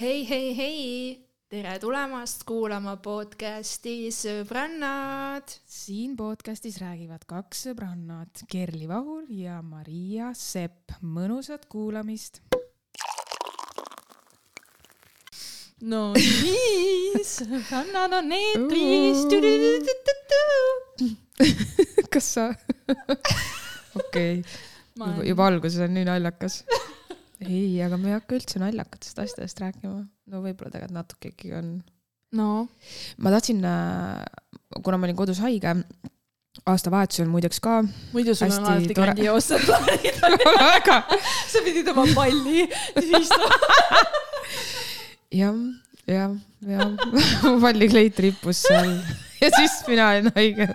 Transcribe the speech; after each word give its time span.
hei, 0.00 0.24
hei, 0.28 0.56
hei, 0.56 1.26
tere 1.52 1.74
tulemast 1.76 2.46
kuulama 2.48 2.94
podcasti 3.04 4.08
Sõbrannad. 4.08 5.50
siin 5.68 6.14
podcastis 6.16 6.78
räägivad 6.80 7.26
kaks 7.28 7.66
sõbrannat, 7.66 8.46
Kerli 8.48 8.88
Vahur 8.88 9.26
ja 9.28 9.58
Maria 9.60 10.30
Sepp. 10.32 10.94
mõnusat 11.04 11.66
kuulamist. 11.68 12.40
no 15.84 16.14
nii, 16.16 17.20
sõbrannad 17.20 18.16
on 18.22 18.32
eetris. 18.38 19.20
kas 22.12 22.32
sa 22.38 22.48
okei 24.00 24.40
juba 25.28 25.46
alguses 25.52 25.84
on 25.84 25.92
nii 25.92 26.08
naljakas 26.08 26.62
ei, 27.46 27.80
aga 27.84 27.98
me 28.00 28.10
ei 28.10 28.18
hakka 28.18 28.36
üldse 28.36 28.60
naljakatest 28.62 29.18
asjadest 29.22 29.62
rääkima. 29.62 30.04
no 30.30 30.44
võib-olla 30.44 30.72
tegelikult 30.74 30.96
natuke 30.96 31.32
ikkagi 31.32 31.56
on. 31.58 31.74
no. 32.36 32.50
ma 33.18 33.34
tahtsin, 33.34 33.64
kuna 34.84 34.98
ma 35.00 35.08
olin 35.08 35.18
kodus 35.18 35.40
haige, 35.44 35.74
aastavahetusel 36.68 37.30
muideks 37.30 37.60
ka. 37.62 37.80
muidu 38.12 38.34
sul 38.34 38.50
on 38.50 38.66
alati 38.72 38.94
tore... 38.94 39.14
grandioossed 39.14 39.64
plaanid 39.66 40.20
väga. 40.74 40.98
sa 41.52 41.64
pidid 41.64 41.88
oma 41.92 42.06
palli 42.14 42.66
tühistama 42.98 44.02
jah, 45.40 45.56
jah, 46.10 46.36
jah 46.66 46.86
pallikleit 47.64 48.18
rippus 48.26 48.64
seal 48.66 48.94
ja 49.40 49.52
siis 49.56 49.80
mina 49.88 50.12
olin 50.12 50.32
haige 50.36 50.68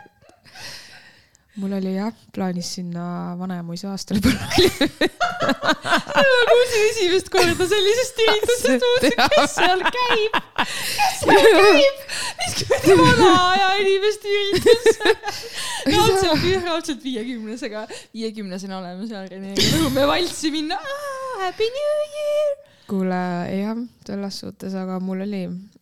mul 1.56 1.74
oli 1.78 1.94
jah 1.96 2.12
plaanis 2.36 2.74
sinna 2.78 3.04
Vanemuise 3.40 3.88
aastale 3.88 4.20
põllule 4.24 5.00
ma 6.16 6.42
kuulsin 6.50 6.84
esimest 6.90 7.30
korda 7.34 7.68
sellisest 7.70 8.20
üritusest, 8.26 8.86
mõtlesin, 8.86 9.16
kes 9.36 9.56
seal 9.56 9.84
käib, 9.98 10.38
kes 10.60 11.22
seal 11.22 11.58
käib, 11.60 12.04
mis 12.42 12.58
kuradi 12.60 12.98
vana 13.02 13.32
aja 13.54 13.72
inimeste 13.84 14.36
üritus. 14.42 15.02
raudselt, 15.94 16.46
raudselt 16.68 17.08
viiekümnesega, 17.08 17.88
viiekümnesena 18.16 18.82
oleme 18.82 19.10
seal 19.12 19.32
Renega, 19.32 19.72
lõhume 19.76 20.08
valssi 20.12 20.54
minna. 20.56 20.80
Happy 21.42 21.68
New 21.68 21.98
Year 22.16 22.65
kuule, 22.90 23.22
jah, 23.52 23.80
selles 24.06 24.42
suhtes, 24.44 24.76
aga 24.78 25.00
mul 25.04 25.24
oli, 25.26 25.42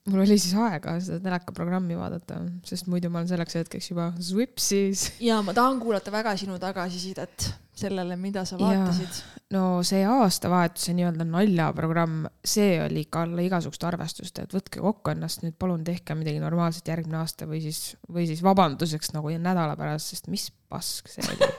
mul 0.10 0.24
oli 0.24 0.38
siis 0.38 0.54
aega 0.60 0.96
seda 1.04 1.20
telekaprogrammi 1.24 1.98
vaadata, 2.00 2.40
sest 2.68 2.88
muidu 2.92 3.12
ma 3.12 3.22
olen 3.22 3.32
selleks 3.32 3.60
hetkeks 3.60 3.92
juba 3.92 4.12
swipsis. 4.20 5.10
ja 5.24 5.42
ma 5.46 5.56
tahan 5.56 5.82
kuulata 5.84 6.14
väga 6.14 6.36
sinu 6.40 6.60
tagasisidet 6.62 7.50
sellele, 7.74 8.16
mida 8.20 8.46
sa 8.46 8.60
vaatasid. 8.60 9.22
no 9.56 9.82
see 9.86 10.04
aastavahetuse 10.08 10.96
nii-öelda 10.98 11.28
naljaprogramm, 11.28 12.30
see 12.46 12.78
oli 12.84 13.04
ikka 13.08 13.26
alla 13.28 13.46
igasugust 13.46 13.84
arvestust, 13.90 14.40
et 14.44 14.56
võtke 14.56 14.84
kokku 14.84 15.14
ennast 15.16 15.44
nüüd, 15.46 15.58
palun 15.60 15.84
tehke 15.88 16.18
midagi 16.20 16.42
normaalset 16.44 16.94
järgmine 16.94 17.22
aasta 17.24 17.50
või 17.50 17.64
siis, 17.66 17.94
või 18.10 18.30
siis 18.30 18.46
vabanduseks 18.46 19.16
nagu 19.18 19.34
nädala 19.36 19.78
pärast, 19.80 20.14
sest 20.14 20.32
mis 20.32 20.50
pask 20.72 21.12
see 21.12 21.26
oli 21.34 21.54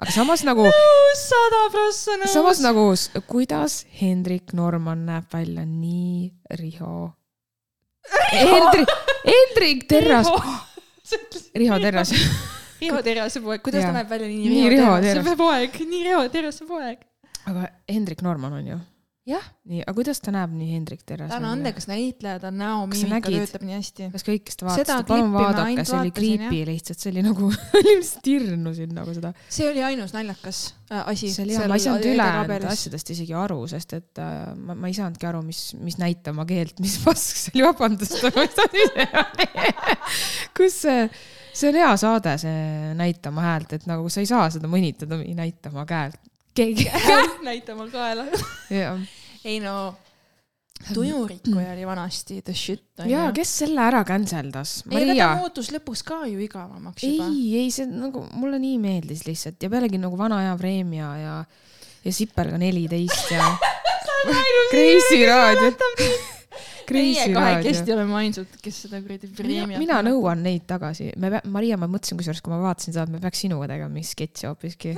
aga 0.00 0.12
samas 0.14 0.44
nagu. 0.48 0.64
sada 1.20 1.62
prossa 1.72 2.16
nõus. 2.20 2.32
samas 2.32 2.60
nagu, 2.64 2.84
kuidas 3.28 3.84
Hendrik 4.00 4.54
Norman 4.56 5.04
näeb 5.08 5.28
välja 5.32 5.64
nii 5.66 6.30
Riho. 6.60 7.12
Hendrik, 8.32 8.88
Hendrik 9.26 9.84
Terras. 9.88 10.30
Riho 11.60 11.78
Terras. 11.82 12.14
Riho 12.80 13.02
Terrase 13.04 13.42
poeg, 13.44 13.60
kuidas 13.60 13.84
ja. 13.84 13.90
ta 13.90 13.98
näeb 13.98 14.08
välja 14.08 14.28
nii, 14.30 14.48
nii 14.48 14.70
Riho 14.72 14.94
Terrase 15.04 15.36
poeg, 15.36 15.76
nii 15.84 16.06
Riho 16.08 16.22
Terrase 16.32 16.66
poeg. 16.68 17.04
aga 17.50 17.68
Hendrik 17.88 18.22
Norman 18.22 18.52
on 18.60 18.66
ju 18.66 18.78
jah. 19.28 19.44
nii, 19.68 19.82
aga 19.84 19.94
kuidas 19.96 20.20
ta 20.24 20.32
näeb 20.34 20.52
nii 20.56 20.68
Hendrik 20.72 21.02
Terras? 21.06 21.30
ta 21.30 21.38
on 21.40 21.46
andekas 21.50 21.86
näitleja, 21.90 22.40
ta 22.42 22.50
näomiimika 22.54 23.32
töötab 23.32 23.64
nii 23.66 23.76
hästi. 23.76 24.08
kas 24.14 24.26
kõik, 24.26 24.44
kes 24.48 24.60
te 24.60 24.68
vaatasite, 24.68 25.06
palun 25.08 25.34
vaadake, 25.34 25.84
see 25.88 25.98
oli 25.98 26.12
creepy 26.16 26.60
lihtsalt, 26.68 27.02
see 27.02 27.12
oli 27.12 27.24
nagu 27.26 27.50
lihtsalt 27.88 28.30
hirmusin 28.32 28.94
nagu 28.96 29.16
seda. 29.16 29.32
see 29.48 29.68
oli 29.70 29.84
ainus 29.90 30.14
naljakas 30.16 30.62
äh, 30.90 31.02
asi. 31.12 31.32
see 31.34 31.44
oli 31.46 31.56
jah, 31.56 31.68
ma 31.70 31.80
ei 31.80 31.84
saanud 31.86 32.08
ülejäänud 32.12 32.68
asjadest 32.72 33.12
isegi 33.16 33.36
aru, 33.36 33.60
sest 33.70 33.96
et 33.98 34.22
äh, 34.22 34.38
ma, 34.56 34.78
ma 34.78 34.92
ei 34.92 34.96
saanudki 34.96 35.28
aru, 35.30 35.42
mis, 35.46 35.66
mis 35.80 36.00
näitama 36.00 36.46
keelt, 36.48 36.80
mis 36.84 36.96
pask 37.04 37.44
see 37.44 37.58
oli, 37.58 37.68
vabandust, 37.68 38.16
aga 38.30 38.46
mis 38.46 38.56
see 38.56 39.10
on 39.10 39.28
kus 40.56 40.80
see 40.86 41.04
see 41.52 41.70
on 41.70 41.78
hea 41.80 41.92
saade, 42.00 42.34
see 42.40 42.94
näitama 42.98 43.44
häält, 43.44 43.74
et 43.76 43.86
nagu 43.90 44.08
sa 44.12 44.22
ei 44.22 44.28
saa 44.28 44.48
seda 44.52 44.70
mõnitada 44.70 45.18
näitama 45.18 45.84
käelt. 45.88 46.20
Keegi 46.54 46.86
näitama 47.48 47.88
kaela. 47.92 48.26
ei 49.44 49.60
no 49.60 49.94
tujurikkuja 50.94 51.72
oli 51.72 51.86
vanasti 51.86 52.42
the 52.42 52.54
shit. 52.54 52.82
jaa, 53.06 53.30
kes 53.36 53.52
selle 53.62 53.82
ära 53.84 54.02
canceldas? 54.04 54.80
ei, 54.90 55.04
aga 55.04 55.16
ta 55.18 55.28
muutus 55.42 55.70
lõpuks 55.74 56.02
ka 56.06 56.22
ju 56.30 56.40
igavamaks 56.40 57.04
juba. 57.04 57.28
ei, 57.28 57.64
ei 57.64 57.70
see 57.74 57.88
nagu 57.90 58.24
mulle 58.32 58.60
nii 58.62 58.78
meeldis 58.82 59.26
lihtsalt 59.28 59.60
ja 59.62 59.70
pealegi 59.72 60.00
nagu 60.00 60.18
vana 60.18 60.40
hea 60.46 60.56
Vremja 60.58 61.12
ja, 61.20 61.36
ja 62.04 62.14
Sipelga 62.16 62.60
neliteist 62.60 63.32
ja 63.34 63.44
Kreisi 64.72 65.24
raadio. 65.30 65.72
meie 66.90 67.26
kahekesti 67.32 67.92
oleme 67.94 68.16
ainsad, 68.22 68.56
kes 68.62 68.84
seda 68.86 69.02
kuradi 69.04 69.30
Vremjat. 69.36 69.78
mina 69.82 70.00
nõuan 70.06 70.42
neid 70.44 70.64
tagasi, 70.70 71.12
me, 71.20 71.38
Maria, 71.52 71.78
ma 71.80 71.90
mõtlesin 71.90 72.18
kusjuures, 72.18 72.42
kui 72.44 72.54
ma 72.54 72.62
vaatasin 72.64 72.96
seda, 72.96 73.06
et 73.06 73.14
me 73.14 73.22
peaks 73.22 73.44
sinuga 73.44 73.68
tegema 73.70 73.92
mingi 73.92 74.10
sketši 74.10 74.48
hoopiski 74.48 74.96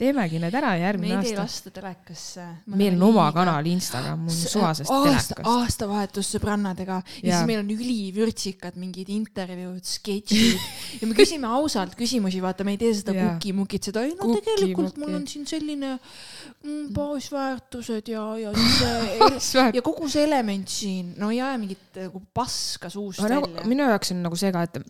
teemegi 0.00 0.40
need 0.42 0.56
ära 0.56 0.72
järgmine 0.80 1.16
aasta. 1.18 1.26
Meid 1.26 1.34
ei 1.34 1.38
lasta 1.38 1.72
telekasse. 1.74 2.46
meil 2.74 2.96
on 2.96 3.04
oma 3.10 3.26
kanal 3.36 3.66
Instagram, 3.70 4.24
mul 4.24 4.32
on 4.32 4.38
suvasest 4.54 4.92
aasta, 4.94 5.36
telekast. 5.36 5.50
aastavahetus 5.52 6.30
sõbrannadega 6.36 7.00
ja, 7.00 7.16
ja 7.26 7.38
siis 7.38 7.48
meil 7.50 7.62
on 7.62 7.72
ülivürtsikad 7.74 8.78
mingid 8.80 9.10
intervjuud, 9.14 9.82
sketšid 9.86 11.02
ja 11.02 11.10
me 11.10 11.18
küsime 11.18 11.50
ausalt 11.58 11.96
küsimusi, 11.98 12.40
vaata, 12.44 12.66
me 12.66 12.76
ei 12.76 12.80
tee 12.80 12.94
seda 13.02 13.16
kuki-mukit, 13.18 13.90
seda 13.90 14.04
ei 14.06 14.14
no 14.14 14.30
kuki, 14.30 14.44
tegelikult 14.48 14.96
muki. 14.96 15.04
mul 15.04 15.20
on 15.20 15.28
siin 15.30 15.46
selline 15.50 15.92
mm, 15.96 16.88
baasväärtused 16.96 18.10
ja, 18.14 18.24
ja 18.40 18.54
siis 18.56 19.52
ja 19.76 19.84
kogu 19.84 20.08
see 20.10 20.24
element 20.28 20.72
siin, 20.72 21.14
no 21.20 21.32
ei 21.34 21.42
aja 21.42 21.60
mingit 21.60 22.00
nagu 22.00 22.24
paska 22.34 22.92
suust 22.92 23.22
no, 23.24 23.30
välja. 23.30 23.68
minu 23.68 23.88
jaoks 23.90 24.14
on 24.16 24.24
nagu 24.24 24.38
see 24.40 24.52
ka, 24.54 24.66
et 24.68 24.82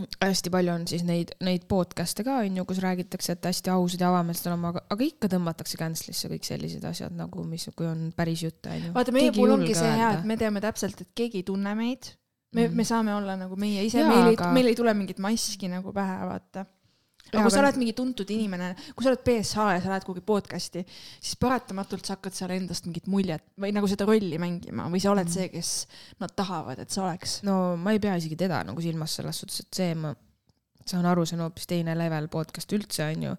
hästi 0.00 0.50
palju 0.52 0.72
on 0.72 0.84
siis 0.88 1.02
neid, 1.04 1.34
neid 1.44 1.66
podcast'e 1.68 2.24
ka 2.24 2.38
on 2.42 2.56
ju, 2.56 2.64
kus 2.68 2.80
räägitakse, 2.82 3.36
et 3.36 3.48
hästi 3.50 3.72
ausad 3.74 4.00
ja 4.00 4.08
avameelsed 4.08 4.48
olema, 4.48 4.72
aga, 4.72 4.84
aga 4.94 5.06
ikka 5.06 5.28
tõmmatakse 5.34 5.80
cancel'isse 5.80 6.30
kõik 6.32 6.48
sellised 6.48 6.84
asjad 6.88 7.14
nagu, 7.16 7.44
mis, 7.48 7.68
kui 7.76 7.88
on 7.88 8.06
päris 8.16 8.44
jutt 8.46 8.70
on 8.72 8.86
ju. 8.88 8.92
vaata, 8.96 9.14
meie 9.14 9.32
puhul 9.36 9.52
ongi 9.58 9.76
see 9.76 9.94
hea, 10.00 10.12
et 10.18 10.28
me 10.28 10.38
teame 10.40 10.64
täpselt, 10.64 11.04
et 11.04 11.12
keegi 11.18 11.42
ei 11.42 11.48
tunne 11.48 11.74
meid. 11.78 12.14
me 12.56 12.68
mm., 12.68 12.78
me 12.80 12.88
saame 12.88 13.14
olla 13.16 13.36
nagu 13.40 13.56
meie 13.60 13.84
ise, 13.84 14.04
meil 14.08 14.32
ei 14.32 14.38
meil 14.56 14.72
ei 14.72 14.78
tule 14.78 14.94
mingit 14.96 15.20
maski 15.20 15.68
nagu 15.72 15.92
pähe, 15.96 16.16
vaata 16.28 16.64
aga 17.32 17.44
kui 17.46 17.54
sa 17.54 17.62
oled 17.62 17.78
mingi 17.80 17.94
tuntud 17.96 18.32
inimene, 18.34 18.72
kui 18.96 19.04
sa 19.04 19.12
oled 19.12 19.22
BSH 19.26 19.68
ja 19.76 19.82
sa 19.84 19.92
lähed 19.92 20.06
kuhugi 20.06 20.24
podcast'i, 20.26 20.84
siis 21.18 21.38
paratamatult 21.40 22.04
sa 22.06 22.16
hakkad 22.16 22.36
seal 22.36 22.52
endast 22.56 22.88
mingit 22.88 23.08
muljet 23.12 23.44
või 23.60 23.72
nagu 23.76 23.88
seda 23.90 24.06
rolli 24.08 24.40
mängima 24.42 24.88
või 24.92 25.00
sa 25.02 25.14
oled 25.14 25.28
mm. 25.28 25.34
see, 25.36 25.48
kes 25.52 25.72
nad 26.22 26.34
tahavad, 26.36 26.82
et 26.84 26.92
sa 26.92 27.06
oleks. 27.06 27.40
no 27.48 27.74
ma 27.80 27.96
ei 27.96 28.02
pea 28.02 28.18
isegi 28.20 28.38
teda 28.44 28.62
nagu 28.68 28.84
silmas 28.84 29.16
selles 29.18 29.42
suhtes, 29.42 29.64
et 29.64 29.82
see 29.82 29.96
ma 29.98 30.14
saan 30.86 31.06
aru, 31.06 31.24
see 31.26 31.38
on 31.38 31.46
hoopis 31.46 31.68
teine 31.70 31.94
level 31.98 32.28
podcast 32.32 32.72
üldse 32.76 33.06
onju 33.06 33.36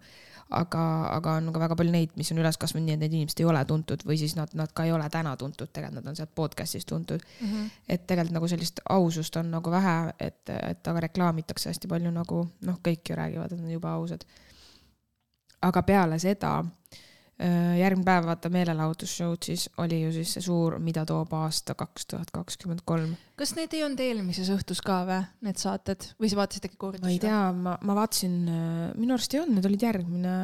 aga, 0.50 0.84
aga 1.16 1.36
on 1.40 1.52
ka 1.52 1.60
väga 1.60 1.76
palju 1.76 1.92
neid, 1.94 2.12
mis 2.16 2.32
on 2.32 2.40
üles 2.42 2.58
kasvanud 2.60 2.86
nii, 2.86 2.96
et 2.98 3.02
need 3.04 3.16
inimesed 3.16 3.40
ei 3.40 3.48
ole 3.48 3.64
tuntud 3.68 4.04
või 4.06 4.18
siis 4.20 4.36
nad, 4.36 4.52
nad 4.54 4.72
ka 4.76 4.84
ei 4.84 4.92
ole 4.92 5.08
täna 5.12 5.36
tuntud, 5.40 5.70
tegelikult 5.72 6.02
nad 6.02 6.12
on 6.12 6.18
sealt 6.18 6.34
podcast'ist 6.34 6.88
tuntud 6.88 7.22
mm. 7.22 7.46
-hmm. 7.46 7.70
et 7.88 8.06
tegelikult 8.06 8.38
nagu 8.38 8.48
sellist 8.48 8.80
ausust 8.88 9.36
on 9.36 9.50
nagu 9.50 9.70
vähe, 9.70 9.96
et, 10.20 10.42
et 10.50 10.92
aga 10.92 11.06
reklaamitakse 11.08 11.70
hästi 11.72 11.88
palju 11.88 12.10
nagu 12.10 12.44
noh, 12.60 12.80
kõik 12.88 13.10
ju 13.10 13.16
räägivad, 13.16 13.52
et 13.52 13.58
nad 13.58 13.66
on 13.66 13.76
jube 13.78 13.88
ausad. 13.88 14.24
aga 15.62 15.82
peale 15.82 16.18
seda 16.18 16.64
Äh, 16.64 17.13
järgmine 17.34 18.06
päev 18.06 18.28
vaata 18.28 18.50
meelelahutusshow'd, 18.54 19.42
siis 19.42 19.66
oli 19.82 19.96
ju 20.04 20.12
siis 20.14 20.36
see 20.36 20.44
suur 20.44 20.76
Mida 20.82 21.02
toob 21.08 21.32
aasta 21.34 21.74
kaks 21.74 22.06
tuhat 22.12 22.30
kakskümmend 22.34 22.84
kolm. 22.86 23.16
kas 23.36 23.56
need 23.58 23.74
ei 23.74 23.82
olnud 23.82 24.02
eelmises 24.04 24.50
õhtus 24.54 24.82
ka 24.84 25.00
või, 25.08 25.20
need 25.42 25.58
saated 25.58 26.06
või 26.20 26.30
sa 26.30 26.38
vaatasid 26.38 26.68
äkki 26.68 26.78
kordusi? 26.78 27.02
ma 27.02 27.10
ei 27.10 27.18
tea, 27.22 27.40
ma, 27.52 27.74
ma 27.82 27.96
vaatasin, 27.98 28.36
äh, 28.46 28.84
minu 28.94 29.16
arust 29.16 29.34
ei 29.34 29.42
olnud, 29.42 29.58
need 29.58 29.66
olid 29.70 29.86
järgmine 29.88 30.34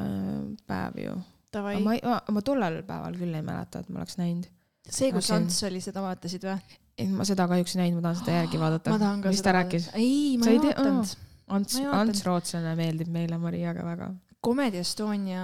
päev 0.66 0.98
ju. 1.04 1.16
aga 1.54 1.74
ma, 1.84 1.94
ma, 1.94 2.16
ma 2.26 2.42
tollel 2.46 2.80
päeval 2.88 3.18
küll 3.20 3.38
ei 3.38 3.44
mäleta, 3.46 3.84
et 3.84 3.92
ma 3.92 4.02
oleks 4.02 4.18
näinud. 4.18 4.48
see, 4.88 5.12
kus 5.14 5.30
Ants 5.36 5.60
oli, 5.68 5.82
seda 5.84 6.02
vaatasid 6.02 6.48
või? 6.48 6.80
ei, 6.98 7.06
ma 7.06 7.28
seda 7.28 7.46
kahjuks 7.52 7.76
ei 7.76 7.84
näinud, 7.84 8.00
ma 8.00 8.08
tahan 8.08 8.18
seda 8.24 8.40
järgi 8.40 8.60
vaadata. 8.64 8.96
mis 9.28 9.44
ta 9.46 9.54
rääkis? 9.60 9.92
ei, 9.94 10.34
ma 10.42 10.50
ei 10.50 10.58
vaadanud. 10.66 11.14
Ants, 11.50 11.78
Ants 11.82 12.26
Rootslane 12.26 12.76
meeldib 12.78 13.08
meile 13.10 13.38
Mariaga 13.42 13.82
väga 13.82 14.10
Comedy 14.40 14.80
Estonia 14.80 15.42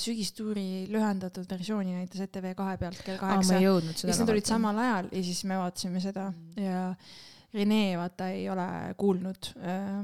sügistuuri 0.00 0.84
lühendatud 0.92 1.48
versiooni 1.48 1.94
näitas 1.96 2.20
ETV 2.26 2.50
kahe 2.58 2.76
pealt 2.80 3.00
kell 3.06 3.20
kaheksa. 3.20 3.60
ja 3.62 3.72
siis 3.80 4.18
need 4.20 4.32
olid 4.34 4.48
samal 4.48 4.80
ajal 4.82 5.08
ja 5.12 5.22
siis 5.24 5.44
me 5.48 5.56
vaatasime 5.56 6.02
seda 6.04 6.26
mm. 6.30 6.66
ja 6.66 6.82
Rene 7.54 7.94
vaata 7.96 8.28
ei 8.34 8.48
ole 8.50 8.66
kuulnud 8.98 9.48
äh, 9.62 10.02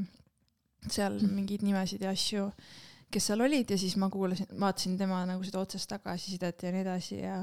seal 0.87 1.19
mm. 1.19 1.35
mingeid 1.37 1.67
nimesid 1.67 2.07
ja 2.07 2.15
asju, 2.15 2.47
kes 3.13 3.29
seal 3.29 3.45
olid 3.45 3.75
ja 3.75 3.79
siis 3.81 3.97
ma 4.01 4.09
kuulasin, 4.13 4.49
vaatasin 4.61 4.97
tema 4.97 5.21
nagu 5.29 5.45
seda 5.45 5.61
otsest 5.61 5.91
tagasisidet 5.91 6.63
ja 6.65 6.73
nii 6.73 6.85
edasi 6.87 7.19
ja 7.21 7.41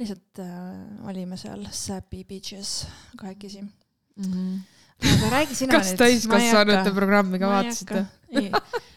lihtsalt 0.00 0.40
äh, 0.42 1.06
olime 1.06 1.38
seal 1.38 1.62
Säpi 1.70 2.24
Beaches 2.24 2.80
kahekesi 3.20 3.62
mm. 3.62 4.24
-hmm. 4.24 4.58
Aga 5.04 5.32
räägi 5.32 5.58
sina 5.58 5.78
kas 5.78 5.94
täiskasvanute 5.98 6.92
programmi 6.96 7.40
ka 7.42 7.52
vaatasite? 7.52 8.06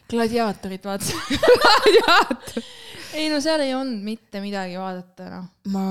gladiaatorit 0.09 0.85
vaatasin 0.85 1.19
gladiaator 1.63 2.69
ei 3.17 3.29
no 3.31 3.39
seal 3.41 3.63
ei 3.63 3.73
olnud 3.73 4.03
mitte 4.05 4.41
midagi 4.43 4.77
vaadata, 4.79 5.29
noh. 5.31 5.47
ma, 5.73 5.85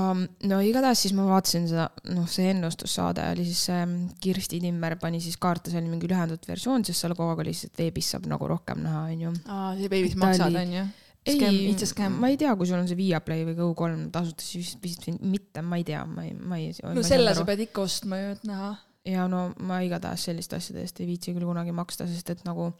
no 0.51 0.61
igatahes 0.65 1.03
siis 1.05 1.15
ma 1.17 1.27
vaatasin 1.29 1.67
seda, 1.71 1.89
noh, 2.15 2.29
see 2.31 2.53
ennustussaade 2.53 3.25
oli 3.33 3.47
siis 3.49 3.65
äh, 3.75 3.85
Kirsti 4.23 4.61
Timmer 4.63 4.97
pani 5.01 5.21
siis 5.25 5.39
kaarte, 5.41 5.73
see 5.73 5.83
oli 5.83 5.91
mingi 5.93 6.11
lühendatud 6.11 6.49
versioon, 6.49 6.87
sest 6.87 7.05
seal 7.05 7.17
kogu 7.19 7.35
aeg 7.35 7.45
oli 7.47 7.57
et 7.69 7.83
veebis 7.83 8.15
saab 8.15 8.29
nagu 8.31 8.49
rohkem 8.51 8.83
näha, 8.85 9.05
onju. 9.13 9.35
aa, 9.51 9.75
see 9.81 9.93
veebis 9.93 10.17
maksad, 10.21 10.59
onju? 10.63 10.87
ei, 11.29 11.75
ma 12.15 12.31
ei 12.31 12.39
tea, 12.41 12.55
kui 12.57 12.69
sul 12.71 12.79
on 12.79 12.89
see 12.89 12.99
Viaplay 12.99 13.45
või 13.49 13.57
Go3 13.59 14.09
tasuta, 14.15 14.45
siis 14.45 14.77
vist 14.83 15.09
mitte, 15.19 15.65
ma 15.65 15.81
ei 15.81 15.87
tea, 15.89 16.05
ma 16.09 16.25
ei, 16.25 16.37
ma 16.39 16.61
ei. 16.61 16.71
no 16.95 17.05
selle 17.07 17.35
sa 17.37 17.47
pead 17.49 17.67
ikka 17.67 17.85
ostma 17.85 18.21
ju, 18.23 18.37
et 18.39 18.47
näha. 18.49 18.77
Ja 19.09 19.29
no 19.31 19.49
ma 19.65 19.81
igatahes 19.85 20.29
selliste 20.29 20.59
asjade 20.59 20.85
eest 20.85 21.01
ei 21.01 21.09
viitsi 21.09 21.35
küll 21.37 21.49
kunagi 21.49 21.73
maksta, 21.77 22.07
sest 22.09 22.35
et 22.35 22.45
nagu 22.49 22.71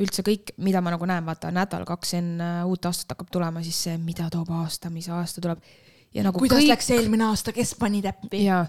üldse 0.00 0.24
kõik, 0.26 0.54
mida 0.64 0.80
ma 0.84 0.94
nagu 0.94 1.06
näen, 1.08 1.24
vaata 1.26 1.52
nädal-kaks 1.54 2.16
enne 2.18 2.50
uut 2.68 2.88
aastat 2.88 3.14
hakkab 3.14 3.30
tulema, 3.32 3.62
siis 3.64 3.78
see, 3.88 3.98
mida 4.00 4.28
toob 4.32 4.50
aasta, 4.62 4.90
mis 4.90 5.08
aasta 5.12 5.44
tuleb. 5.44 5.62
ja 6.14 6.24
nagu 6.26 6.40
kuidas 6.40 6.62
kõik... 6.62 6.72
läks 6.72 6.90
eelmine 6.96 7.28
aasta, 7.28 7.52
kes 7.56 7.74
pani 7.80 8.02
täppi? 8.04 8.44
jaa, 8.46 8.64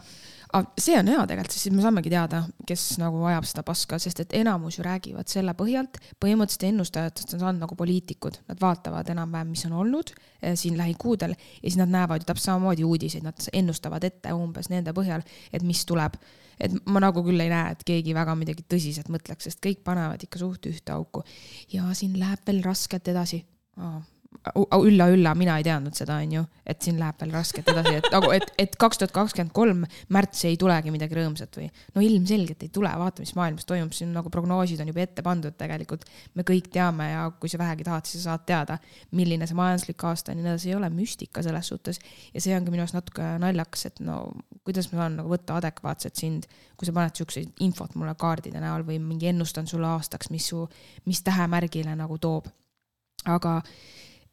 see 0.77 0.97
on 0.99 1.09
hea 1.09 1.23
tegelikult, 1.29 1.55
sest 1.55 1.67
siis 1.67 1.73
me 1.73 1.81
saamegi 1.85 2.11
teada, 2.13 2.43
kes 2.67 2.83
nagu 3.01 3.23
ajab 3.29 3.47
seda 3.49 3.63
paska, 3.65 3.97
sest 4.01 4.21
et 4.21 4.35
enamus 4.37 4.77
ju 4.77 4.85
räägivad 4.85 5.31
selle 5.31 5.55
põhjalt, 5.57 5.97
põhimõtteliselt 6.21 6.67
ennustajatest 6.69 7.33
on 7.37 7.43
saanud 7.45 7.65
nagu 7.65 7.77
poliitikud, 7.79 8.37
nad 8.51 8.61
vaatavad 8.61 9.09
enam-vähem, 9.15 9.55
mis 9.55 9.65
on 9.69 9.79
olnud 9.81 10.13
eh, 10.13 10.53
siin 10.59 10.77
lähikuudel. 10.77 11.33
Ja 11.33 11.65
siis 11.65 11.79
nad 11.81 11.91
näevad 11.93 12.21
ju 12.21 12.29
täpselt 12.29 12.51
samamoodi 12.51 12.85
uudiseid, 12.85 13.25
nad 13.25 13.49
ennustavad 13.53 14.05
ette 14.05 14.35
umbes 14.35 14.69
nende 14.69 14.93
põhjal, 14.93 15.25
et 15.53 15.65
mis 15.65 15.85
tuleb 15.89 16.19
et 16.59 16.75
ma 16.85 17.01
nagu 17.03 17.23
küll 17.25 17.43
ei 17.43 17.51
näe, 17.51 17.73
et 17.73 17.83
keegi 17.87 18.15
väga 18.15 18.35
midagi 18.39 18.65
tõsiselt 18.69 19.09
mõtleks, 19.13 19.49
sest 19.49 19.61
kõik 19.63 19.83
panevad 19.85 20.23
ikka 20.23 20.41
suht 20.41 20.69
ühte 20.69 20.93
auku. 20.95 21.23
ja 21.73 21.89
siin 21.93 22.17
läheb 22.19 22.45
veel 22.47 22.63
raskelt 22.63 23.07
edasi 23.07 23.43
ülla-ülla, 24.53 25.33
mina 25.37 25.55
ei 25.59 25.65
teadnud 25.65 25.95
seda, 25.97 26.17
onju, 26.23 26.43
et 26.67 26.81
siin 26.83 26.97
läheb 26.99 27.19
veel 27.21 27.33
raskelt 27.35 27.69
edasi, 27.71 27.93
et 27.99 28.07
nagu, 28.11 28.29
et, 28.35 28.45
et 28.59 28.75
kaks 28.79 28.99
tuhat 28.99 29.13
kakskümmend 29.15 29.53
kolm 29.55 29.83
märts 30.13 30.43
ei 30.49 30.57
tulegi 30.59 30.91
midagi 30.93 31.17
rõõmsat 31.17 31.59
või. 31.59 31.69
no 31.95 32.03
ilmselgelt 32.03 32.63
ei 32.65 32.71
tule, 32.73 32.91
vaata, 32.99 33.23
mis 33.23 33.33
maailmas 33.37 33.67
toimub, 33.69 33.93
siin 33.95 34.11
nagu 34.15 34.31
prognoosid 34.33 34.81
on 34.83 34.91
juba 34.91 35.03
ette 35.05 35.23
pandud 35.25 35.55
tegelikult. 35.59 36.05
me 36.35 36.45
kõik 36.47 36.69
teame 36.73 37.09
ja 37.11 37.25
kui 37.39 37.51
sa 37.51 37.59
vähegi 37.61 37.87
tahad, 37.87 38.09
siis 38.09 38.23
sa 38.23 38.33
saad 38.33 38.45
teada, 38.49 38.77
milline 39.11 39.47
see 39.47 39.57
majanduslik 39.57 40.03
aasta 40.09 40.31
on 40.33 40.39
ja 40.39 40.43
nii 40.43 40.53
edasi, 40.53 40.71
ei 40.71 40.77
ole 40.79 40.89
müstika 40.93 41.43
selles 41.45 41.71
suhtes. 41.71 41.99
ja 42.33 42.43
see 42.43 42.55
ongi 42.57 42.73
minu 42.73 42.85
arust 42.85 42.97
natuke 42.97 43.27
naljakas, 43.43 43.87
et 43.91 44.03
no 44.03 44.19
kuidas 44.63 44.91
ma 44.91 45.03
saan 45.03 45.17
nagu 45.19 45.31
võtta 45.31 45.57
adekvaatselt 45.59 46.19
sind, 46.19 46.47
kui 46.77 46.87
sa 46.87 46.95
paned 46.95 47.15
siukseid 47.19 47.63
infot 47.65 47.95
mulle 47.99 48.15
kaardide 48.19 48.61
näol 48.63 48.85
või 48.87 48.99
mingi 49.03 49.31
ennustan 49.31 49.67
sulle 49.69 49.87
aastaks, 49.91 50.31
mis 50.33 50.47
su, 50.51 50.63
mis 51.05 51.23
tähemärgile 51.23 51.95
nagu 51.99 52.17
toob. 52.17 52.47
aga 53.23 53.61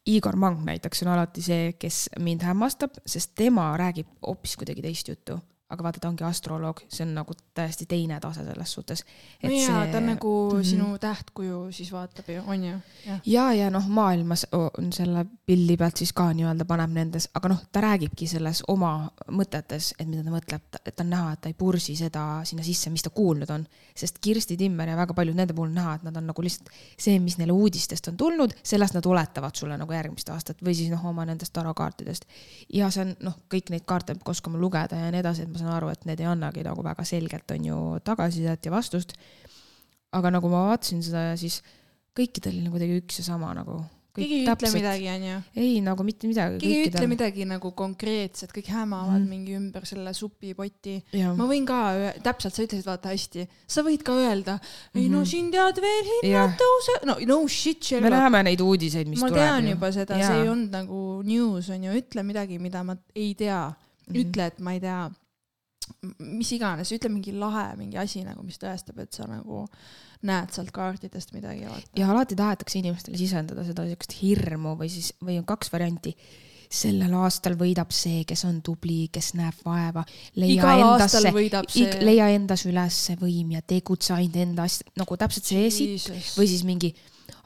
Igor 0.05 0.35
Mang 0.35 0.63
näiteks 0.65 1.03
on 1.03 1.11
alati 1.13 1.43
see, 1.45 1.73
kes 1.79 2.07
mind 2.19 2.41
hämmastab, 2.41 2.97
sest 3.05 3.35
tema 3.37 3.69
räägib 3.77 4.09
hoopis 4.25 4.55
kuidagi 4.57 4.81
teist 4.81 5.11
juttu 5.11 5.37
aga 5.71 5.83
vaata, 5.83 6.01
ta 6.03 6.09
ongi 6.11 6.25
astroloog, 6.27 6.83
see 6.91 7.05
on 7.05 7.13
nagu 7.15 7.35
täiesti 7.55 7.87
teine 7.89 8.19
tase 8.19 8.43
selles 8.45 8.73
suhtes. 8.73 9.05
no 9.43 9.49
jaa 9.49 9.83
see..., 9.83 9.91
ta 9.91 9.97
on 9.97 10.05
nagu 10.05 10.33
mm 10.51 10.59
-hmm. 10.59 10.69
sinu 10.69 10.97
tähtkuju 10.99 11.71
siis 11.71 11.91
vaatab 11.91 12.29
ju, 12.29 12.43
on 12.47 12.63
ju? 12.63 12.77
ja, 13.25 13.53
ja 13.53 13.69
noh, 13.69 13.87
maailmas 13.87 14.47
on 14.51 14.93
selle 14.93 15.25
pildi 15.45 15.77
pealt 15.77 15.97
siis 15.97 16.13
ka 16.13 16.29
nii-öelda 16.33 16.65
paneb 16.65 16.91
nendes, 16.95 17.29
aga 17.33 17.49
noh, 17.53 17.61
ta 17.71 17.81
räägibki 17.81 18.27
selles 18.27 18.63
oma 18.67 19.11
mõtetes, 19.31 19.93
et 19.99 20.07
mida 20.07 20.23
ta 20.23 20.33
mõtleb, 20.33 20.79
et 20.85 20.99
on 20.99 21.09
näha, 21.09 21.33
et 21.33 21.41
ta 21.41 21.49
ei 21.51 21.57
pursi 21.57 21.95
seda 21.95 22.25
sinna 22.47 22.63
sisse, 22.63 22.89
mis 22.89 23.03
ta 23.03 23.09
kuulnud 23.09 23.49
on. 23.49 23.65
sest 23.95 24.19
Kirsti 24.21 24.57
Timmer 24.57 24.89
ja 24.89 24.95
väga 24.97 25.13
paljud 25.13 25.35
nende 25.35 25.53
puhul 25.53 25.67
on 25.67 25.75
näha, 25.75 25.95
et 25.95 26.03
nad 26.03 26.17
on 26.17 26.27
nagu 26.27 26.41
lihtsalt 26.41 26.69
see, 26.97 27.19
mis 27.19 27.37
neile 27.37 27.51
uudistest 27.51 28.07
on 28.07 28.17
tulnud, 28.17 28.53
sellest 28.63 28.95
nad 28.95 29.05
oletavad 29.05 29.55
sulle 29.55 29.77
nagu 29.77 29.93
järgmist 29.93 30.29
aastat 30.29 30.63
või 30.63 30.75
siis 30.77 30.89
noh, 30.93 31.03
oma 31.05 31.25
nendest 31.25 31.53
tarokaartidest. 31.53 32.25
ja 32.73 32.89
see 32.89 33.05
on 33.05 33.15
noh, 33.27 33.37
kõik 33.51 33.69
neid 33.73 33.85
kaarte 33.85 34.15
peab 34.15 34.23
ka 34.25 34.35
oskama 34.35 34.61
lugeda 34.61 34.97
ja 34.97 35.11
nii 35.11 35.23
edasi, 35.23 35.45
et 35.45 35.51
ma 35.51 35.60
saan 35.61 35.75
aru, 35.77 35.91
et 35.93 36.05
need 36.09 36.23
ei 36.23 36.29
annagi 36.29 36.65
nagu 36.67 36.83
väga 36.85 37.05
selgelt, 37.07 37.55
on 37.55 37.69
ju, 37.71 37.79
tagasisidet 38.07 38.65
ja 38.65 38.73
vastust. 38.73 39.15
aga 40.11 40.33
nagu 40.35 40.49
ma 40.51 40.67
vaatasin 40.71 41.03
seda 41.05 41.29
ja 41.29 41.35
siis 41.39 41.61
kõikidel 42.17 42.57
oli 42.57 42.65
nagu 42.65 42.75
kuidagi 42.75 42.99
üks 42.99 43.21
ja 43.21 43.29
sama 43.31 43.53
nagu 43.55 43.79
keegi 44.15 44.39
ei 44.41 44.47
täpselt, 44.47 44.73
ütle 44.73 44.79
midagi, 44.81 45.07
onju. 45.11 45.35
ei, 45.61 45.75
nagu 45.83 46.05
mitte 46.05 46.27
midagi. 46.27 46.57
keegi 46.59 46.79
ei 46.79 46.87
ütle 46.89 47.07
midagi 47.09 47.45
nagu 47.47 47.71
konkreetset, 47.77 48.51
kõik 48.55 48.67
hämavad 48.73 49.21
mm. 49.21 49.29
mingi 49.31 49.55
ümber 49.55 49.87
selle 49.87 50.13
supipoti. 50.17 50.97
ma 51.37 51.47
võin 51.49 51.67
ka, 51.67 51.79
täpselt 52.25 52.57
sa 52.57 52.65
ütlesid, 52.65 52.87
vaata 52.87 53.13
hästi, 53.13 53.45
sa 53.71 53.85
võid 53.87 54.03
ka 54.07 54.15
öelda, 54.19 54.57
ei 54.93 55.05
mm 55.05 55.05
-hmm. 55.05 55.13
no 55.13 55.21
mhm. 55.21 55.29
siin 55.31 55.51
tead 55.53 55.81
veel 55.85 56.11
hinnad 56.11 56.57
tõusevad, 56.59 57.07
no 57.07 57.17
no 57.31 57.39
shit. 57.47 57.91
me 58.01 58.11
näeme 58.11 58.43
neid 58.51 58.61
uudiseid, 58.61 59.07
mis 59.07 59.21
ma 59.21 59.31
tuleb. 59.31 59.39
ma 59.39 59.47
tean 59.47 59.69
ju. 59.69 59.77
juba 59.77 59.91
seda, 59.95 60.19
see 60.19 60.43
ei 60.43 60.49
olnud 60.49 60.75
nagu 60.75 60.99
news 61.23 61.69
onju, 61.69 61.95
ütle 62.03 62.23
midagi, 62.27 62.59
mida 62.59 62.83
ma 62.83 62.97
ei 63.15 63.33
tea 63.35 63.69
mm. 63.69 64.11
-hmm. 64.11 64.21
ütle, 64.25 64.51
et 64.51 64.59
ma 64.59 64.75
ei 64.75 64.83
tea 64.83 65.01
mis 66.01 66.51
iganes, 66.55 66.91
ütle 66.95 67.11
mingi 67.13 67.33
lahe 67.37 67.71
mingi 67.77 67.99
asi 68.01 68.23
nagu, 68.25 68.41
mis 68.45 68.57
tõestab, 68.61 69.01
et 69.03 69.13
sa 69.13 69.27
nagu 69.29 69.65
näed 70.25 70.53
sealt 70.53 70.71
kaartidest 70.73 71.33
midagi. 71.35 71.67
ja 71.97 72.09
alati 72.13 72.37
tahetakse 72.37 72.79
inimestele 72.79 73.19
sisendada 73.19 73.65
seda 73.65 73.85
siukest 73.89 74.15
hirmu 74.21 74.75
või 74.79 74.89
siis, 74.89 75.13
või 75.21 75.37
on 75.41 75.45
kaks 75.49 75.71
varianti 75.73 76.15
sellel 76.71 77.13
aastal 77.19 77.57
võidab 77.59 77.91
see, 77.93 78.23
kes 78.27 78.45
on 78.47 78.61
tubli, 78.63 79.09
kes 79.11 79.33
näeb 79.35 79.57
vaeva. 79.65 80.05
leia 80.39 80.75
endasse, 80.79 81.33
leia 82.01 82.29
endas 82.31 82.65
üles 82.69 82.99
võim 83.19 83.51
ja 83.57 83.61
tegutse 83.61 84.15
ainult 84.15 84.39
enda 84.45 84.65
asja, 84.69 84.87
nagu 84.97 85.17
täpselt 85.19 85.51
see 85.51 85.69
siit 85.73 86.07
või 86.37 86.47
siis 86.47 86.63
mingi 86.67 86.93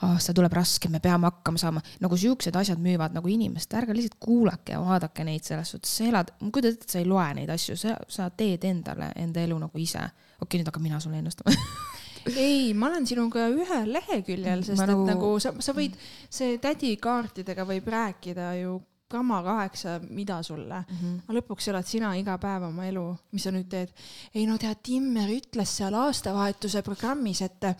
aasta 0.03 0.33
tuleb 0.35 0.53
raske, 0.53 0.89
me 0.91 0.99
peame 0.99 1.29
hakkama 1.29 1.61
saama. 1.61 1.81
nagu 2.03 2.17
siuksed 2.17 2.55
asjad 2.55 2.81
müüvad 2.83 3.15
nagu 3.15 3.31
inimest, 3.31 3.73
ärge 3.73 3.95
lihtsalt 3.95 4.19
kuulake 4.19 4.75
ja 4.75 4.81
vaadake 4.83 5.23
neid 5.23 5.43
selles 5.47 5.71
suhtes, 5.71 5.97
sa 5.97 6.07
elad, 6.09 6.33
kujutad 6.41 6.73
ette, 6.73 6.89
sa 6.91 6.99
ei 6.99 7.09
loe 7.09 7.27
neid 7.39 7.51
asju, 7.53 7.77
sa, 7.79 7.97
sa 8.07 8.29
teed 8.29 8.65
endale 8.67 9.11
enda 9.15 9.43
elu 9.45 9.59
nagu 9.59 9.81
ise. 9.81 10.03
okei 10.03 10.41
okay,, 10.45 10.59
nüüd 10.59 10.71
hakkan 10.71 10.83
mina 10.83 10.99
sulle 10.99 11.21
ennustama 11.21 11.53
ei, 12.47 12.73
ma 12.73 12.89
olen 12.89 13.07
sinuga 13.07 13.47
ühel 13.53 13.93
leheküljel, 13.93 14.65
sest 14.65 14.81
ma 14.81 14.87
et 14.87 14.93
nagu, 14.93 15.07
nagu 15.11 15.31
sa, 15.39 15.53
sa 15.63 15.75
võid, 15.77 15.95
see 16.29 16.57
tädi 16.63 16.95
kaartidega 17.01 17.67
võib 17.67 17.87
rääkida 17.93 18.51
ju 18.63 18.79
kama 19.07 19.43
kaheksa, 19.43 19.99
mida 20.09 20.43
sulle 20.43 20.79
mm. 20.79 20.97
-hmm. 20.97 21.19
aga 21.27 21.37
lõpuks 21.39 21.69
elad 21.69 21.85
sina 21.85 22.13
iga 22.17 22.37
päev 22.41 22.63
oma 22.69 22.85
elu, 22.89 23.05
mis 23.31 23.43
sa 23.43 23.51
nüüd 23.53 23.69
teed. 23.69 23.93
ei 24.33 24.45
no 24.49 24.57
tead, 24.57 24.81
Timmer 24.83 25.29
ütles 25.29 25.77
seal 25.77 25.93
aastavahetuse 25.93 26.81
programmis, 26.81 27.41
et 27.41 27.63
äh, 27.63 27.75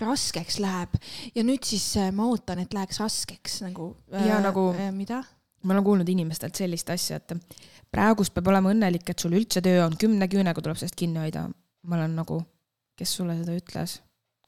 raskeks 0.00 0.58
läheb 0.64 0.96
ja 1.34 1.44
nüüd 1.44 1.64
siis 1.64 1.96
äh, 1.96 2.12
ma 2.12 2.26
ootan, 2.30 2.58
et 2.64 2.74
läheks 2.74 3.00
raskeks 3.00 3.60
nagu. 3.68 3.96
ja 4.10 4.38
äh, 4.38 4.42
nagu 4.42 4.70
äh,. 4.72 4.92
mida? 4.92 5.22
ma 5.62 5.74
olen 5.74 5.84
kuulnud 5.84 6.08
inimestelt 6.08 6.54
sellist 6.54 6.90
asja, 6.90 7.16
et 7.16 7.34
praegust 7.90 8.34
peab 8.34 8.48
olema 8.52 8.72
õnnelik, 8.72 9.10
et 9.10 9.18
sul 9.18 9.36
üldse 9.36 9.60
töö 9.60 9.84
on, 9.84 9.96
kümne 9.98 10.28
küünega 10.28 10.62
tuleb 10.62 10.76
sellest 10.80 10.96
kinni 10.96 11.20
hoida. 11.20 11.48
ma 11.82 11.96
olen 12.00 12.16
nagu, 12.16 12.40
kes 12.96 13.16
sulle 13.20 13.36
seda 13.36 13.56
ütles? 13.56 14.00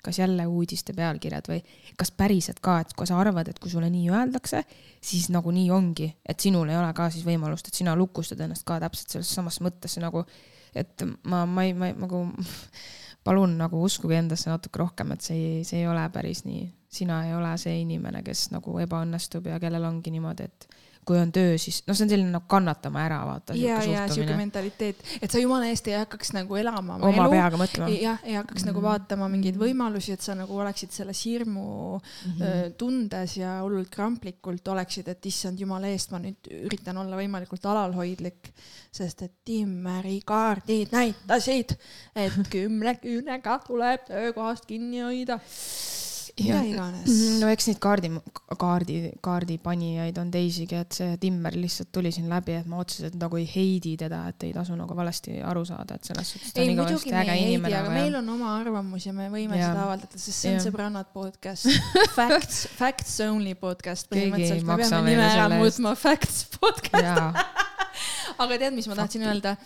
Kas 0.08 0.18
jälle 0.22 0.46
uudiste 0.48 0.94
pealkirjad 0.96 1.48
või 1.50 1.58
kas 2.00 2.10
päriselt 2.16 2.62
ka, 2.64 2.78
et 2.82 2.94
kui 2.96 3.08
sa 3.08 3.18
arvad, 3.20 3.50
et 3.50 3.58
kui 3.60 3.70
sulle 3.72 3.90
nii 3.92 4.08
öeldakse, 4.08 4.62
siis 5.04 5.28
nagu 5.34 5.52
nii 5.54 5.68
ongi, 5.74 6.08
et 6.24 6.40
sinul 6.40 6.70
ei 6.72 6.78
ole 6.80 6.88
ka 6.96 7.10
siis 7.12 7.26
võimalust, 7.28 7.68
et 7.68 7.76
sina 7.76 7.96
lukustad 7.98 8.40
ennast 8.44 8.64
ka 8.68 8.80
täpselt 8.80 9.18
selles 9.18 9.34
samas 9.36 9.60
mõttes 9.64 9.98
nagu, 10.00 10.24
et 10.76 11.04
ma, 11.28 11.44
ma 11.44 11.66
ei, 11.68 11.76
ma 11.76 11.90
ei 11.90 11.98
nagu 11.98 12.24
palun 13.28 13.58
nagu 13.60 13.82
uskuge 13.84 14.16
endasse 14.16 14.48
natuke 14.48 14.80
rohkem, 14.80 15.12
et 15.12 15.24
see 15.24 15.62
see 15.68 15.82
ei 15.82 15.88
ole 15.90 16.06
päris 16.14 16.44
nii. 16.48 16.66
sina 16.88 17.20
ei 17.26 17.34
ole 17.36 17.50
see 17.60 17.82
inimene, 17.82 18.22
kes 18.24 18.48
nagu 18.54 18.78
ebaõnnestub 18.80 19.46
ja 19.50 19.58
kellel 19.60 19.84
ongi 19.84 20.10
niimoodi, 20.14 20.48
et 20.48 20.77
kui 21.08 21.18
on 21.18 21.30
töö, 21.32 21.56
siis 21.60 21.80
noh, 21.86 21.96
see 21.96 22.04
on 22.04 22.12
selline 22.12 22.32
nagu 22.34 22.44
kannatama 22.50 23.00
ära, 23.06 23.18
vaata. 23.26 23.56
ja, 23.58 23.78
ja 23.86 24.04
sihuke 24.12 24.36
mentaliteet, 24.36 25.00
et 25.22 25.32
sa 25.32 25.40
jumala 25.40 25.70
eest 25.72 25.88
ei 25.88 25.96
hakkaks 25.96 26.34
nagu 26.36 26.58
elama 26.60 26.98
oma, 26.98 27.08
oma 27.08 27.24
elu, 27.24 27.34
peaga 27.34 27.60
mõtlema. 27.60 27.90
jah, 27.94 28.20
ei 28.24 28.36
hakkaks 28.36 28.62
mm 28.62 28.64
-hmm. 28.64 28.72
nagu 28.72 28.84
vaatama 28.84 29.28
mingeid 29.32 29.60
võimalusi, 29.60 30.14
et 30.16 30.24
sa 30.24 30.36
nagu 30.38 30.58
oleksid 30.60 30.92
selles 30.94 31.24
hirmu 31.24 31.66
mm 31.98 32.32
-hmm. 32.32 32.74
tundes 32.80 33.36
ja 33.36 33.58
hullult 33.62 33.90
kramplikult 33.94 34.68
oleksid, 34.68 35.08
et 35.08 35.26
issand 35.26 35.60
jumala 35.60 35.88
eest, 35.88 36.12
ma 36.12 36.20
nüüd 36.22 36.50
üritan 36.64 36.96
olla 36.96 37.16
võimalikult 37.16 37.64
alalhoidlik, 37.64 38.52
sest 38.92 39.22
et 39.22 39.32
Timmeri 39.44 40.20
kaardid 40.24 40.92
näitasid, 40.92 41.76
et 42.16 42.42
kümne 42.50 42.98
küünega 43.00 43.60
tuleb 43.66 44.04
töökohast 44.08 44.66
kinni 44.66 45.00
hoida 45.00 45.40
mida 46.44 46.60
iganes. 46.66 47.06
Mhm, 47.08 47.38
no 47.42 47.50
eks 47.52 47.68
neid 47.70 47.80
kaardi, 47.82 48.10
kaardi, 48.60 48.96
kaardipanijaid 49.24 50.18
on 50.22 50.30
teisigi, 50.34 50.78
et 50.78 50.98
see 50.98 51.16
Timmer 51.22 51.56
lihtsalt 51.58 51.90
tuli 51.94 52.12
siin 52.14 52.28
läbi, 52.30 52.56
et 52.60 52.68
ma 52.70 52.80
otseselt 52.82 53.18
nagu 53.20 53.40
ei 53.40 53.46
heidi 53.48 53.94
teda, 54.00 54.24
et 54.32 54.48
ei 54.48 54.52
tasu 54.56 54.76
nagu 54.78 54.96
valesti 54.98 55.38
aru 55.44 55.64
saada, 55.68 55.98
et 55.98 56.10
selles 56.10 56.34
suhtes. 56.34 56.52
ei, 56.56 56.74
muidugi 56.74 57.14
me 57.14 57.24
ei 57.24 57.44
heidi, 57.46 57.74
aga 57.80 57.94
meil 57.94 58.18
on 58.20 58.34
oma 58.36 58.52
arvamus 58.58 59.08
ja 59.08 59.14
me 59.16 59.30
võime 59.32 59.60
ja. 59.60 59.72
seda 59.72 59.86
avaldada, 59.86 60.18
sest 60.18 60.36
see 60.36 60.54
on 60.54 60.60
ja. 60.60 60.66
sõbrannad 60.66 61.12
podcast 61.14 61.68
Facts, 62.18 62.66
Facts 62.78 63.16
Only 63.24 63.56
podcast 63.58 64.10
põhimõtteliselt. 64.12 64.66
me 64.68 64.78
peame 64.82 65.14
nime 65.14 65.26
ära 65.30 65.48
muutma 65.56 65.96
Facts 65.98 66.44
podcast 66.58 67.66
aga 68.42 68.60
tead, 68.60 68.76
mis 68.76 68.88
ma 68.90 68.98
tahtsin 68.98 69.26
öelda? 69.28 69.56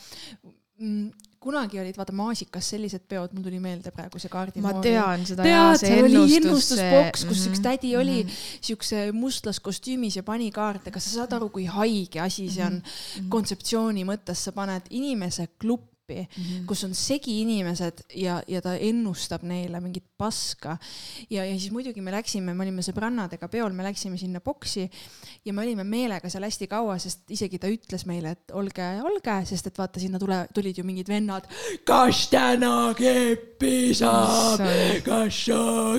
Kunagi 1.43 1.81
olid 1.83 1.97
vaata 1.99 2.15
maasikas 2.15 2.69
sellised 2.75 3.07
peod, 3.11 3.33
mul 3.35 3.43
tuli 3.43 3.59
meelde 3.63 3.91
praegu 3.95 4.21
see 4.23 4.31
kaardimoodi. 4.31 4.79
ma 4.79 4.83
tean 4.85 5.27
seda. 5.27 5.47
tead, 5.47 5.81
seal 5.83 6.07
oli 6.07 6.37
ennustusboks, 6.39 7.25
kus 7.27 7.39
mm 7.39 7.45
-hmm. 7.45 7.53
üks 7.53 7.63
tädi 7.67 7.97
oli 7.97 8.19
mm 8.23 8.29
-hmm. 8.29 8.59
siukse 8.69 9.13
mustlaskostüümis 9.13 10.17
ja 10.17 10.23
pani 10.23 10.51
kaarte, 10.51 10.91
kas 10.91 11.05
sa 11.05 11.11
saad 11.17 11.33
aru, 11.39 11.49
kui 11.49 11.65
haige 11.67 12.21
asi 12.21 12.49
see 12.51 12.65
on 12.65 12.73
mm 12.73 12.83
-hmm. 12.83 13.29
kontseptsiooni 13.29 14.05
mõttes, 14.05 14.45
sa 14.45 14.53
paned 14.53 14.87
inimese 14.91 15.49
kluppi 15.59 15.92
gruppi 16.03 16.29
mm, 16.37 16.45
-hmm. 16.45 16.67
kus 16.67 16.85
on 16.85 16.95
segi 16.95 17.41
inimesed 17.41 18.03
ja, 18.15 18.43
ja 18.49 18.61
ta 18.63 18.75
ennustab 18.75 19.43
neile 19.43 19.81
mingit 19.81 20.05
paska. 20.19 20.77
ja, 21.31 21.45
ja 21.45 21.59
siis 21.59 21.71
muidugi 21.73 22.01
me 22.01 22.11
läksime, 22.13 22.55
me 22.55 22.63
olime 22.63 22.83
sõbrannadega 22.83 23.49
peol, 23.49 23.73
me 23.73 23.83
läksime 23.83 24.19
sinna 24.19 24.41
boksi 24.41 24.91
ja 25.45 25.53
me 25.53 25.63
olime 25.63 25.85
meelega 25.85 26.29
seal 26.29 26.45
hästi 26.45 26.67
kaua, 26.67 26.99
sest 26.99 27.31
isegi 27.31 27.59
ta 27.59 27.69
ütles 27.69 28.07
meile, 28.07 28.31
et 28.31 28.51
olge, 28.53 29.01
olge, 29.03 29.45
sest 29.47 29.67
et 29.67 29.79
vaata, 29.79 30.01
sinna 30.01 30.19
tule, 30.19 30.47
tulid 30.55 30.79
ju 30.79 30.85
mingid 30.85 31.09
vennad. 31.09 31.47
kas 31.85 32.29
täna 32.29 32.95
keppi 32.95 33.95
saab, 33.95 34.61
kas 35.05 35.45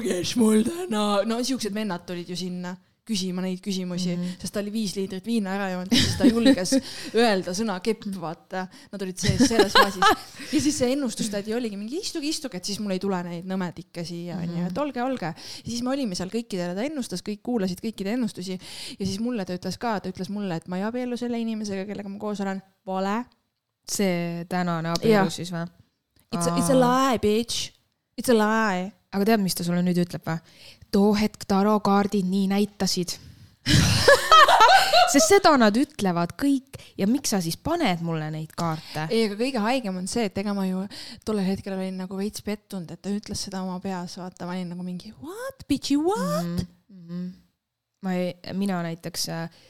kes 0.04 0.36
mul 0.36 0.64
täna, 0.64 1.24
no 1.26 1.44
siuksed 1.44 1.74
vennad 1.74 2.06
tulid 2.06 2.30
ju 2.30 2.36
sinna 2.36 2.76
küsima 3.08 3.44
neid 3.44 3.60
küsimusi 3.64 4.14
mm, 4.14 4.22
-hmm. 4.22 4.40
sest 4.40 4.54
ta 4.56 4.62
oli 4.62 4.72
viis 4.72 4.94
liitrit 4.96 5.26
viina 5.28 5.58
ära 5.58 5.68
joonud 5.74 5.92
siis 5.92 6.16
ta 6.20 6.28
julges 6.28 6.72
öelda 7.24 7.52
sõna 7.56 7.76
kepp, 7.84 8.06
vaata. 8.20 8.64
Nad 8.94 9.04
olid 9.04 9.20
sees 9.20 9.44
selles 9.50 9.76
faasis. 9.76 10.04
ja 10.54 10.62
siis 10.62 10.78
see 10.78 10.94
ennustustädi 10.96 11.56
oligi 11.56 11.78
mingi 11.80 12.00
istuge, 12.00 12.30
istuge, 12.30 12.62
et 12.62 12.66
siis 12.70 12.80
mul 12.80 12.96
ei 12.96 13.02
tule 13.04 13.20
neid 13.28 13.50
nõmedikke 13.50 14.06
siia, 14.08 14.38
onju, 14.40 14.62
et 14.64 14.72
mhm. 14.72 14.82
olge, 14.86 15.04
olge. 15.04 15.34
ja 15.34 15.68
siis 15.68 15.84
me 15.84 15.92
olime 15.96 16.16
seal 16.16 16.32
kõikidele, 16.32 16.76
ta 16.78 16.86
ennustas, 16.88 17.24
kõik 17.26 17.44
kuulasid 17.44 17.84
kõikide 17.84 18.16
ennustusi 18.16 18.56
ja 18.56 19.06
siis 19.06 19.20
mulle 19.24 19.46
ta 19.46 19.58
ütles 19.58 19.80
ka, 19.82 19.98
ta 20.00 20.12
ütles 20.14 20.32
mulle, 20.32 20.62
et 20.62 20.72
ma 20.72 20.80
ei 20.80 20.88
abiellu 20.88 21.20
selle 21.20 21.40
inimesega, 21.44 21.86
kellega 21.90 22.12
ma 22.12 22.20
koos 22.22 22.42
olen. 22.46 22.62
vale. 22.88 23.24
see 23.92 24.46
tänane 24.48 24.94
abielu 24.94 25.32
siis 25.32 25.52
või? 25.52 25.68
It's 26.34 26.48
a, 26.48 26.56
it's 26.58 26.72
a 26.72 26.78
lie, 26.78 27.20
bitch. 27.20 27.74
It's 28.18 28.32
a 28.32 28.38
lie. 28.38 28.88
aga 29.14 29.26
tead, 29.28 29.44
mis 29.44 29.56
ta 29.60 29.66
sulle 29.68 29.84
nüüd 29.84 30.00
ütleb 30.06 30.24
või? 30.26 30.40
Too 30.94 31.14
hetk 31.18 31.48
tarokaardid 31.50 32.30
nii 32.30 32.48
näitasid 32.54 33.18
sest 35.14 35.30
seda 35.30 35.54
nad 35.60 35.76
ütlevad 35.78 36.34
kõik 36.40 36.80
ja 37.00 37.08
miks 37.10 37.34
sa 37.34 37.40
siis 37.44 37.58
paned 37.62 38.02
mulle 38.06 38.30
neid 38.34 38.54
kaarte? 38.58 39.08
ei, 39.10 39.28
aga 39.28 39.38
kõige 39.40 39.64
haigem 39.64 40.00
on 40.02 40.10
see, 40.10 40.26
et 40.30 40.40
ega 40.42 40.56
ma 40.58 40.66
ju 40.68 40.84
tollel 41.26 41.48
hetkel 41.48 41.76
olin 41.78 42.00
nagu 42.04 42.18
veits 42.18 42.46
pettunud, 42.46 42.90
et 42.92 43.02
ta 43.04 43.14
ütles 43.14 43.46
seda 43.48 43.64
oma 43.66 43.80
peas, 43.84 44.18
vaata, 44.20 44.48
ma 44.50 44.58
olin 44.58 44.74
nagu 44.74 44.86
mingi 44.86 45.14
what, 45.22 45.68
bitchy 45.70 46.00
what 46.00 46.50
mm? 46.50 46.66
-hmm. 46.90 47.30
ma 48.06 48.16
ei, 48.18 48.34
mina 48.58 48.82
näiteks 48.86 49.30
äh, 49.30 49.62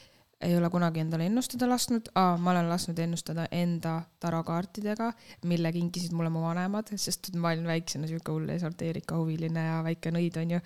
ei 0.44 0.58
ole 0.58 0.70
kunagi 0.70 1.02
endale 1.04 1.28
ennustada 1.30 1.68
lasknud, 1.70 2.10
ma 2.14 2.52
olen 2.52 2.70
lasknud 2.70 3.00
ennustada 3.00 3.46
enda 3.52 3.96
tarokaartidega, 4.24 5.10
mille 5.50 5.72
kinkisid 5.76 6.14
mulle 6.16 6.32
mu 6.34 6.44
vanemad, 6.44 6.94
sest 7.00 7.32
ma 7.40 7.54
olin 7.54 7.68
väiksena 7.70 8.10
siuke 8.10 8.32
hull 8.32 8.52
esoteerika 8.54 9.18
huviline 9.20 9.66
ja 9.70 9.82
väike 9.86 10.14
nõid 10.16 10.40
onju. 10.44 10.62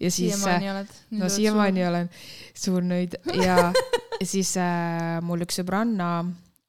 ja 0.00 0.10
siis. 0.10 0.34
siiamaani 0.34 0.70
oled. 0.70 0.96
no 1.20 1.30
siiamaani 1.32 1.86
olen 1.90 2.10
suur 2.54 2.86
nõid 2.86 3.18
ja 3.42 3.70
siis 4.32 4.56
äh, 4.60 5.18
mul 5.26 5.44
üks 5.46 5.60
sõbranna, 5.60 6.10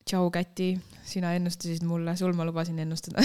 tšau 0.08 0.30
Käti, 0.34 0.70
sina 1.08 1.32
ennustasid 1.38 1.84
mulle, 1.88 2.16
sul 2.20 2.34
ma 2.36 2.46
lubasin 2.48 2.80
ennustada 2.84 3.24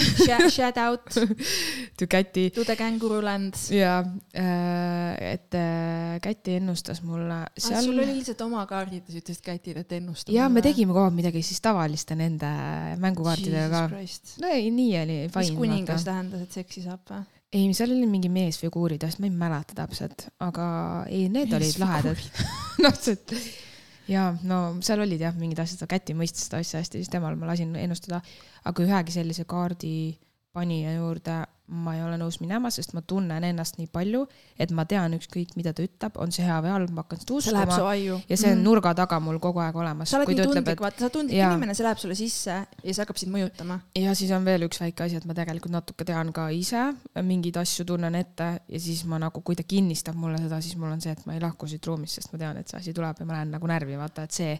Shout 0.51 0.79
out 0.81 1.17
to 1.99 2.07
Käti. 2.09 2.49
To 2.55 2.65
the 2.67 2.75
kangaroo 2.79 3.21
land. 3.23 3.57
ja, 3.73 3.99
äh, 4.35 5.33
et 5.33 5.57
äh, 5.57 6.17
Käti 6.23 6.57
ennustas 6.59 7.03
mulle 7.03 7.43
ah, 7.43 7.51
seal.... 7.57 7.83
sul 7.85 7.99
oli 7.99 8.17
lihtsalt 8.19 8.43
oma 8.47 8.65
kaardid 8.69 9.07
ja 9.07 9.15
sa 9.15 9.23
ütlesid 9.23 9.45
Kätile, 9.45 9.85
et 9.85 9.95
ennusta. 9.99 10.33
ja 10.35 10.49
me 10.49 10.63
tegime 10.65 10.95
kogu 10.95 11.07
aeg 11.07 11.19
midagi 11.19 11.43
siis 11.45 11.61
tavaliste 11.63 12.17
nende 12.19 12.51
mängukaartidega 13.03 13.85
ka. 13.89 14.03
no 14.43 14.51
ei, 14.51 14.71
nii 14.71 14.99
oli. 15.03 15.21
mis 15.35 15.55
kuningas 15.57 16.07
tähendas, 16.07 16.45
et 16.47 16.61
seksi 16.61 16.85
saab 16.85 17.03
või? 17.09 17.23
ei, 17.53 17.67
seal 17.77 17.93
oli 17.93 18.07
mingi 18.09 18.31
meesfiguurid, 18.33 19.03
ma 19.19 19.29
ei 19.29 19.35
mäleta 19.43 19.77
täpselt, 19.83 20.27
aga 20.43 20.65
ei, 21.09 21.27
need 21.31 21.53
olid 21.53 21.77
lahedad 21.81 22.25
noh, 22.83 22.97
see 22.97 23.19
ja 24.07 24.29
no 24.43 24.59
seal 24.83 25.03
olid 25.05 25.21
jah 25.21 25.35
mingid 25.37 25.61
asjad, 25.63 25.87
Käti 25.89 26.15
mõistis 26.17 26.47
seda 26.47 26.61
asja 26.63 26.81
hästi, 26.81 27.01
siis 27.01 27.11
temal 27.11 27.37
ma 27.39 27.51
lasin 27.51 27.75
ennustada, 27.79 28.21
aga 28.65 28.85
ühegi 28.85 29.15
sellise 29.15 29.45
kaardi 29.49 29.93
panija 30.53 30.93
juurde 30.97 31.39
ma 31.71 31.93
ei 31.95 32.01
ole 32.03 32.17
nõus 32.19 32.41
minema, 32.41 32.67
sest 32.73 32.91
ma 32.91 33.01
tunnen 33.07 33.43
ennast 33.47 33.77
nii 33.79 33.87
palju, 33.91 34.25
et 34.59 34.71
ma 34.75 34.83
tean 34.89 35.13
ükskõik, 35.15 35.53
mida 35.55 35.71
ta 35.75 35.85
ütleb, 35.85 36.17
on 36.19 36.31
see 36.35 36.43
hea 36.43 36.57
või 36.63 36.73
halb, 36.73 36.91
ma 36.91 37.05
hakkan 37.05 37.21
seda 37.21 37.37
uskuma. 37.37 37.63
ja 37.63 38.37
see 38.37 38.49
on 38.51 38.57
mm. 38.57 38.63
nurga 38.65 38.91
taga 38.97 39.19
mul 39.23 39.39
kogu 39.43 39.61
aeg 39.63 39.77
olemas. 39.79 40.11
sa 40.11 40.19
oled 40.19 40.33
nii 40.33 40.47
tundlik, 40.49 40.83
vaata, 40.83 41.05
sa 41.05 41.09
tundlik 41.13 41.39
ja, 41.39 41.53
inimene, 41.53 41.75
see 41.77 41.85
läheb 41.87 42.01
sulle 42.01 42.17
sisse 42.19 42.57
ja 42.59 42.65
see 42.89 42.99
hakkab 42.99 43.21
sind 43.21 43.31
mõjutama. 43.31 43.79
ja 43.95 44.15
siis 44.17 44.33
on 44.35 44.43
veel 44.43 44.67
üks 44.67 44.81
väike 44.83 45.05
asi, 45.07 45.21
et 45.21 45.27
ma 45.29 45.37
tegelikult 45.37 45.71
natuke 45.71 46.07
tean 46.07 46.33
ka 46.35 46.49
ise 46.51 46.83
mingeid 47.23 47.61
asju 47.63 47.87
tunnen 47.93 48.19
ette 48.19 48.49
ja 48.67 48.83
siis 48.83 49.05
ma 49.07 49.21
nagu, 49.23 49.39
kui 49.39 49.55
ta 49.55 49.63
kinnistab 49.63 50.19
mulle 50.19 50.41
seda, 50.43 50.59
siis 50.59 50.75
mul 50.75 50.91
on 50.91 51.01
see, 51.03 51.15
et 51.15 51.23
ma 51.29 51.37
ei 51.37 51.41
lahku 51.43 51.71
siit 51.71 51.87
ruumist, 51.87 52.19
sest 52.19 52.35
ma 52.35 52.41
tean, 52.43 52.59
et 52.59 52.67
see 52.67 52.81
asi 52.81 52.95
tuleb 52.97 53.23
ja 53.23 53.29
ma 53.29 53.37
lähen 53.37 53.55
nagu 53.55 53.71
närvi, 53.71 53.95
vaata, 53.99 54.27
et 54.27 54.35
see, 54.35 54.59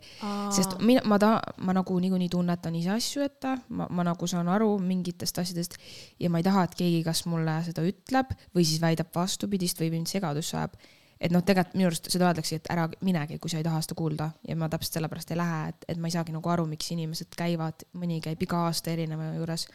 sest 0.55 0.79
mina, 0.79 1.03
ma 1.09 1.19
ta-, 1.19 1.35
ma 1.67 1.75
nagu 1.75 1.99
niikuinii 1.99 2.31
tunnetan 2.31 2.79
ise 2.79 2.95
asju 2.95 3.27
ette, 3.27 3.57
ma, 3.75 3.91
ma 3.91 4.07
nagu 4.07 4.29
saan 4.29 4.47
aru 4.55 4.71
mingitest 4.79 5.43
asjadest 5.43 5.75
ja 6.23 6.31
ma 6.31 6.39
ei 6.39 6.47
taha, 6.47 6.65
et 6.69 6.77
keegi 6.79 6.92
kas 7.05 7.23
mulle 7.29 7.55
seda 7.65 7.85
ütleb 7.87 8.35
või 8.53 8.67
siis 8.67 8.81
väidab 8.83 9.09
vastupidist 9.15 9.81
või 9.81 9.89
mind 9.95 10.11
segadusse 10.11 10.57
ajab 10.59 10.77
et 11.23 11.31
noh, 11.31 11.43
tegelikult 11.45 11.77
minu 11.77 11.87
arust 11.87 12.09
seda 12.11 12.27
öeldakse, 12.27 12.57
et 12.59 12.69
ära 12.73 12.85
minegi, 13.05 13.37
kui 13.41 13.51
sa 13.51 13.59
ei 13.59 13.63
taha 13.65 13.79
seda 13.85 13.95
kuulda. 13.95 14.27
Ja 14.47 14.57
ma 14.59 14.67
täpselt 14.71 14.97
sellepärast 14.97 15.31
ei 15.31 15.39
lähe, 15.39 15.59
et, 15.71 15.85
et 15.93 16.01
ma 16.01 16.09
ei 16.09 16.15
saagi 16.15 16.35
nagu 16.35 16.51
aru, 16.51 16.65
miks 16.67 16.89
inimesed 16.91 17.31
käivad, 17.39 17.85
mõni 17.99 18.19
käib 18.23 18.43
iga 18.43 18.65
aasta 18.67 18.91
erineva 18.91 19.29
juures, 19.37 19.65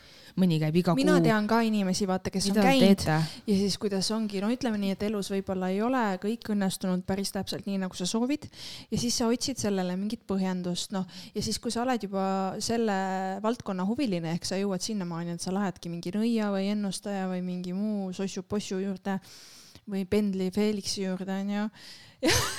mõni 0.40 0.59
käib 0.61 0.76
iga 0.76 0.95
mina 0.99 1.14
kuu. 1.14 1.23
mina 1.23 1.31
tean 1.31 1.49
ka 1.49 1.61
inimesi, 1.64 2.09
vaata, 2.11 2.33
kes 2.35 2.50
Mida 2.50 2.61
on 2.61 2.69
käinud. 2.69 3.07
ja 3.49 3.59
siis 3.62 3.78
kuidas 3.81 4.11
ongi, 4.12 4.43
no 4.45 4.52
ütleme 4.52 4.81
nii, 4.83 4.93
et 4.99 5.05
elus 5.09 5.33
võib-olla 5.33 5.73
ei 5.73 5.81
ole 5.85 6.05
kõik 6.21 6.52
õnnestunud 6.52 7.07
päris 7.09 7.33
täpselt 7.33 7.69
nii, 7.69 7.81
nagu 7.81 7.97
sa 7.97 8.07
soovid. 8.09 8.45
Ja 8.93 9.00
siis 9.00 9.17
sa 9.17 9.31
otsid 9.33 9.61
sellele 9.61 9.97
mingit 9.97 10.26
põhjendust, 10.28 10.93
noh, 10.97 11.09
ja 11.35 11.45
siis, 11.45 11.57
kui 11.62 11.73
sa 11.73 11.85
oled 11.87 12.05
juba 12.05 12.26
selle 12.64 12.99
valdkonna 13.45 13.88
huviline, 13.88 14.37
ehk 14.37 14.45
sa 14.49 14.61
jõuad 14.61 14.85
sinnamaani, 14.85 15.38
et 15.38 15.45
sa 15.45 15.55
lähedki 15.57 15.88
mingi 15.93 16.12
nõia 16.12 16.52
või 16.52 16.69
ennustaja 16.75 17.25
või 17.33 17.40
mingi 17.47 17.73
muu 17.76 18.12
sossu-possu 18.17 18.83
juurde 18.85 19.17
või 19.88 20.04
Pendli 20.09 20.50
Felixi 20.54 21.04
juurde 21.04 21.40
onju. 21.42 21.64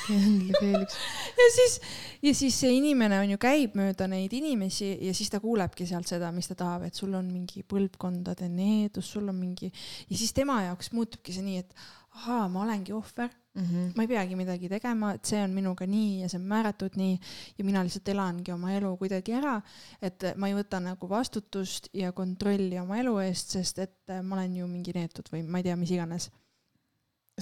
Pendli 0.08 0.54
Felix. 0.56 0.96
ja 1.40 1.48
siis, 1.56 1.80
ja 2.24 2.34
siis 2.36 2.60
see 2.62 2.78
inimene 2.78 3.20
on 3.20 3.34
ju 3.34 3.40
käib 3.42 3.76
mööda 3.80 4.08
neid 4.08 4.34
inimesi 4.36 4.94
ja 5.04 5.14
siis 5.16 5.32
ta 5.34 5.42
kuulebki 5.44 5.88
sealt 5.90 6.08
seda, 6.08 6.32
mis 6.36 6.48
ta 6.48 6.56
tahab, 6.60 6.88
et 6.88 6.96
sul 6.96 7.14
on 7.20 7.28
mingi 7.32 7.66
põlvkondade 7.68 8.48
needus, 8.54 9.12
sul 9.16 9.28
on 9.28 9.40
mingi 9.40 9.72
ja 9.72 10.16
siis 10.16 10.32
tema 10.38 10.62
jaoks 10.70 10.94
muutubki 10.96 11.36
see 11.36 11.44
nii, 11.46 11.66
et 11.66 11.76
ahaa, 12.20 12.48
ma 12.50 12.64
olengi 12.64 12.96
ohver 12.96 13.30
mm, 13.54 13.66
-hmm. 13.66 13.92
ma 13.96 14.04
ei 14.04 14.08
peagi 14.08 14.36
midagi 14.36 14.70
tegema, 14.70 15.14
et 15.14 15.26
see 15.26 15.44
on 15.44 15.52
minuga 15.52 15.86
nii 15.86 16.22
ja 16.22 16.30
see 16.30 16.40
on 16.40 16.48
määratud 16.48 16.96
nii 16.96 17.20
ja 17.58 17.66
mina 17.66 17.84
lihtsalt 17.84 18.08
elangi 18.16 18.52
oma 18.52 18.74
elu 18.74 18.96
kuidagi 18.98 19.36
ära, 19.38 19.60
et 20.02 20.24
ma 20.36 20.48
ei 20.48 20.56
võta 20.56 20.80
nagu 20.80 21.10
vastutust 21.10 21.90
ja 21.94 22.12
kontrolli 22.12 22.80
oma 22.80 22.98
elu 23.04 23.18
eest, 23.28 23.58
sest 23.60 23.80
et 23.80 24.20
ma 24.24 24.40
olen 24.40 24.56
ju 24.56 24.68
mingi 24.68 24.96
neetud 24.96 25.30
või 25.34 25.44
ma 25.44 25.60
ei 25.60 25.68
tea, 25.68 25.76
mis 25.76 25.92
iganes 25.92 26.32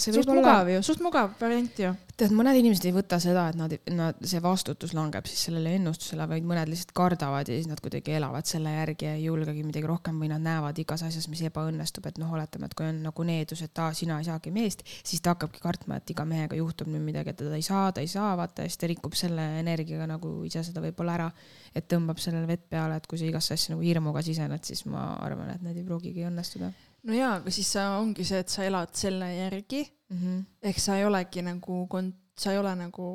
see 0.01 0.13
suht 0.15 0.29
olla... 0.29 0.41
mugav 0.41 0.69
ju, 0.71 0.83
suht 0.85 1.01
mugav 1.03 1.33
variant 1.39 1.79
ju. 1.81 1.91
tead, 2.17 2.33
mõned 2.35 2.57
inimesed 2.57 2.87
ei 2.89 2.93
võta 2.95 3.19
seda, 3.21 3.47
et 3.51 3.57
nad, 3.59 3.73
nad, 3.93 4.19
see 4.25 4.41
vastutus 4.43 4.93
langeb 4.97 5.27
siis 5.29 5.43
sellele 5.47 5.75
ennustusele, 5.77 6.25
vaid 6.29 6.47
mõned 6.47 6.71
lihtsalt 6.71 6.93
kardavad 6.97 7.49
ja 7.49 7.57
siis 7.57 7.69
nad 7.69 7.81
kuidagi 7.83 8.15
elavad 8.17 8.49
selle 8.49 8.73
järgi 8.73 9.07
ja 9.07 9.13
ei 9.17 9.27
julgegi 9.27 9.65
midagi 9.67 9.89
rohkem 9.89 10.17
või 10.21 10.31
nad 10.31 10.43
näevad 10.45 10.81
igas 10.81 11.05
asjas, 11.07 11.29
mis 11.31 11.43
ebaõnnestub, 11.49 12.09
et 12.09 12.17
noh, 12.21 12.33
oletame, 12.33 12.69
et 12.69 12.75
kui 12.77 12.87
on 12.89 13.03
nagu 13.05 13.27
needus, 13.27 13.61
et 13.65 13.83
aa, 13.83 13.93
sina 13.97 14.19
ei 14.21 14.27
saagi 14.29 14.53
meest, 14.55 14.83
siis 15.03 15.21
ta 15.21 15.35
hakkabki 15.35 15.61
kartma, 15.63 16.01
et 16.01 16.15
iga 16.15 16.25
mehega 16.27 16.57
juhtub 16.59 16.89
nüüd 16.91 17.05
midagi, 17.05 17.35
et 17.35 17.41
teda 17.43 17.57
ei 17.59 17.65
saa, 17.65 17.91
ta 17.93 18.03
ei 18.03 18.11
saa, 18.11 18.33
vaata, 18.39 18.65
ja 18.65 18.73
siis 18.73 18.81
ta 18.81 18.91
rikub 18.91 19.17
selle 19.17 19.47
energiaga 19.61 20.09
nagu 20.09 20.33
ise 20.47 20.65
seda 20.65 20.83
võib-olla 20.83 21.19
ära, 21.19 21.31
et 21.75 21.89
tõmbab 21.91 22.21
sellele 22.21 22.49
vett 22.49 22.65
peale, 22.69 22.97
et 22.97 23.07
kui 23.07 23.21
sa 23.21 23.29
igasse 23.29 23.53
asja 23.57 23.75
nagu 23.75 23.85
hirmuga 23.85 24.25
sisened, 24.25 24.65
siis 24.65 24.85
ma 24.89 25.11
arvan, 25.21 25.53
et 25.53 25.65
need 25.65 25.81
ei 25.81 25.87
pruugigi 25.87 26.25
õnnestuda 26.27 26.73
no 27.07 27.15
jaa, 27.15 27.33
aga 27.39 27.53
siis 27.53 27.69
sa 27.77 27.89
ongi 28.01 28.25
see, 28.27 28.39
et 28.43 28.53
sa 28.53 28.65
elad 28.67 28.93
selle 28.97 29.29
järgi 29.35 29.83
mm. 29.83 30.17
-hmm. 30.17 30.41
ehk 30.71 30.79
sa 30.83 30.97
ei 30.97 31.05
olegi 31.07 31.43
nagu 31.45 31.85
kont-, 31.93 32.17
sa 32.37 32.51
ei 32.53 32.59
ole 32.61 32.73
nagu 32.75 33.07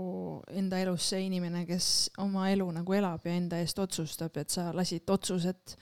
enda 0.51 0.81
elus 0.83 1.11
see 1.13 1.27
inimene, 1.27 1.67
kes 1.67 2.11
oma 2.19 2.49
elu 2.51 2.71
nagu 2.79 2.97
elab 2.99 3.27
ja 3.27 3.37
enda 3.37 3.61
eest 3.63 3.79
otsustab, 3.79 4.37
et 4.37 4.51
sa 4.51 4.71
lasid 4.75 5.11
otsused 5.11 5.77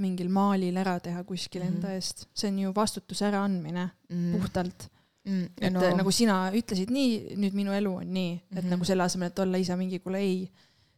mingil 0.00 0.30
maalil 0.32 0.76
ära 0.80 0.98
teha 1.00 1.24
kuskil 1.24 1.62
mm 1.62 1.68
-hmm. 1.68 1.74
enda 1.74 1.92
eest. 1.94 2.28
see 2.34 2.48
on 2.48 2.58
ju 2.58 2.72
vastutuse 2.74 3.26
äraandmine 3.26 3.90
mm 4.08 4.16
-hmm. 4.16 4.38
puhtalt 4.38 4.88
mm,. 5.24 5.44
et 5.60 5.72
no. 5.72 5.80
nagu 5.96 6.10
sina 6.10 6.50
ütlesid 6.50 6.90
nii, 6.90 7.36
nüüd 7.36 7.54
minu 7.54 7.72
elu 7.72 7.94
on 7.94 8.14
nii, 8.14 8.32
et 8.34 8.50
mm 8.50 8.60
-hmm. 8.60 8.70
nagu 8.70 8.84
selle 8.84 9.02
asemel, 9.02 9.28
et 9.28 9.38
olla 9.38 9.56
ise 9.56 9.76
mingi, 9.76 9.98
kuule 9.98 10.18
ei 10.18 10.50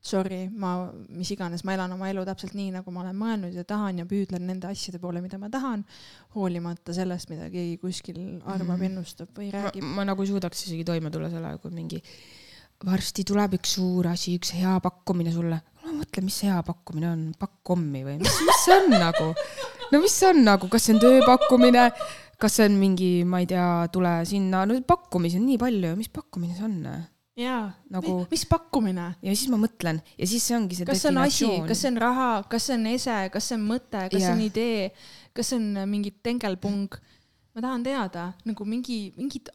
sorry, 0.02 0.48
ma, 0.50 0.90
mis 1.14 1.30
iganes, 1.30 1.62
ma 1.62 1.76
elan 1.76 1.94
oma 1.94 2.08
elu 2.10 2.24
täpselt 2.26 2.56
nii, 2.58 2.72
nagu 2.74 2.90
ma 2.94 3.04
olen 3.04 3.18
mõelnud 3.18 3.54
ja 3.54 3.62
tahan 3.66 4.00
ja 4.02 4.06
püüdlen 4.10 4.42
nende 4.48 4.66
asjade 4.66 4.98
poole, 5.02 5.22
mida 5.22 5.38
ma 5.38 5.50
tahan, 5.52 5.84
hoolimata 6.34 6.94
sellest, 6.96 7.30
mida 7.30 7.46
keegi 7.52 7.78
kuskil 7.82 8.18
arvab 8.42 8.80
mm., 8.80 8.88
ennustab 8.90 9.30
või 9.38 9.52
räägib. 9.54 9.86
ma 9.86 10.06
nagu 10.08 10.26
suudaks 10.26 10.66
isegi 10.66 10.86
toime 10.88 11.12
tulla 11.14 11.30
sellega, 11.30 11.60
kui 11.62 11.74
mingi 11.74 12.02
varsti 12.82 13.22
tuleb 13.28 13.54
üks 13.60 13.76
suur 13.78 14.10
asi, 14.10 14.34
üks 14.40 14.56
hea 14.58 14.74
pakkumine 14.82 15.34
sulle. 15.34 15.60
mõtlen, 15.86 16.26
mis 16.26 16.40
see 16.40 16.50
hea 16.50 16.58
pakkumine 16.66 17.08
on, 17.10 17.24
pakk 17.38 17.60
kommi 17.66 18.02
või 18.06 18.18
mis, 18.18 18.42
mis 18.48 18.60
see 18.64 18.74
on 18.80 18.90
nagu? 18.96 19.30
no 19.92 20.02
mis 20.02 20.18
see 20.18 20.32
on 20.32 20.42
nagu, 20.46 20.66
kas 20.72 20.88
see 20.88 20.96
on 20.96 21.02
tööpakkumine, 21.02 21.88
kas 22.42 22.58
see 22.58 22.66
on 22.66 22.78
mingi, 22.80 23.12
ma 23.28 23.42
ei 23.42 23.46
tea, 23.50 23.70
tule 23.94 24.18
sinna, 24.26 24.66
no 24.66 24.82
pakkumisi 24.82 25.38
on 25.38 25.46
nii 25.46 25.62
palju, 25.62 25.94
mis 26.00 26.10
pakkumine 26.10 26.58
see 26.58 26.66
on? 26.66 26.78
Jaa 27.38 27.72
nagu..., 27.92 28.18
mis 28.30 28.44
pakkumine? 28.48 29.06
ja 29.22 29.34
siis 29.34 29.48
ma 29.52 29.58
mõtlen 29.60 30.02
ja 30.18 30.28
siis 30.28 30.44
see 30.44 30.56
ongi 30.58 30.76
see 30.78 30.88
kas 30.88 31.02
see 31.04 31.12
on 31.12 31.22
asi, 31.22 31.48
kas 31.68 31.84
see 31.84 31.92
on 31.92 32.00
raha, 32.02 32.28
kas 32.52 32.68
see 32.68 32.76
on 32.76 32.86
ese, 32.92 33.16
kas 33.32 33.48
see 33.48 33.58
on 33.58 33.64
mõte, 33.70 34.04
kas 34.12 34.18
yeah. 34.18 34.26
see 34.26 34.36
on 34.36 34.44
idee, 34.44 34.84
kas 35.36 35.52
see 35.52 35.60
on 35.60 35.88
mingi 35.90 36.14
tengelpung? 36.24 36.92
ma 37.52 37.64
tahan 37.64 37.82
teada 37.84 38.30
nagu 38.48 38.64
mingi, 38.68 39.00
mingid 39.16 39.50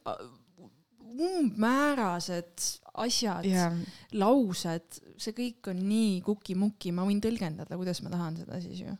umbmäärased 1.18 2.66
asjad 2.98 3.46
yeah., 3.46 3.74
laused, 4.18 5.00
see 5.18 5.34
kõik 5.34 5.70
on 5.72 5.82
nii 5.86 6.18
kuki-muki, 6.26 6.92
ma 6.94 7.06
võin 7.06 7.22
tõlgendada, 7.22 7.78
kuidas 7.78 8.02
ma 8.04 8.12
tahan 8.12 8.38
seda 8.42 8.58
siis 8.62 8.82
ju. 8.84 8.94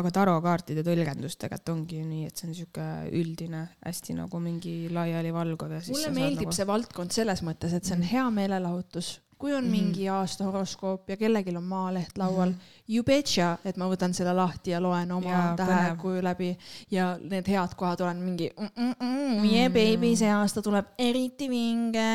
Aga 0.00 0.12
tarokaartide 0.20 0.84
tõlgendus 0.86 1.38
tegelikult 1.40 1.74
ongi 1.74 2.02
nii, 2.04 2.26
et 2.28 2.40
see 2.40 2.48
on 2.48 2.56
sihuke 2.56 2.86
üldine, 3.20 3.64
hästi 3.86 4.16
nagu 4.18 4.40
mingi 4.42 4.74
laialivalguv 4.92 5.76
ja 5.76 5.82
siis 5.84 5.96
mulle 5.96 6.14
meeldib 6.16 6.48
nagu... 6.48 6.56
see 6.56 6.68
valdkond 6.68 7.16
selles 7.16 7.44
mõttes, 7.46 7.76
et 7.76 7.86
see 7.86 7.96
on 7.96 8.04
mm. 8.04 8.12
hea 8.14 8.28
meelelahutus 8.40 9.12
kui 9.40 9.54
on 9.56 9.64
mm. 9.64 9.70
mingi 9.70 10.08
aasta 10.12 10.44
horoskoop 10.44 11.08
ja 11.08 11.16
kellelgi 11.16 11.56
on 11.56 11.64
Maaleht 11.64 12.18
laual 12.20 12.52
mm., 12.52 12.76
you 12.90 13.04
betcha, 13.06 13.52
et 13.64 13.76
ma 13.78 13.86
võtan 13.86 14.12
selle 14.16 14.32
lahti 14.34 14.72
ja 14.72 14.80
loen 14.82 15.12
oma 15.14 15.52
tähekuju 15.58 16.22
läbi 16.26 16.50
ja 16.90 17.12
need 17.22 17.46
head 17.46 17.76
kohad 17.78 18.02
olen 18.02 18.18
mingi 18.24 18.48
mm, 18.50 18.70
mm, 18.74 18.94
mm, 18.98 19.44
yeah 19.46 19.70
baby, 19.70 20.10
see 20.18 20.30
aasta 20.34 20.62
tuleb 20.64 20.90
eriti 20.98 21.46
vinge 21.50 22.06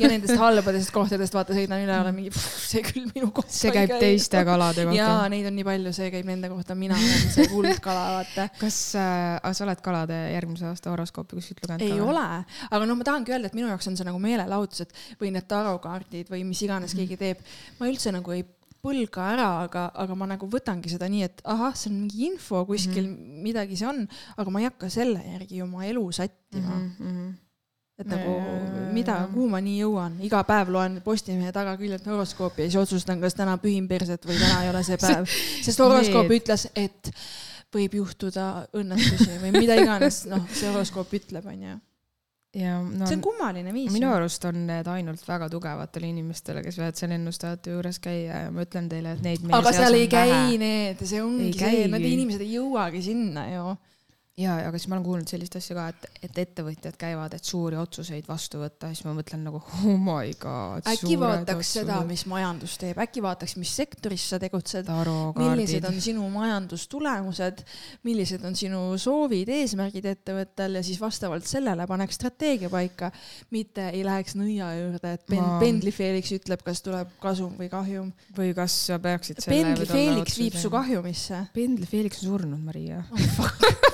ja 0.00 0.10
nendest 0.10 0.34
halbadest 0.40 0.90
kohtadest 0.94 1.36
vaata 1.36 1.54
sõidan 1.54 1.84
üle, 1.84 1.94
olen 2.00 2.16
mingi, 2.16 2.32
see 2.34 2.82
küll 2.82 3.06
minu 3.14 3.30
kohta. 3.34 3.54
see 3.54 3.72
käib 3.74 3.94
teiste 4.02 4.42
kalade 4.46 4.88
kohta. 4.88 4.98
jaa, 4.98 5.28
neid 5.30 5.46
on 5.50 5.56
nii 5.60 5.66
palju, 5.70 5.94
see 5.94 6.10
käib 6.14 6.26
nende 6.28 6.50
kohta, 6.50 6.76
mina 6.78 6.98
olen 6.98 7.30
see 7.36 7.46
kuldkala, 7.52 8.04
vaata. 8.18 8.48
kas 8.64 8.80
äh, 8.98 9.38
sa 9.54 9.66
oled 9.68 9.84
kalade 9.86 10.18
järgmise 10.34 10.66
aasta 10.72 10.90
horoskoopi 10.90 11.38
kuskilt 11.38 11.62
lugenud? 11.62 11.86
ei 11.86 12.02
ole, 12.02 12.26
aga 12.70 12.82
noh, 12.90 12.98
ma 12.98 13.06
tahangi 13.06 13.36
öelda, 13.36 13.52
et 13.52 13.56
minu 13.56 13.70
jaoks 13.70 13.92
on 13.92 14.00
see 14.00 14.10
nagu 14.10 14.18
meelelahutus, 14.22 14.82
et 14.88 15.22
või 15.22 15.30
need 15.36 15.46
tarokaardid 15.50 16.34
või 16.34 16.42
mis 16.48 16.66
iganes 16.66 16.73
mhm. 16.82 16.96
keegi 16.98 17.16
teeb. 17.20 17.38
ma 17.78 17.88
üldse 17.90 18.12
nagu 18.14 18.34
ei 18.34 18.44
põlga 18.84 19.30
ära, 19.32 19.46
aga, 19.64 19.86
aga 19.96 20.16
ma 20.18 20.28
nagu 20.28 20.48
võtangi 20.50 20.90
seda 20.92 21.08
nii, 21.08 21.22
et 21.24 21.40
ahah, 21.48 21.72
see 21.78 21.88
on 21.90 22.02
mingi 22.02 22.26
info 22.28 22.64
kuskil 22.68 23.06
mm, 23.06 23.14
-hmm. 23.14 23.46
midagi 23.46 23.78
see 23.80 23.88
on, 23.88 24.02
aga 24.36 24.52
ma 24.52 24.60
ei 24.60 24.68
hakka 24.68 24.90
selle 24.92 25.22
järgi 25.24 25.62
oma 25.64 25.86
elu 25.88 26.04
sättima 26.12 26.76
mm. 26.76 26.92
-hmm 27.00 27.32
et 27.94 28.08
nagu 28.10 28.32
mida, 28.90 29.20
kuhu 29.30 29.46
ma 29.52 29.60
nii 29.62 29.76
jõuan, 29.78 30.16
iga 30.26 30.40
päev 30.42 30.72
loen 30.74 30.96
Postimehe 31.04 31.52
tagaküljelt 31.54 32.06
horoskoopi 32.10 32.64
ja 32.64 32.72
siis 32.72 32.80
otsustan, 32.80 33.20
kas 33.22 33.36
täna 33.38 33.54
pühin 33.62 33.86
perset 33.86 34.26
või 34.26 34.34
täna 34.40 34.64
ei 34.64 34.70
ole 34.72 34.82
see 34.82 34.98
päev. 35.04 35.28
sest 35.62 35.78
horoskoop 35.78 36.34
ütles, 36.34 36.66
et 36.74 37.12
võib 37.74 37.94
juhtuda 37.94 38.66
õnnetusi 38.74 39.38
või 39.42 39.54
mida 39.54 39.78
iganes, 39.78 40.24
noh, 40.26 40.42
see 40.50 40.66
horoskoop 40.72 41.14
ütleb, 41.20 41.46
onju 41.54 41.78
ja 42.54 42.76
no, 42.82 43.06
see 43.08 43.18
on 43.18 43.22
kummaline 43.24 43.72
viis. 43.74 43.90
minu 43.94 44.10
arust 44.14 44.44
on 44.48 44.64
need 44.68 44.88
ainult 44.90 45.22
väga 45.26 45.48
tugevatele 45.52 46.10
inimestele, 46.12 46.62
kes 46.64 46.78
võivad 46.80 47.00
seal 47.00 47.14
ennustajate 47.16 47.74
juures 47.74 47.98
käia 48.02 48.44
ja 48.44 48.52
ma 48.54 48.66
ütlen 48.66 48.90
teile, 48.92 49.16
et 49.16 49.24
neid 49.24 49.48
aga 49.58 49.72
seal 49.74 49.98
ei 49.98 50.06
käi 50.10 50.30
vähe. 50.30 50.60
need, 50.62 51.02
see 51.02 51.22
ongi 51.24 51.50
see, 51.58 51.88
need 51.90 52.08
inimesed 52.12 52.44
ei 52.44 52.54
jõuagi 52.58 53.02
sinna 53.04 53.48
ju 53.50 53.74
ja, 54.34 54.54
aga 54.66 54.78
siis 54.78 54.88
ma 54.90 54.96
olen 54.96 55.04
kuulnud 55.06 55.30
sellist 55.30 55.54
asja 55.58 55.76
ka, 55.76 55.84
et, 55.92 56.06
et 56.26 56.38
ettevõtjad 56.42 56.96
käivad, 56.98 57.36
et 57.36 57.46
suuri 57.46 57.78
otsuseid 57.78 58.26
vastu 58.26 58.58
võtta, 58.58 58.90
siis 58.90 59.04
ma 59.06 59.12
mõtlen 59.14 59.44
nagu 59.46 59.60
oh 59.62 59.94
my 59.94 60.34
god. 60.42 60.82
äkki 60.90 61.18
vaataks 61.20 61.54
otsused. 61.54 61.84
seda, 61.84 62.00
mis 62.08 62.24
majandus 62.30 62.74
teeb, 62.82 62.98
äkki 63.04 63.22
vaataks, 63.22 63.54
mis 63.62 63.74
sektoris 63.78 64.24
sa 64.32 64.40
tegutsed, 64.42 64.90
millised 65.38 65.86
on 65.86 66.00
sinu 66.02 66.26
majandustulemused, 66.34 67.62
millised 68.08 68.48
on 68.48 68.58
sinu 68.58 68.82
soovid, 69.00 69.52
eesmärgid 69.54 70.10
ettevõttel 70.16 70.80
ja 70.80 70.84
siis 70.86 70.98
vastavalt 71.02 71.46
sellele 71.46 71.86
paneks 71.90 72.18
strateegia 72.18 72.72
paika, 72.72 73.12
mitte 73.54 73.86
ei 73.92 74.02
läheks 74.06 74.34
nõia 74.40 74.72
juurde, 74.80 75.14
et 75.14 75.26
pen, 75.30 75.42
ma... 75.44 75.62
Pendli 75.62 75.94
Felix 75.94 76.34
ütleb, 76.34 76.66
kas 76.66 76.82
tuleb 76.82 77.14
kasum 77.22 77.54
või 77.60 77.70
kahjum. 77.70 78.10
või 78.34 78.50
kas 78.56 78.82
sa 78.90 78.98
peaksid 78.98 79.46
Pendli 79.46 79.86
Felix 79.86 80.42
viib 80.42 80.58
su 80.58 80.74
kahjumisse. 80.74 81.44
Pendli 81.54 81.86
Felix 81.86 82.24
on 82.24 82.32
surnud, 82.34 82.62
Maria 82.66 83.04
oh,. 83.14 83.92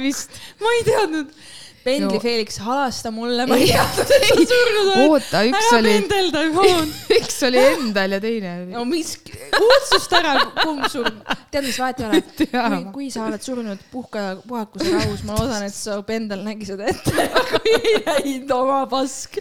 vist. 0.00 0.34
ma 0.60 0.74
ei 0.78 0.84
teadnud. 0.90 1.38
Pendli 1.86 2.16
no. 2.16 2.20
Felix, 2.20 2.56
halasta 2.58 3.12
mulle, 3.14 3.44
ma 3.46 3.54
ei 3.62 3.68
teadnud, 3.70 4.08
et 4.10 4.24
sa 4.26 4.46
surnud 4.50 4.88
oled. 4.90 5.02
oota, 5.04 5.42
üks 5.46 5.68
ära 5.68 5.78
oli. 5.78 5.92
pendelda, 5.94 6.40
üks 7.20 7.36
oli 7.46 7.60
endal 7.62 8.16
ja 8.16 8.18
teine 8.24 8.54
oli. 8.64 8.74
no 8.74 8.82
mis, 8.90 9.12
otsust 9.54 10.16
ära, 10.18 10.32
kumb 10.64 10.82
surnud. 10.90 11.22
tead, 11.52 11.62
mis 11.68 11.78
vahet 11.78 12.02
ei 12.02 12.08
ole? 12.08 12.20
kui, 12.50 12.82
kui 12.96 13.08
sa 13.14 13.28
oled 13.28 13.46
surnud 13.46 13.86
puhka, 13.92 14.26
puhakuse 14.50 14.90
rahus, 14.96 15.22
ma 15.28 15.38
loodan, 15.38 15.68
et 15.68 15.78
su 15.78 15.94
pendel 16.10 16.42
nägi 16.48 16.66
seda 16.72 16.90
ette, 16.90 17.28
aga 17.44 17.62
ei 17.70 17.96
näinud 18.08 18.56
oma 18.58 18.82
pask. 18.90 19.38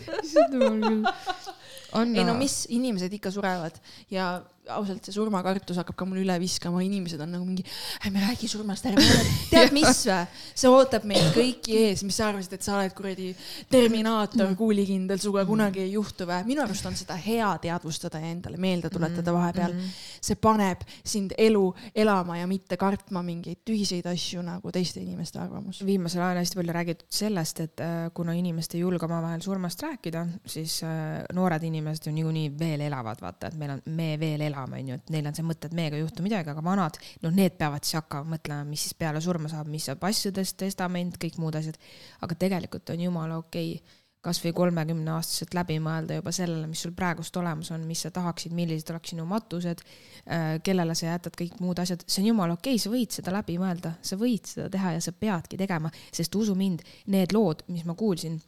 ei 2.06 2.30
no 2.30 2.38
mis, 2.38 2.62
inimesed 2.78 3.18
ikka 3.18 3.34
surevad 3.34 3.82
ja 4.14 4.36
ausalt, 4.74 5.06
see 5.06 5.14
surmakartus 5.16 5.78
hakkab 5.80 5.98
ka 6.00 6.08
mul 6.08 6.22
üle 6.24 6.36
viskama, 6.42 6.82
inimesed 6.86 7.22
on 7.22 7.32
nagu 7.36 7.46
mingi, 7.46 7.66
ärme 8.06 8.24
räägi 8.24 8.50
surmast, 8.50 8.88
ärme 8.90 9.04
tead 9.52 9.74
mis 9.76 10.02
vä? 10.10 10.22
see 10.56 10.72
ootab 10.72 11.06
meid 11.08 11.30
kõiki 11.36 11.78
ees, 11.86 12.04
mis 12.08 12.18
sa 12.18 12.30
arvasid, 12.32 12.56
et 12.58 12.66
sa 12.66 12.78
oled 12.80 12.96
kuradi 12.98 13.32
terminaator, 13.72 14.56
kuulikindel, 14.58 15.22
sinuga 15.22 15.46
kunagi 15.48 15.84
ei 15.86 15.94
juhtu 15.94 16.28
vä? 16.30 16.42
minu 16.48 16.64
arust 16.66 16.88
on 16.90 16.98
seda 16.98 17.18
hea 17.20 17.52
teadvustada 17.62 18.22
ja 18.24 18.32
endale 18.34 18.58
meelde 18.62 18.90
tuletada 18.90 19.32
mm-hmm. 19.32 19.40
vahepeal. 19.40 19.78
see 20.26 20.40
paneb 20.42 20.82
sind 21.06 21.36
elu 21.38 21.64
elama 21.96 22.40
ja 22.40 22.50
mitte 22.50 22.78
kartma 22.82 23.22
mingeid 23.26 23.62
tühiseid 23.68 24.08
asju 24.10 24.42
nagu 24.46 24.72
teiste 24.74 25.04
inimeste 25.04 25.40
arvamus. 25.40 25.84
viimasel 25.86 26.24
ajal 26.26 26.42
hästi 26.42 26.62
palju 26.62 26.78
räägitud 26.80 27.20
sellest, 27.22 27.60
et 27.60 27.86
äh, 27.86 27.96
kuna 28.14 28.34
inimesed 28.34 28.78
ei 28.78 28.84
julge 28.84 29.06
omavahel 29.06 29.42
surmast 29.46 29.84
rääkida, 29.86 30.26
siis 30.46 30.82
äh, 30.84 31.22
noored 31.34 31.64
inimesed 31.64 32.10
ju 32.10 32.16
niikuinii 32.16 32.50
veel 32.60 32.88
elavad, 32.90 33.22
vaata, 33.22 33.52
et 33.52 33.60
meil 33.60 33.78
on, 33.78 33.84
me 33.96 34.16
veel 34.20 34.42
elame 34.42 34.55
elama, 34.56 34.80
onju, 34.80 35.00
et 35.00 35.12
neil 35.14 35.28
on 35.30 35.38
see 35.38 35.46
mõte, 35.46 35.70
et 35.70 35.76
meiega 35.78 36.00
ei 36.00 36.06
juhtu 36.06 36.26
midagi, 36.26 36.54
aga 36.54 36.64
vanad, 36.66 36.98
noh, 37.26 37.36
need 37.36 37.60
peavad 37.60 37.86
siis 37.86 38.00
hakkama 38.00 38.38
mõtlema, 38.38 38.66
mis 38.70 38.88
siis 38.88 38.98
peale 38.98 39.22
surma 39.24 39.52
saab, 39.52 39.70
mis 39.72 39.86
saab 39.92 40.04
asjadest, 40.08 40.58
testament, 40.64 41.20
kõik 41.22 41.38
muud 41.44 41.60
asjad. 41.60 41.78
aga 42.26 42.40
tegelikult 42.40 42.90
on 42.96 43.06
jumala 43.06 43.38
okei 43.44 43.76
okay, 43.76 44.02
kasvõi 44.26 44.54
kolmekümne 44.58 45.12
aastaselt 45.16 45.54
läbi 45.56 45.78
mõelda 45.84 46.18
juba 46.18 46.34
sellele, 46.34 46.66
mis 46.70 46.82
sul 46.86 46.96
praegust 46.98 47.36
olemas 47.38 47.70
on, 47.76 47.86
mis 47.86 48.02
sa 48.06 48.12
tahaksid, 48.14 48.56
millised 48.58 48.90
oleks 48.94 49.14
sinu 49.14 49.26
matused, 49.30 49.84
äh, 50.26 50.48
kellele 50.66 50.96
sa 50.98 51.12
jätad 51.12 51.38
kõik 51.38 51.60
muud 51.62 51.80
asjad, 51.84 52.06
see 52.08 52.24
on 52.24 52.32
jumala 52.32 52.58
okei 52.58 52.74
okay,, 52.76 52.82
sa 52.82 52.94
võid 52.94 53.20
seda 53.20 53.36
läbi 53.36 53.60
mõelda, 53.62 53.96
sa 54.02 54.18
võid 54.20 54.50
seda 54.50 54.68
teha 54.74 54.96
ja 54.98 55.06
sa 55.06 55.14
peadki 55.14 55.60
tegema, 55.62 55.94
sest 56.10 56.36
usu 56.42 56.58
mind, 56.58 56.82
need 57.14 57.36
lood, 57.36 57.66
mis 57.70 57.86
ma 57.86 57.98
kuulsin, 57.98 58.40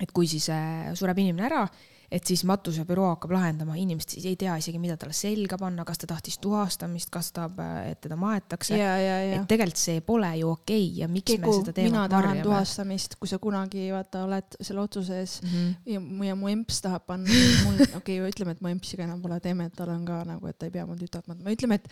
et 0.00 0.12
kui 0.16 0.28
siis 0.30 0.48
äh, 0.54 0.92
sureb 0.96 1.20
inimene 1.20 1.50
ära 1.50 1.64
et 2.10 2.26
siis 2.26 2.42
matusebüroo 2.48 3.08
hakkab 3.12 3.34
lahendama, 3.34 3.76
inimesed 3.78 4.16
siis 4.16 4.26
ei 4.26 4.36
tea 4.38 4.56
isegi, 4.60 4.80
mida 4.82 4.96
talle 5.00 5.14
selga 5.16 5.58
panna, 5.60 5.84
kas 5.86 6.02
ta 6.02 6.08
tahtis 6.10 6.40
tuhastamist, 6.42 7.10
kas 7.14 7.30
ta 7.32 7.40
tahab, 7.40 7.60
et 7.90 8.00
teda 8.02 8.16
maetakse. 8.18 8.74
et 8.76 9.46
tegelikult 9.48 9.80
see 9.80 10.00
pole 10.04 10.30
ju 10.40 10.50
okei 10.50 10.86
okay 10.88 11.00
ja 11.00 11.08
miks 11.08 11.30
Kegu, 11.30 11.46
me 11.46 11.56
seda 11.60 11.74
teemat 11.76 11.90
mina 11.90 12.08
tahan 12.08 12.28
varjame. 12.28 12.46
tuhastamist, 12.48 13.16
kui 13.20 13.30
sa 13.30 13.38
kunagi 13.42 13.86
vaata 13.94 14.24
oled 14.26 14.58
selle 14.58 14.82
otsuse 14.82 15.20
ees 15.20 15.38
mm 15.42 15.48
-hmm. 15.48 15.74
ja 15.94 16.00
mu, 16.00 16.24
ja 16.24 16.34
mu 16.34 16.48
emps 16.48 16.80
tahab 16.80 17.06
panna 17.06 17.40
mul, 17.64 17.80
okei 18.00 18.20
okay,, 18.20 18.30
ütleme, 18.32 18.56
et 18.56 18.60
mu 18.60 18.68
empsiga 18.68 19.04
enam 19.04 19.22
pole 19.22 19.40
teeme, 19.40 19.66
et 19.70 19.76
tal 19.76 19.94
on 19.94 20.04
ka 20.04 20.24
nagu, 20.24 20.46
et 20.46 20.58
ta 20.58 20.66
ei 20.66 20.74
pea 20.74 20.86
mul 20.86 20.98
tütart 20.98 21.30
mõtlema, 21.30 21.56
ütleme, 21.56 21.74
et 21.74 21.88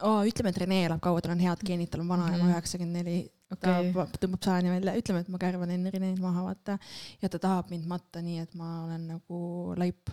oh,, 0.00 0.22
ütleme, 0.24 0.50
et 0.50 0.58
Rene 0.64 0.84
elab 0.86 1.00
kaua, 1.00 1.20
tal 1.20 1.36
on 1.36 1.40
head 1.40 1.64
geenid, 1.64 1.90
tal 1.90 2.00
on 2.00 2.08
vanaema 2.08 2.44
mhm. 2.44 2.52
üheksakümmend 2.54 3.02
neli 3.02 3.18
okay.. 3.54 3.92
ta 3.94 4.20
tõmbab 4.20 4.44
saani 4.46 4.72
välja, 4.74 4.96
ütleme, 4.98 5.24
et 5.24 5.32
ma 5.32 5.40
kärvan 5.42 5.72
enne 5.74 5.92
Reneed 5.94 6.20
maha, 6.22 6.46
vaata. 6.50 6.78
ja 7.22 7.32
ta 7.32 7.40
tahab 7.42 7.72
mind 7.74 7.88
matta 7.90 8.22
nii, 8.24 8.44
et 8.46 8.54
ma 8.58 8.70
olen 8.84 9.08
nagu 9.14 9.40
laip 9.78 10.12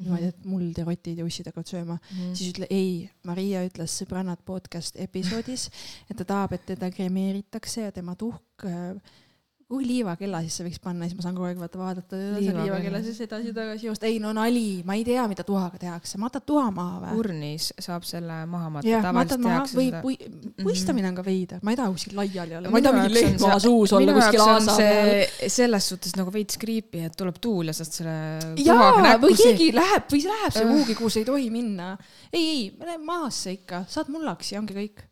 niimoodi, 0.00 0.30
et 0.32 0.44
muld 0.48 0.78
ja 0.80 0.84
rotid 0.86 1.18
ja 1.20 1.26
ussid 1.28 1.48
hakkavad 1.50 1.68
sööma 1.68 1.96
mm. 1.98 2.34
siis 2.38 2.54
ütle 2.54 2.68
ei, 2.72 2.92
Maria 3.28 3.64
ütles 3.68 3.96
Sõbrannad 4.00 4.40
podcast 4.48 4.96
episoodis, 5.00 5.68
et 6.08 6.16
ta 6.16 6.24
tahab, 6.24 6.56
et 6.56 6.64
teda 6.72 6.88
kremeeritakse 6.94 7.88
ja 7.88 7.92
tema 7.94 8.16
tuhk 8.18 8.64
äh, 8.68 9.18
kui 9.70 9.84
liivakella 9.86 10.40
sisse 10.42 10.64
võiks 10.66 10.80
panna, 10.82 11.06
siis 11.06 11.14
ma 11.14 11.22
saan 11.22 11.36
kogu 11.36 11.46
aeg 11.46 11.60
vaata 11.60 11.78
vaadata 11.78 12.18
liivakella 12.40 13.00
sisse 13.04 13.26
edasi-tagasi 13.28 13.86
joosta. 13.86 14.08
ei 14.08 14.18
no 14.22 14.32
nali, 14.34 14.80
ma 14.86 14.96
ei 14.98 15.04
tea, 15.06 15.22
mida 15.30 15.44
tuhaga 15.46 15.78
tehakse, 15.78 16.18
matad 16.18 16.42
tuha 16.48 16.64
maha 16.74 16.98
või? 17.04 17.18
urnis 17.22 17.68
saab 17.78 18.06
selle 18.08 18.40
maha 18.50 18.72
matta. 18.76 18.90
jah, 18.90 19.06
matad 19.14 19.42
maha 19.44 19.62
või 19.78 19.92
pui, 20.02 20.16
puistamine 20.58 21.12
on 21.12 21.18
ka 21.20 21.24
veider, 21.26 21.62
ma 21.62 21.74
ei 21.74 21.78
taha 21.78 21.92
kuskil 21.94 22.18
laiali 22.18 22.58
olla, 22.58 22.72
ma 22.72 22.80
ei 22.80 22.86
taha 22.88 22.98
mingi 22.98 23.14
lehm 23.14 23.60
suus 23.62 23.94
olla 23.94 24.16
kuskil 24.16 24.42
aasa 24.46 24.76
peal. 24.80 25.52
selles 25.58 25.90
suhtes 25.92 26.18
nagu 26.18 26.34
veits 26.34 26.58
creepy, 26.58 27.04
et 27.06 27.14
tuleb 27.20 27.38
tuul 27.38 27.70
ja 27.70 27.76
saad 27.78 27.94
selle 28.00 28.16
jaa, 28.64 29.14
või 29.22 29.38
keegi 29.38 29.70
läheb 29.76 30.10
või 30.10 30.24
läheb 30.26 30.56
see 30.56 30.66
kuhugi, 30.66 30.98
kuhu 30.98 31.12
sa 31.14 31.22
ei 31.22 31.30
tohi 31.30 31.46
minna. 31.54 31.92
ei, 32.32 32.42
ei, 32.42 32.66
lähe 32.82 32.98
maasse 33.06 33.54
ikka, 33.60 33.84
saad 33.90 34.10
mullaks 34.10 34.50
ja 34.56 34.64
ongi 34.64 34.74
kõik 34.82 35.06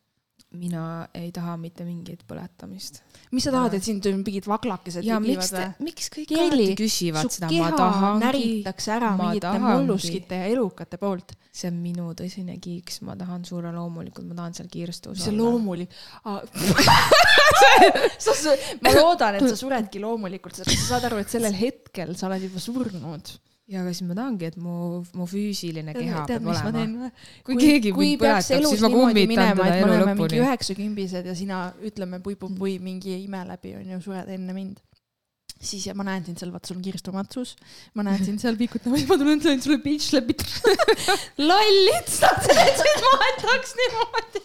mina 0.58 0.82
ei 1.16 1.30
taha 1.34 1.56
mitte 1.60 1.84
mingit 1.86 2.24
põletamist. 2.28 3.00
mis 3.34 3.44
sa 3.46 3.52
tahad, 3.54 3.74
et 3.78 3.84
sind 3.86 4.06
mingid 4.18 4.46
vaglakesed 4.50 5.06
ja 5.06 5.20
miks 5.22 5.52
te, 5.54 5.64
miks 5.84 6.06
kõik 6.14 6.30
alati 6.36 6.74
küsivad 6.78 7.30
seda, 7.32 7.50
ma 7.54 7.70
tahangi. 7.76 8.24
näritakse 8.24 8.88
ära 8.96 9.10
mingite 9.18 9.58
molluskite 9.62 10.34
ja 10.42 10.46
elukate 10.52 10.96
poolt. 11.00 11.28
see 11.58 11.68
on 11.72 11.78
minu 11.82 12.06
tõsine 12.18 12.54
kiiks, 12.62 12.94
ma 13.06 13.12
tahan 13.18 13.40
surra 13.48 13.70
loomulikult, 13.74 14.26
ma 14.30 14.34
tahan 14.42 14.52
seal 14.58 14.68
kiirstus 14.72 15.10
olla. 15.14 15.24
see 15.24 15.36
loomulik 15.36 15.90
ma 18.84 18.90
loodan, 18.94 19.32
et 19.38 19.48
sa 19.48 19.56
suredki 19.58 19.98
loomulikult, 20.02 20.54
sa 20.58 20.62
saad 20.68 21.04
aru, 21.08 21.16
et 21.22 21.30
sellel 21.32 21.54
hetkel 21.56 22.10
sa 22.18 22.22
oled 22.30 22.42
juba 22.48 22.60
surnud 22.62 23.24
ja 23.68 23.82
aga 23.82 23.92
siis 23.92 24.06
ma 24.08 24.16
tahangi, 24.16 24.48
et 24.48 24.56
mu, 24.60 25.02
mu 25.16 25.26
füüsiline 25.28 25.92
keha 25.92 26.24
tead, 26.28 26.40
peab 26.40 26.72
olema. 26.72 27.10
kui, 27.44 27.54
kui 27.54 27.64
keegi 27.66 27.92
mind 27.92 28.22
põletab, 28.22 28.66
siis 28.70 28.84
ma 28.84 28.90
kummitan 28.92 29.58
teda 29.58 29.70
elu 29.82 29.96
lõpuni. 30.02 30.42
üheksakümbised 30.42 31.28
ja 31.28 31.34
sina 31.36 31.62
ütleme 31.84 32.22
pui-pui-pui 32.24 32.78
mingi 32.82 33.18
ime 33.20 33.42
läbi 33.48 33.74
onju, 33.80 34.00
sured 34.04 34.30
enne 34.32 34.54
mind. 34.56 34.78
siis 35.58 35.88
ja 35.88 35.94
ma 35.98 36.06
näen 36.06 36.24
sind 36.24 36.40
seal, 36.40 36.52
vaata 36.54 36.70
sul 36.70 36.78
on 36.78 36.84
kirstumatsus, 36.86 37.56
ma 37.98 38.06
näen 38.06 38.22
sind 38.24 38.40
seal 38.40 38.56
pikutamas, 38.56 39.04
ma 39.08 39.18
tulen 39.20 39.42
sain 39.44 39.60
sulle 39.60 39.80
bitch 39.84 40.14
läbitama 40.16 40.76
lollid, 41.50 42.08
sa 42.08 42.30
tahtsid 42.38 43.02
ma 43.04 43.12
võtaks 43.24 43.74
niimoodi. 43.82 44.44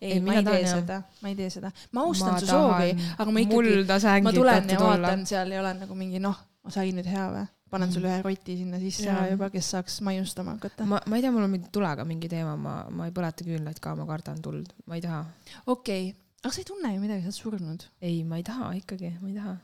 Ei, 0.00 0.14
ei, 0.16 0.20
ma 0.24 0.36
ei 0.36 0.44
tee 0.44 0.60
seda, 0.64 0.98
ma 1.20 1.28
ei 1.28 1.36
tee 1.36 1.48
seda, 1.52 1.70
ma 1.92 2.04
austan 2.08 2.34
ma 2.34 2.40
su 2.40 2.48
soovi, 2.48 2.92
aga 3.20 3.32
ma 3.36 3.42
ikkagi, 3.44 4.20
ma 4.24 4.34
tulen 4.36 4.70
ja 4.72 4.82
vaatan, 4.84 5.24
seal 5.28 5.52
ei 5.52 5.60
ole 5.60 5.72
nagu 5.80 5.96
mingi 5.96 6.20
noh, 6.24 6.36
sai 6.72 6.92
nüüd 6.96 7.08
hea 7.08 7.26
või 7.36 7.46
panen 7.70 7.92
sulle 7.92 8.10
ühe 8.10 8.22
roti 8.24 8.56
sinna 8.58 8.80
sisse 8.82 9.06
ja. 9.06 9.22
juba, 9.30 9.50
kes 9.52 9.70
saaks 9.74 10.00
maiustama 10.06 10.56
hakata. 10.56 10.86
ma, 10.88 11.00
ma 11.06 11.18
ei 11.18 11.24
tea, 11.24 11.32
mul 11.34 11.46
on 11.46 11.54
mingi 11.54 11.70
tulega 11.74 12.06
mingi 12.08 12.30
teema, 12.32 12.56
ma, 12.58 12.74
ma 12.90 13.08
ei 13.08 13.14
põleta 13.16 13.46
küünlaid 13.46 13.80
ka, 13.82 13.94
ma 13.98 14.06
kardan 14.08 14.42
tuld, 14.44 14.74
ma 14.90 14.98
ei 14.98 15.04
taha. 15.04 15.24
okei 15.66 16.10
okay., 16.10 16.14
aga 16.42 16.54
sa 16.54 16.62
ei 16.62 16.68
tunne 16.70 16.92
ju 16.94 17.02
midagi, 17.02 17.24
sa 17.24 17.30
oled 17.30 17.40
surnud. 17.40 17.88
ei, 18.02 18.22
ma 18.26 18.40
ei 18.40 18.46
taha 18.46 18.70
ikkagi, 18.80 19.12
ma 19.22 19.30
ei 19.30 19.36
taha. 19.38 19.56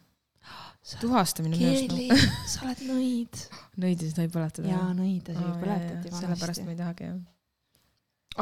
tuhastamine 1.03 1.59
on 1.59 1.95
noh. 1.95 2.27
sa 2.53 2.67
oled 2.69 2.85
nõid. 2.91 3.47
nõidasid 3.85 4.23
ei 4.25 4.33
põletada? 4.33 4.75
jaa, 4.75 4.91
nõidasid 4.97 5.47
oh, 5.47 5.57
põletati 5.63 6.11
vanasti. 6.11 6.25
sellepärast 6.25 6.67
ma 6.67 6.77
ei 6.77 6.83
tahagi 6.83 7.11
jah. 7.11 7.23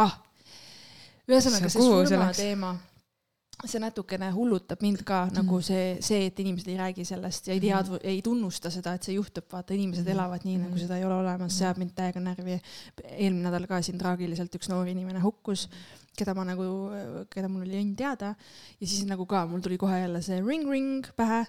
ah, 0.07 0.19
ühesõnaga 1.31 1.73
see 1.73 1.89
surmateema 1.89 2.77
see 3.63 3.81
natukene 3.81 4.29
hullutab 4.35 4.83
mind 4.85 5.03
ka 5.07 5.25
mm. 5.29 5.35
nagu 5.39 5.61
see, 5.65 5.97
see, 6.05 6.27
et 6.29 6.41
inimesed 6.43 6.69
ei 6.73 6.79
räägi 6.79 7.07
sellest 7.09 7.49
ja 7.49 7.55
ei 7.55 7.63
tea, 7.63 7.81
mm. 7.81 8.03
ei 8.11 8.21
tunnusta 8.25 8.71
seda, 8.73 8.97
et 8.97 9.07
see 9.07 9.17
juhtub, 9.17 9.47
vaata, 9.53 9.77
inimesed 9.77 10.05
mm. 10.05 10.15
elavad 10.17 10.47
nii, 10.47 10.59
nagu 10.65 10.81
seda 10.81 10.99
ei 10.99 11.07
ole 11.07 11.17
olemas, 11.21 11.57
see 11.57 11.67
ajab 11.69 11.81
mind 11.83 11.95
täiega 11.97 12.23
närvi. 12.25 12.59
eelmine 13.13 13.47
nädal 13.47 13.69
ka 13.71 13.81
siin 13.85 14.01
traagiliselt 14.01 14.55
üks 14.59 14.71
noor 14.73 14.91
inimene 14.91 15.23
hukkus, 15.25 15.69
keda 16.19 16.35
ma 16.37 16.47
nagu, 16.51 16.67
keda 17.33 17.51
mul 17.51 17.65
oli 17.67 17.81
õnn 17.81 17.95
teada 17.99 18.35
ja 18.35 18.87
siis 18.87 19.07
nagu 19.09 19.27
ka 19.31 19.47
mul 19.51 19.63
tuli 19.65 19.79
kohe 19.81 20.03
jälle 20.03 20.23
see 20.25 20.41
ring-ring 20.43 21.07
pähe. 21.17 21.45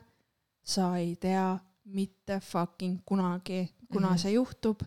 sa 0.65 0.95
ei 0.97 1.15
tea 1.21 1.57
mitte 1.93 2.39
fucking 2.41 3.03
kunagi, 3.05 3.67
kuna 3.91 4.15
mm 4.15 4.17
see 4.17 4.31
juhtub, 4.33 4.81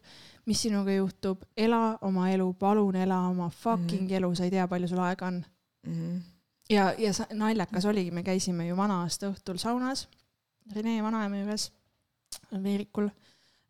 mis 0.46 0.62
sinuga 0.62 0.90
juhtub, 0.92 1.44
ela 1.56 1.98
oma 2.02 2.30
elu, 2.30 2.48
palun 2.58 2.96
ela 2.96 3.20
oma 3.28 3.50
fucking 3.50 4.08
mm 4.08 4.16
elu, 4.18 4.34
sa 4.34 4.44
ei 4.44 4.50
tea, 4.50 4.66
palju 4.68 4.88
sul 4.88 5.04
aega 5.04 5.26
on 5.26 5.38
mm. 5.86 6.18
Ja, 6.70 6.94
ja 6.98 7.12
naljakas 7.32 7.84
oligi, 7.84 8.10
me 8.10 8.22
käisime 8.22 8.66
ju 8.68 8.76
vana-aasta 8.76 9.32
õhtul 9.32 9.58
saunas 9.58 10.08
Rene 10.74 10.98
vanaema 11.02 11.40
juures, 11.40 11.70
Veerikul, 12.62 13.08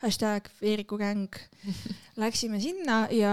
hashtag 0.02 0.48
Veeriku 0.60 0.98
gäng. 0.98 1.30
Läksime 2.22 2.60
sinna 2.60 3.06
ja 3.14 3.32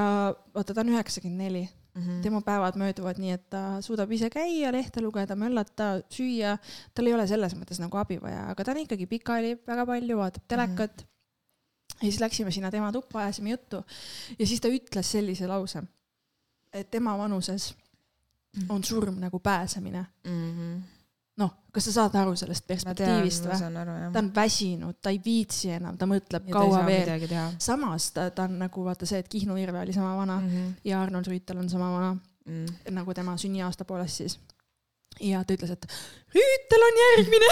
vaata, 0.54 0.74
ta 0.74 0.84
on 0.84 0.94
üheksakümmend 0.94 1.44
neli. 1.48 1.66
Mhm. 1.96 2.18
tema 2.22 2.42
päevad 2.44 2.76
mööduvad 2.76 3.22
nii, 3.24 3.32
et 3.32 3.44
ta 3.50 3.80
suudab 3.80 4.12
ise 4.12 4.28
käia, 4.28 4.68
lehte 4.76 5.00
lugeda, 5.00 5.36
möllata, 5.40 6.02
süüa. 6.12 6.58
tal 6.92 7.08
ei 7.08 7.14
ole 7.16 7.24
selles 7.28 7.56
mõttes 7.56 7.80
nagu 7.80 7.98
abi 7.98 8.18
vaja, 8.20 8.50
aga 8.52 8.66
ta 8.68 8.74
on 8.74 8.82
ikkagi 8.82 9.08
pikali 9.08 9.54
väga 9.64 9.86
palju, 9.88 10.18
vaatab 10.20 10.44
telekat 10.44 10.92
mm. 10.92 11.06
-hmm. 11.06 11.96
ja 12.02 12.10
siis 12.10 12.20
läksime 12.20 12.52
sinna 12.52 12.72
tema 12.72 12.92
tuppa, 12.92 13.22
ajasime 13.24 13.56
juttu 13.56 13.80
ja 14.40 14.48
siis 14.48 14.60
ta 14.60 14.68
ütles 14.68 15.12
sellise 15.12 15.48
lause, 15.48 15.84
et 16.74 16.92
tema 16.92 17.18
vanuses. 17.18 17.72
On 18.70 18.84
surm 18.84 19.20
nagu 19.20 19.40
pääsemine 19.40 20.06
mm 20.28 20.52
-hmm. 20.52 20.82
noh, 21.38 21.54
kas 21.72 21.86
sa 21.86 21.92
saad 21.92 22.16
aru 22.16 22.36
sellest 22.36 22.68
perspektiivist 22.68 23.46
või? 23.46 24.12
ta 24.14 24.20
on 24.20 24.32
väsinud, 24.36 24.96
ta 25.02 25.10
ei 25.10 25.22
viitsi 25.26 25.72
enam, 25.72 25.98
ta 25.98 26.06
mõtleb 26.06 26.48
ja 26.48 26.54
kaua 26.54 26.86
veel. 26.86 27.30
samas 27.60 28.12
ta, 28.12 28.30
ta 28.30 28.44
on 28.44 28.60
nagu 28.60 28.86
vaata 28.86 29.06
see, 29.06 29.20
et 29.20 29.28
Kihnu 29.28 29.58
Irve 29.58 29.80
oli 29.80 29.94
sama 29.94 30.16
vana 30.18 30.40
mm 30.40 30.50
-hmm. 30.50 30.74
ja 30.84 31.02
Arnold 31.02 31.28
Rüütel 31.28 31.58
on 31.58 31.70
sama 31.70 31.92
vana 31.92 32.18
mm. 32.46 32.66
nagu 32.90 33.14
tema 33.14 33.38
sünniaasta 33.38 33.86
poolest 33.86 34.16
siis. 34.16 34.40
ja 35.20 35.44
ta 35.44 35.54
ütles, 35.54 35.72
et 35.72 35.88
Rüütel 36.36 36.82
on 36.88 36.98
järgmine 37.06 37.46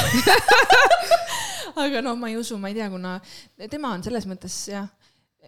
aga 1.86 2.02
noh, 2.02 2.18
ma 2.20 2.30
ei 2.30 2.38
usu, 2.38 2.58
ma 2.58 2.72
ei 2.72 2.78
tea, 2.78 2.90
kuna 2.90 3.20
tema 3.70 3.94
on 3.96 4.04
selles 4.04 4.28
mõttes 4.30 4.58
jah, 4.72 4.90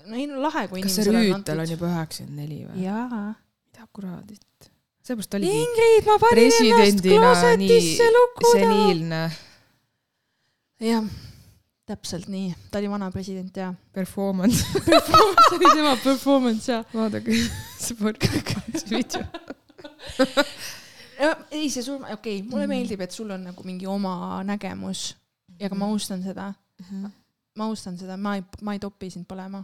no 0.06 0.15
ei 0.15 0.28
no 0.28 0.41
lahe, 0.41 0.68
kui 0.72 0.84
kas 0.86 0.96
see 0.96 1.12
Rüütel 1.12 1.63
on 1.63 1.70
juba 1.70 1.91
üheksakümmend 1.91 2.41
neli 2.41 2.63
või? 2.65 2.86
jaa. 2.86 3.34
mida 3.65 3.88
kuradit 3.94 4.72
seepärast 5.06 5.38
oligi 5.38 5.62
Ingrid, 5.62 6.08
ma 6.10 6.18
panin 6.22 6.52
ennast 6.62 7.06
kloosetisse 7.06 8.10
lukuda. 8.15 8.54
seniilne. 8.60 9.22
jah, 10.82 11.10
täpselt 11.86 12.30
nii, 12.32 12.54
ta 12.72 12.82
oli 12.82 12.89
vana 12.89 13.12
president 13.13 13.58
ja. 13.58 13.74
Performance 13.94 14.65
Performance 14.91 15.56
oli 15.56 15.74
tema 15.74 15.96
performance 16.04 16.72
ja. 16.72 16.84
vaadake, 16.94 17.38
see 17.84 17.98
podcast 18.02 18.89
video 18.89 19.24
ja 21.20 21.36
ei, 21.52 21.70
see 21.70 21.84
surm, 21.84 22.04
okei 22.04 22.39
okay,, 22.39 22.50
mulle 22.50 22.65
mm. 22.65 22.74
meeldib, 22.74 23.06
et 23.06 23.13
sul 23.13 23.30
on 23.32 23.46
nagu 23.52 23.68
mingi 23.68 23.88
oma 23.88 24.41
nägemus 24.48 25.12
ja 25.60 25.70
ka 25.70 25.78
ma 25.78 25.91
austan 25.94 26.24
seda 26.24 26.50
mm. 26.50 26.86
-hmm. 26.89 27.12
ma 27.56 27.70
austan 27.70 27.98
seda, 27.98 28.18
ma 28.18 28.36
ei, 28.39 28.44
ma 28.62 28.74
ei 28.74 28.80
topi 28.80 29.10
sind 29.10 29.30
põlema. 29.30 29.63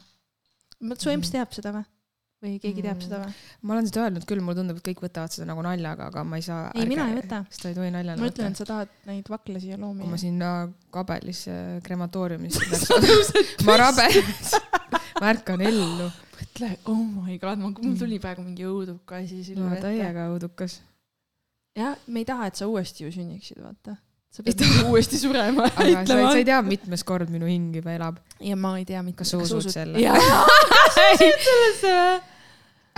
su 0.98 1.10
emps 1.10 1.34
teab 1.34 1.52
seda 1.54 1.74
või? 1.74 1.84
Või 2.42 2.58
keegi 2.62 2.82
teab 2.82 2.98
mm. 2.98 3.06
seda 3.06 3.20
või? 3.22 3.36
ma 3.62 3.76
olen 3.76 3.88
seda 3.90 4.04
öelnud 4.06 4.26
küll, 4.30 4.42
mulle 4.44 4.58
tundub, 4.58 4.80
et 4.82 4.88
kõik 4.90 5.04
võtavad 5.06 5.34
seda 5.34 5.48
nagu 5.50 5.64
naljaga, 5.66 6.10
aga 6.10 6.24
ma 6.26 6.40
ei 6.42 6.46
saa. 6.46 6.72
ei, 6.74 6.88
mina 6.90 7.06
ei 7.12 7.18
võta. 7.20 7.44
seda 7.54 7.72
ei 7.72 7.78
tohi 7.78 7.94
naljana 7.94 8.18
võtta. 8.18 8.26
ma 8.26 8.34
ütlen, 8.34 8.56
et 8.56 8.62
sa 8.62 8.68
tahad 8.70 8.94
neid 9.10 9.32
vaklasi 9.32 9.72
ja 9.74 9.80
loomi. 9.82 10.04
kui 10.04 10.14
ma 10.14 10.22
sinna 10.22 10.52
kabelisse 10.94 11.56
krematooriumisse 11.86 12.66
peaks 12.72 13.34
ma 13.70 13.78
rabeleks 13.84 14.54
ma 15.22 15.34
ärkan 15.36 15.66
ellu. 15.70 16.10
mõtle, 16.40 16.72
oh 16.92 17.02
my 17.22 17.38
god, 17.42 17.62
mul 17.62 17.98
tuli 18.00 18.22
praegu 18.24 18.46
mingi 18.46 18.66
õuduka 18.70 19.22
asi 19.22 19.44
silme 19.46 19.76
ette. 19.78 19.86
täiega 19.86 20.32
õudukas. 20.34 20.80
jah, 21.78 21.94
me 22.08 22.26
ei 22.26 22.30
taha, 22.30 22.50
et 22.50 22.58
sa 22.58 22.70
uuesti 22.72 23.06
ju 23.06 23.14
sünniksid, 23.14 23.62
vaata 23.62 24.00
sa 24.32 24.46
pead 24.48 24.62
uuesti 24.88 25.20
surema. 25.20 25.68
aga 25.78 26.04
sa, 26.08 26.16
sa 26.16 26.36
ei 26.40 26.46
tea, 26.48 26.62
mitmes 26.64 27.04
kord 27.04 27.30
minu 27.30 27.50
hing 27.50 27.76
juba 27.76 27.94
elab. 27.98 28.20
ja 28.40 28.58
ma 28.58 28.78
ei 28.80 28.88
tea, 28.88 29.04
kas 29.14 29.36
sa 29.36 29.42
usud 29.44 29.68
selle? 29.70 30.00
jaa, 30.02 30.18
sa 30.96 31.08
usud 31.14 31.48
sellesse 31.48 31.96
või? 31.98 32.31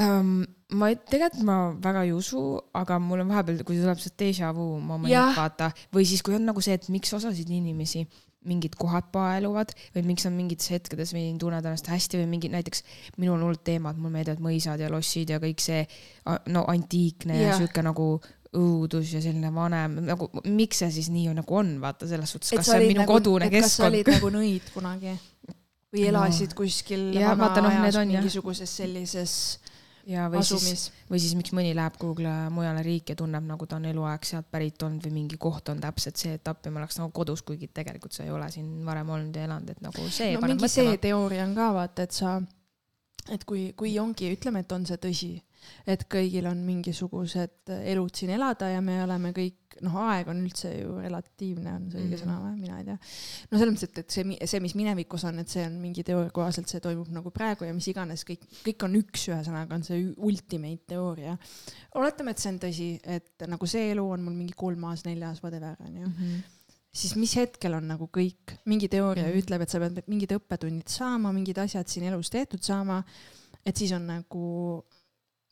Um,? 0.02 0.44
ma 0.74 0.90
tegelikult 0.98 1.46
ma 1.46 1.56
väga 1.78 2.02
ei 2.08 2.14
usu, 2.18 2.40
aga 2.74 2.98
mul 2.98 3.22
on 3.22 3.30
vahepeal, 3.30 3.60
kui 3.68 3.78
tuleb 3.78 4.00
see 4.02 4.14
déjà 4.18 4.50
vu 4.58 4.80
moment, 4.82 5.36
vaata, 5.38 5.70
või 5.94 6.08
siis, 6.10 6.24
kui 6.26 6.34
on 6.34 6.48
nagu 6.50 6.64
see, 6.66 6.74
et 6.80 6.88
miks 6.90 7.14
osasid 7.14 7.52
inimesi 7.54 8.02
mingid 8.50 8.76
kohad 8.80 9.08
paeluvad 9.14 9.72
või 9.96 10.04
miks 10.10 10.26
on 10.28 10.36
mingites 10.36 10.72
hetkedes 10.74 11.14
või 11.16 11.30
tunned 11.40 11.64
ennast 11.64 11.88
hästi 11.88 12.20
või 12.20 12.30
mingi 12.34 12.52
näiteks 12.52 12.84
minul 13.22 13.38
on 13.38 13.46
hullud 13.48 13.64
teemad, 13.64 14.00
mulle 14.00 14.18
meeldivad 14.18 14.44
mõisad 14.44 14.82
ja 14.84 14.90
lossid 14.92 15.32
ja 15.32 15.40
kõik 15.44 15.64
see 15.64 15.84
no 16.52 16.66
antiikne 16.72 17.38
ja, 17.40 17.52
ja 17.52 17.60
sihuke 17.62 17.86
nagu 17.86 18.08
õudus 18.54 19.16
ja 19.16 19.22
selline 19.24 19.50
vanem, 19.54 19.98
nagu 20.06 20.28
miks 20.46 20.84
see 20.84 20.92
siis 20.94 21.10
nii 21.14 21.30
on, 21.32 21.40
nagu 21.42 21.58
on, 21.58 21.76
vaata 21.82 22.10
selles 22.10 22.36
suhtes, 22.36 22.54
kas 22.54 22.70
see 22.70 22.82
on 22.82 22.88
minu 22.92 23.02
nagu, 23.02 23.16
kodune 23.16 23.50
keskkond. 23.50 23.70
kas 23.70 23.78
sa 23.80 23.90
olid 23.90 24.12
nagu 24.14 24.34
nõid 24.36 24.68
kunagi 24.76 25.16
või 25.94 26.06
elasid 26.12 26.54
no. 26.54 26.60
kuskil 26.62 27.08
ja, 27.16 27.32
vana 27.32 27.48
vaata, 27.48 27.64
no, 27.66 27.72
ajas 27.74 28.02
mingisuguses 28.12 28.76
sellises 28.82 29.38
ja 30.10 30.26
või 30.32 30.42
asumis. 30.42 30.66
siis, 30.68 31.06
või 31.10 31.22
siis 31.22 31.36
miks 31.40 31.54
mõni 31.56 31.72
läheb 31.76 31.96
kuhugile 32.00 32.32
mujale 32.54 32.84
riiki 32.86 33.14
ja 33.14 33.20
tunneb, 33.20 33.46
nagu 33.48 33.68
ta 33.70 33.78
on 33.80 33.88
eluaeg 33.92 34.26
sealt 34.28 34.50
pärit 34.52 34.82
olnud 34.84 35.06
või 35.08 35.14
mingi 35.22 35.40
koht 35.42 35.70
on 35.72 35.80
täpselt 35.84 36.20
see 36.20 36.36
etapp 36.38 36.66
ja 36.66 36.74
ma 36.74 36.82
oleks 36.82 37.00
nagu 37.00 37.14
kodus, 37.16 37.44
kuigi 37.48 37.70
tegelikult 37.74 38.16
sa 38.16 38.26
ei 38.26 38.34
ole 38.34 38.50
siin 38.52 38.70
varem 38.86 39.10
olnud 39.16 39.36
ja 39.36 39.48
elanud, 39.48 39.72
et 39.72 39.82
nagu 39.84 40.10
see 40.10 40.34
no 40.36 40.44
mingi 40.44 40.60
mõtlema. 40.60 40.74
see 40.76 41.00
teooria 41.08 41.48
on 41.48 41.56
ka 41.58 41.70
vaata, 41.78 42.08
et 42.08 42.18
sa, 42.20 42.36
et 43.32 43.48
kui, 43.48 43.70
kui 43.80 43.96
ongi, 44.00 44.34
ütleme, 44.36 44.66
et 44.66 44.76
on 44.76 44.88
see 44.90 45.00
tõsi, 45.08 45.34
et 45.88 46.08
kõigil 46.12 46.48
on 46.50 46.64
mingisugused 46.66 47.74
elud 47.80 48.16
siin 48.16 48.34
elada 48.38 48.70
ja 48.72 48.82
me 48.82 49.02
oleme 49.04 49.34
kõik 49.36 49.60
noh, 49.82 49.96
aeg 50.06 50.30
on 50.32 50.42
üldse 50.44 50.70
ju 50.76 50.98
relatiivne, 51.02 51.74
on 51.78 51.90
see 51.92 52.00
õige 52.02 52.08
mm 52.08 52.14
-hmm. 52.14 52.22
sõna 52.22 52.38
või, 52.44 52.54
mina 52.62 52.80
ei 52.80 52.88
tea. 52.88 52.98
no 53.52 53.60
selles 53.60 53.74
mõttes, 53.74 53.90
et, 53.90 53.98
et 54.04 54.16
see, 54.16 54.48
see, 54.52 54.64
mis 54.64 54.76
minevikus 54.78 55.26
on, 55.30 55.40
et 55.42 55.50
see 55.50 55.66
on 55.66 55.78
mingi 55.82 56.04
teooria 56.08 56.34
kohaselt, 56.36 56.70
see 56.70 56.84
toimub 56.84 57.10
nagu 57.16 57.32
praegu 57.32 57.68
ja 57.68 57.74
mis 57.74 57.88
iganes, 57.90 58.26
kõik, 58.28 58.46
kõik 58.66 58.88
on 58.88 58.98
üks, 59.02 59.28
ühesõnaga 59.32 59.80
on 59.80 59.84
see 59.88 60.02
ultimate 60.18 60.84
teooria. 60.94 61.38
oletame, 61.96 62.32
et 62.32 62.44
see 62.44 62.52
on 62.54 62.60
tõsi, 62.60 62.90
et 63.04 63.48
nagu 63.48 63.70
see 63.70 63.92
elu 63.92 64.10
on 64.18 64.22
mul 64.22 64.38
mingi 64.38 64.54
kolmas, 64.58 65.06
neljas, 65.06 65.42
whatever 65.44 65.76
onju 65.80 66.08
mm. 66.08 66.20
-hmm 66.20 66.60
siis 66.94 67.16
mis 67.18 67.32
hetkel 67.36 67.74
on 67.74 67.88
nagu 67.90 68.06
kõik, 68.14 68.60
mingi 68.70 68.88
teooria 68.88 69.26
mm 69.26 69.40
ütleb, 69.42 69.64
et 69.66 69.70
sa 69.70 69.80
pead 69.82 70.04
mingid 70.08 70.36
õppetunnid 70.36 70.88
saama, 70.88 71.32
mingid 71.34 71.58
asjad 71.58 71.88
siin 71.90 72.06
elus 72.06 72.30
tehtud 72.30 72.62
saama, 72.62 73.04
et 73.66 73.76
siis 73.76 73.92
on 73.92 74.06
nagu 74.06 74.84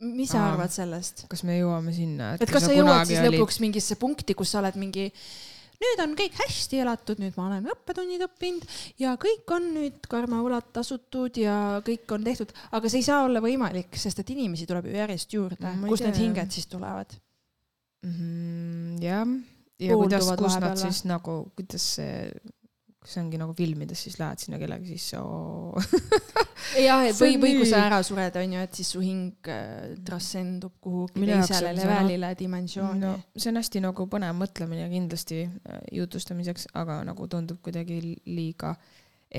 mis 0.01 0.33
sa 0.33 0.47
arvad 0.51 0.73
sellest? 0.73 1.25
kas 1.31 1.45
me 1.47 1.59
jõuame 1.59 1.93
sinna? 1.95 2.33
et 2.41 2.51
kas 2.51 2.67
sa 2.67 2.75
jõuad 2.75 3.05
siis 3.09 3.21
olid... 3.21 3.37
lõpuks 3.37 3.61
mingisse 3.63 3.97
punkti, 4.01 4.35
kus 4.37 4.53
sa 4.53 4.61
oled 4.63 4.77
mingi 4.81 5.09
nüüd 5.81 6.01
on 6.03 6.13
kõik 6.17 6.37
hästi 6.37 6.81
elatud, 6.83 7.21
nüüd 7.21 7.37
ma 7.37 7.47
olen 7.47 7.69
õppetunnid 7.73 8.23
õppinud 8.27 8.65
ja 9.01 9.15
kõik 9.21 9.49
on 9.55 9.67
nüüd 9.77 10.05
karmavõlad 10.09 10.69
tasutud 10.75 11.39
ja 11.41 11.55
kõik 11.85 12.11
on 12.13 12.25
tehtud, 12.27 12.53
aga 12.77 12.91
see 12.91 13.01
ei 13.01 13.07
saa 13.07 13.25
olla 13.25 13.41
võimalik, 13.43 13.93
sest 13.97 14.21
et 14.21 14.33
inimesi 14.33 14.67
tuleb 14.69 14.89
ju 14.89 14.97
järjest 14.99 15.37
juurde, 15.37 15.75
kust 15.87 16.05
need 16.05 16.21
hinged 16.21 16.53
siis 16.53 16.69
tulevad 16.71 17.17
mm? 18.05 18.13
-hmm, 18.13 18.95
jah, 19.05 19.35
ja 19.81 19.97
kuidas, 19.97 20.31
kus 20.37 20.57
nad 20.61 20.77
siis 20.81 21.03
nagu, 21.09 21.43
kuidas 21.57 21.87
see 21.97 22.29
kas 23.01 23.15
see 23.15 23.21
ongi 23.23 23.39
nagu 23.41 23.53
filmides, 23.57 24.03
siis 24.05 24.19
lähed 24.21 24.43
sinna 24.43 24.59
kellegi 24.61 24.93
sisse 24.93 25.17
oo. 25.17 25.81
Jah, 26.85 27.01
et 27.07 27.17
või, 27.17 27.39
või 27.41 27.55
kui 27.57 27.67
sa 27.69 27.81
ära 27.87 27.97
sured, 28.05 28.35
on 28.37 28.53
ju, 28.53 28.63
et 28.67 28.77
siis 28.77 28.91
su 28.93 29.01
hing 29.01 29.49
äh, 29.49 29.95
trassendub 30.05 30.75
kuhugi 30.83 31.25
teisele 31.25 31.73
levelile, 31.79 32.29
dimensiooni. 32.37 33.01
No,. 33.01 33.15
see 33.33 33.49
on 33.49 33.57
hästi 33.57 33.81
nagu 33.87 34.05
põnev 34.11 34.35
mõtlemine 34.37 34.85
kindlasti 34.91 35.43
äh, 35.47 35.79
jutustamiseks, 35.97 36.69
aga 36.77 36.99
nagu 37.07 37.25
tundub 37.31 37.63
kuidagi 37.65 37.97
liiga 38.29 38.75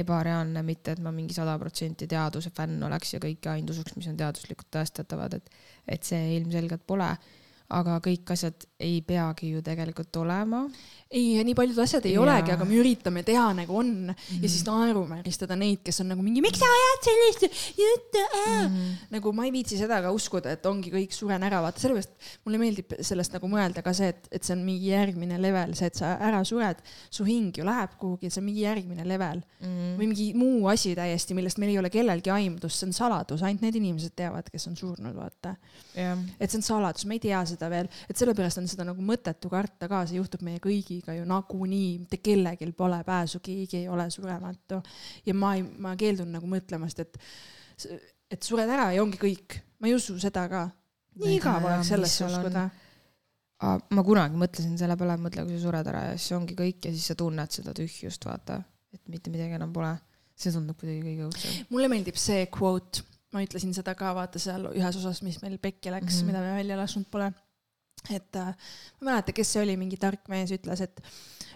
ebareaalne, 0.03 0.65
mitte 0.67 0.97
et 0.97 1.03
ma 1.05 1.13
mingi 1.15 1.37
sada 1.37 1.55
protsenti 1.61 2.09
teaduse 2.11 2.51
fänn 2.57 2.83
oleks 2.83 3.15
ja 3.15 3.21
kõike 3.23 3.53
aindusuks, 3.53 3.95
mis 3.95 4.09
on 4.11 4.19
teaduslikult 4.19 4.73
tõestatavad, 4.73 5.39
et, 5.39 5.55
et 5.87 6.03
see 6.09 6.35
ilmselgelt 6.39 6.83
pole 6.89 7.13
aga 7.73 7.99
kõik 8.05 8.33
asjad 8.35 8.67
ei 8.83 9.01
peagi 9.07 9.53
ju 9.53 9.63
tegelikult 9.65 10.17
olema. 10.21 10.65
ei, 11.13 11.37
nii 11.45 11.53
paljud 11.53 11.77
asjad 11.83 12.07
ei 12.09 12.15
ja. 12.15 12.23
olegi, 12.23 12.55
aga 12.55 12.65
me 12.65 12.77
üritame 12.81 13.21
teha 13.27 13.51
nagu 13.53 13.75
on 13.77 13.89
mm 13.91 14.15
-hmm. 14.15 14.43
ja 14.43 14.49
siis 14.49 14.65
naeruvääristada 14.65 15.57
neid, 15.61 15.83
kes 15.85 16.01
on 16.01 16.09
nagu 16.09 16.23
mingi, 16.25 16.41
miks 16.41 16.59
sa 16.59 16.69
ajad 16.77 17.09
sellist 17.09 17.43
juttu 17.79 18.23
äh? 18.23 18.63
mm. 18.63 18.77
-hmm. 18.77 18.95
nagu 19.11 19.33
ma 19.33 19.45
ei 19.45 19.53
viitsi 19.53 19.79
seda 19.79 20.01
ka 20.03 20.11
uskuda, 20.11 20.53
et 20.53 20.67
ongi 20.67 20.91
kõik 20.91 21.13
suren 21.13 21.43
ära, 21.43 21.61
vaata 21.63 21.81
sellepärast 21.81 22.11
mulle 22.45 22.59
meeldib 22.59 22.95
sellest 23.01 23.33
nagu 23.33 23.49
mõelda 23.49 23.83
ka 23.83 23.93
see, 23.93 24.09
et, 24.09 24.29
et 24.33 24.45
see 24.45 24.57
on 24.57 24.65
mingi 24.65 24.89
järgmine 24.89 25.41
level, 25.43 25.75
see, 25.75 25.87
et 25.87 26.01
sa 26.01 26.17
ära 26.17 26.45
sured, 26.45 26.81
su 27.11 27.25
hing 27.25 27.59
ju 27.59 27.65
läheb 27.65 27.99
kuhugi, 27.99 28.31
see 28.31 28.41
on 28.41 28.49
mingi 28.49 28.65
järgmine 28.65 29.09
level 29.09 29.43
mm 29.61 29.69
-hmm. 29.69 29.97
või 29.99 30.07
mingi 30.07 30.33
muu 30.35 30.67
asi 30.67 30.95
täiesti, 30.97 31.35
millest 31.35 31.59
meil 31.59 31.71
ei 31.71 31.79
ole 31.79 31.91
kellelgi 31.91 32.31
aimdust, 32.31 32.79
see 32.79 32.87
on 32.87 32.93
saladus, 32.93 33.43
ainult 33.43 33.61
need 33.61 33.75
inimesed 33.75 34.17
teavad, 34.17 34.49
kes 34.51 34.67
on 34.67 34.77
surnud, 34.77 35.15
vaata. 35.17 35.57
et 36.41 36.51
see 36.51 36.59
on 36.59 36.63
saladus, 36.63 37.05
me 37.05 37.15
ei 37.15 37.21
tea 37.21 37.45
seda 37.45 37.62
veel, 37.71 37.89
et 38.11 38.19
sellepärast 38.19 38.63
on 38.63 38.69
seda 38.71 38.87
nagu 38.89 39.05
mõttetu 39.07 39.51
karta 39.53 39.89
ka, 39.91 40.05
see 40.09 40.19
juhtub 40.19 40.45
meie 40.47 40.63
kõigiga 40.63 41.17
ju 41.17 41.27
nagunii, 41.29 41.91
mitte 42.05 42.21
kellelgi 42.25 42.71
pole 42.77 43.03
pääsu, 43.07 43.43
keegi 43.45 43.83
ei 43.83 43.89
ole 43.89 44.09
surematu. 44.11 44.83
ja 45.27 45.35
ma 45.35 45.55
ei, 45.57 45.63
ma 45.63 45.97
keeldun 45.97 46.33
nagu 46.33 46.47
mõtlemast, 46.47 47.03
et, 47.05 47.19
et 48.31 48.43
sured 48.43 48.71
ära 48.71 48.93
ja 48.93 49.03
ongi 49.03 49.21
kõik, 49.21 49.61
ma 49.79 49.91
ei 49.91 49.99
usu 49.99 50.19
seda 50.19 50.49
ka. 50.49 50.69
nii 51.23 51.37
igav 51.37 51.65
oleks 51.69 51.93
sellesse 51.93 52.25
uskuda 52.25 52.71
ma 53.63 54.05
kunagi 54.05 54.39
mõtlesin 54.39 54.75
selle 54.81 54.97
peale, 54.99 55.17
mõtle, 55.23 55.45
kui 55.47 55.57
sa 55.57 55.67
sured 55.67 55.89
ära 55.93 56.03
ja 56.11 56.19
siis 56.19 56.35
ongi 56.37 56.57
kõik 56.59 56.89
ja 56.89 56.93
siis 56.95 57.13
sa 57.13 57.17
tunned 57.19 57.55
seda 57.55 57.75
tühjust, 57.77 58.27
vaata, 58.27 58.59
et 58.95 59.03
mitte 59.13 59.31
midagi 59.33 59.59
enam 59.59 59.73
pole. 59.75 59.95
see 60.43 60.51
tundub 60.51 60.79
kuidagi 60.81 61.03
kõige 61.05 61.27
õudsem. 61.29 61.67
mulle 61.71 61.89
meeldib 61.93 62.17
see 62.19 62.47
quote, 62.51 63.05
ma 63.37 63.43
ütlesin 63.45 63.75
seda 63.77 63.95
ka 63.95 64.11
vaata 64.17 64.41
seal 64.43 64.67
ühes 64.73 64.97
osas, 64.99 65.21
mis 65.23 65.39
meil 65.45 65.59
pekki 65.63 65.93
läks 65.93 66.09
mm, 66.09 66.19
-hmm. 66.19 66.27
mida 66.33 66.41
me 66.41 66.55
välja 66.57 66.79
lasknud 66.81 67.07
pole 67.11 67.31
et 68.11 68.37
äh, 68.37 68.55
ma 69.01 69.11
ei 69.11 69.13
mäleta, 69.13 69.35
kes 69.37 69.55
see 69.55 69.63
oli, 69.63 69.77
mingi 69.79 69.99
tark 70.01 70.27
mees 70.33 70.51
ütles, 70.55 70.83
et, 70.83 71.01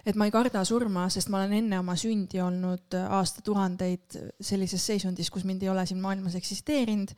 et 0.07 0.15
ma 0.15 0.27
ei 0.27 0.31
karda 0.31 0.61
surma, 0.67 1.07
sest 1.11 1.27
ma 1.33 1.41
olen 1.41 1.57
enne 1.59 1.79
oma 1.81 1.97
sündi 1.99 2.39
olnud 2.43 2.95
äh, 2.95 3.07
aastatuhandeid 3.17 4.15
sellises 4.39 4.85
seisundis, 4.87 5.31
kus 5.33 5.43
mind 5.47 5.65
ei 5.65 5.71
ole 5.73 5.83
siin 5.89 5.99
maailmas 6.03 6.37
eksisteerinud, 6.39 7.11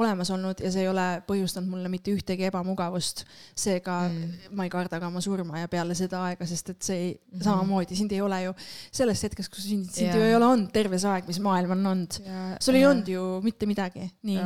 olemas 0.00 0.32
olnud 0.32 0.62
ja 0.64 0.70
see 0.72 0.86
ei 0.86 0.90
ole 0.90 1.06
põhjustanud 1.28 1.68
mulle 1.68 1.92
mitte 1.92 2.14
ühtegi 2.14 2.48
ebamugavust. 2.48 3.26
seega 3.58 3.98
mm. 4.08 4.48
ma 4.56 4.64
ei 4.64 4.72
karda 4.72 5.00
ka 5.02 5.12
oma 5.12 5.20
surma 5.24 5.60
ja 5.60 5.68
peale 5.72 5.96
seda 5.98 6.24
aega, 6.30 6.48
sest 6.48 6.72
et 6.72 6.80
see 6.88 6.96
ei, 6.96 7.12
mm 7.12 7.36
-hmm. 7.36 7.44
samamoodi 7.44 7.98
sind 7.98 8.16
ei 8.16 8.22
ole 8.24 8.42
ju 8.46 8.56
sellest 8.90 9.28
hetkest, 9.28 9.52
kus 9.52 9.68
sind, 9.68 9.90
sind 9.90 10.08
yeah. 10.08 10.16
ju 10.16 10.30
ei 10.30 10.34
ole 10.36 10.46
olnud 10.46 10.72
terve 10.72 10.98
see 10.98 11.12
aeg, 11.12 11.28
mis 11.28 11.42
maailm 11.44 11.76
on 11.76 11.86
olnud 11.92 12.18
yeah.. 12.24 12.56
sul 12.60 12.74
ei 12.74 12.86
yeah. 12.86 12.90
olnud 12.90 13.08
ju 13.08 13.28
mitte 13.44 13.66
midagi. 13.66 14.08
nii. 14.22 14.40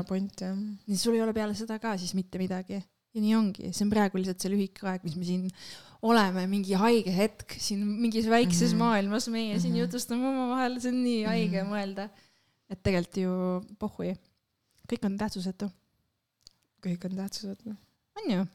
nii 0.86 0.98
sul 0.98 1.14
ei 1.14 1.22
ole 1.22 1.32
peale 1.32 1.54
seda 1.54 1.78
ka 1.78 1.96
siis 1.96 2.14
mitte 2.14 2.38
midagi 2.38 2.82
ja 3.16 3.24
nii 3.24 3.34
ongi, 3.38 3.72
see 3.72 3.86
on 3.86 3.92
praegu 3.92 4.20
lihtsalt 4.20 4.44
see 4.44 4.52
lühike 4.52 4.86
aeg, 4.90 5.04
mis 5.06 5.16
me 5.16 5.26
siin 5.28 5.46
oleme, 6.06 6.44
mingi 6.50 6.76
haige 6.78 7.14
hetk 7.16 7.56
siin 7.62 7.82
mingis 7.86 8.28
väikses 8.28 8.74
mm 8.74 8.76
-hmm. 8.76 8.84
maailmas, 8.84 9.28
meie 9.28 9.48
mm 9.48 9.56
-hmm. 9.56 9.62
siin 9.62 9.72
mhm. 9.72 9.80
jutustame 9.80 10.28
omavahel, 10.28 10.78
see 10.80 10.92
on 10.92 11.02
nii 11.04 11.22
haige 11.24 11.62
mm 11.62 11.68
-hmm. 11.68 11.74
mõelda. 11.74 12.08
et 12.70 12.82
tegelikult 12.82 13.16
ju 13.16 13.32
pohhui, 13.78 14.12
kõik 14.92 15.06
on 15.06 15.18
tähtsusetu. 15.18 15.70
kõik 16.86 17.04
on 17.08 17.16
tähtsusetu. 17.16 17.74
on 18.20 18.32
ju? 18.34 18.46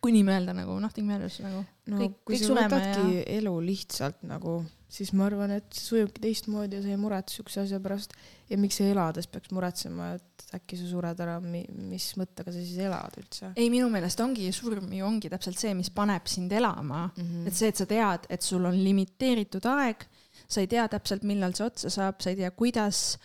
kui 0.00 0.12
nii 0.12 0.24
mõelda 0.26 0.52
nagu 0.56 0.78
nothing 0.80 1.08
matters 1.08 1.40
nagu. 1.40 1.64
no 1.86 2.08
kui 2.24 2.38
sa 2.38 2.54
võtadki 2.54 3.04
ja... 3.14 3.22
elu 3.38 3.54
lihtsalt 3.60 4.22
nagu 4.22 4.64
siis 4.92 5.10
ma 5.16 5.26
arvan, 5.26 5.50
et 5.56 5.66
see 5.74 5.90
sujubki 5.90 6.22
teistmoodi 6.22 6.78
ja 6.78 6.82
sa 6.84 6.92
ei 6.92 6.98
muretse 7.00 7.40
siukse 7.40 7.62
asja 7.64 7.80
pärast. 7.82 8.14
ja 8.50 8.58
miks 8.60 8.78
sa 8.78 8.86
elades 8.86 9.26
peaks 9.30 9.50
muretsema, 9.54 10.12
et 10.14 10.44
äkki 10.54 10.78
sa 10.78 10.86
sured 10.90 11.22
ära, 11.22 11.38
mis 11.42 12.06
mõttega 12.20 12.52
sa 12.52 12.60
siis 12.60 12.78
elad 12.86 13.16
üldse? 13.18 13.50
ei, 13.56 13.66
minu 13.72 13.88
meelest 13.92 14.22
ongi 14.22 14.46
surm 14.54 14.92
ju 14.94 15.06
ongi 15.06 15.30
täpselt 15.32 15.58
see, 15.58 15.74
mis 15.78 15.90
paneb 15.94 16.30
sind 16.30 16.54
elama 16.54 17.08
mm. 17.08 17.24
-hmm. 17.24 17.48
et 17.48 17.58
see, 17.58 17.72
et 17.72 17.82
sa 17.82 17.88
tead, 17.90 18.30
et 18.30 18.42
sul 18.42 18.64
on 18.64 18.78
limiteeritud 18.84 19.66
aeg, 19.74 20.06
sa 20.46 20.62
ei 20.62 20.70
tea 20.70 20.86
täpselt, 20.88 21.26
millal 21.26 21.56
see 21.56 21.66
otsa 21.66 21.90
saab, 21.90 22.22
sa 22.22 22.30
ei 22.30 22.38
tea, 22.38 22.50
kuidas 22.54 23.18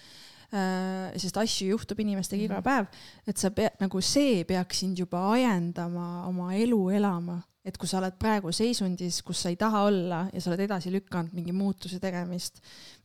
äh,, 0.50 1.14
sest 1.22 1.38
asju 1.38 1.76
juhtub 1.76 2.00
inimestega 2.00 2.44
iga 2.44 2.60
mhm. 2.60 2.66
päev, 2.66 2.90
et 3.28 3.38
sa 3.38 3.54
pea, 3.54 3.70
nagu 3.80 4.02
see 4.02 4.44
peaks 4.50 4.82
sind 4.82 4.98
juba 4.98 5.30
ajendama 5.36 6.26
oma 6.28 6.56
elu 6.58 6.90
elama 6.90 7.42
et 7.62 7.78
kui 7.78 7.90
sa 7.90 8.00
oled 8.00 8.16
praegu 8.18 8.50
seisundis, 8.56 9.20
kus 9.26 9.44
sa 9.44 9.52
ei 9.52 9.58
taha 9.60 9.84
olla 9.86 10.22
ja 10.34 10.42
sa 10.42 10.50
oled 10.50 10.64
edasi 10.66 10.90
lükanud 10.94 11.36
mingi 11.38 11.54
muutuse 11.54 12.00
tegemist, 12.02 12.58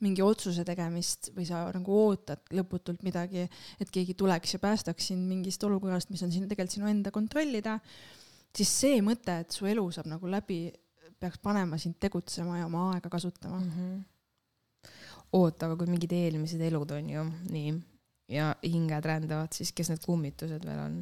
mingi 0.05 0.25
otsuse 0.25 0.65
tegemist 0.65 1.31
või 1.37 1.45
sa 1.49 1.67
nagu 1.75 1.99
ootad 2.07 2.55
lõputult 2.57 3.05
midagi, 3.05 3.45
et 3.81 3.93
keegi 3.93 4.17
tuleks 4.17 4.57
ja 4.57 4.63
päästaks 4.63 5.11
sind 5.13 5.29
mingist 5.29 5.65
olukorrast, 5.69 6.13
mis 6.13 6.25
on 6.25 6.33
siin 6.33 6.49
tegelikult 6.49 6.79
sinu 6.79 6.89
enda 6.89 7.13
kontrollida, 7.13 7.77
siis 8.57 8.73
see 8.81 9.03
mõte, 9.05 9.43
et 9.45 9.53
su 9.53 9.69
elu 9.69 9.85
saab 9.93 10.09
nagu 10.15 10.31
läbi, 10.33 10.65
peaks 11.21 11.41
panema 11.45 11.77
sind 11.81 12.01
tegutsema 12.01 12.61
ja 12.61 12.69
oma 12.69 12.91
aega 12.95 13.11
kasutama 13.13 13.61
mm. 13.61 13.71
-hmm. 13.77 14.91
oota, 15.33 15.67
aga 15.67 15.77
kui 15.77 15.93
mingid 15.93 16.13
eelmised 16.13 16.61
elud 16.61 16.91
on 16.97 17.11
ju 17.11 17.27
nii 17.51 17.77
ja 18.33 18.55
hinged 18.65 19.05
rändavad, 19.05 19.53
siis 19.53 19.73
kes 19.73 19.93
need 19.93 20.05
kummitused 20.05 20.65
veel 20.65 20.81
on? 20.81 20.99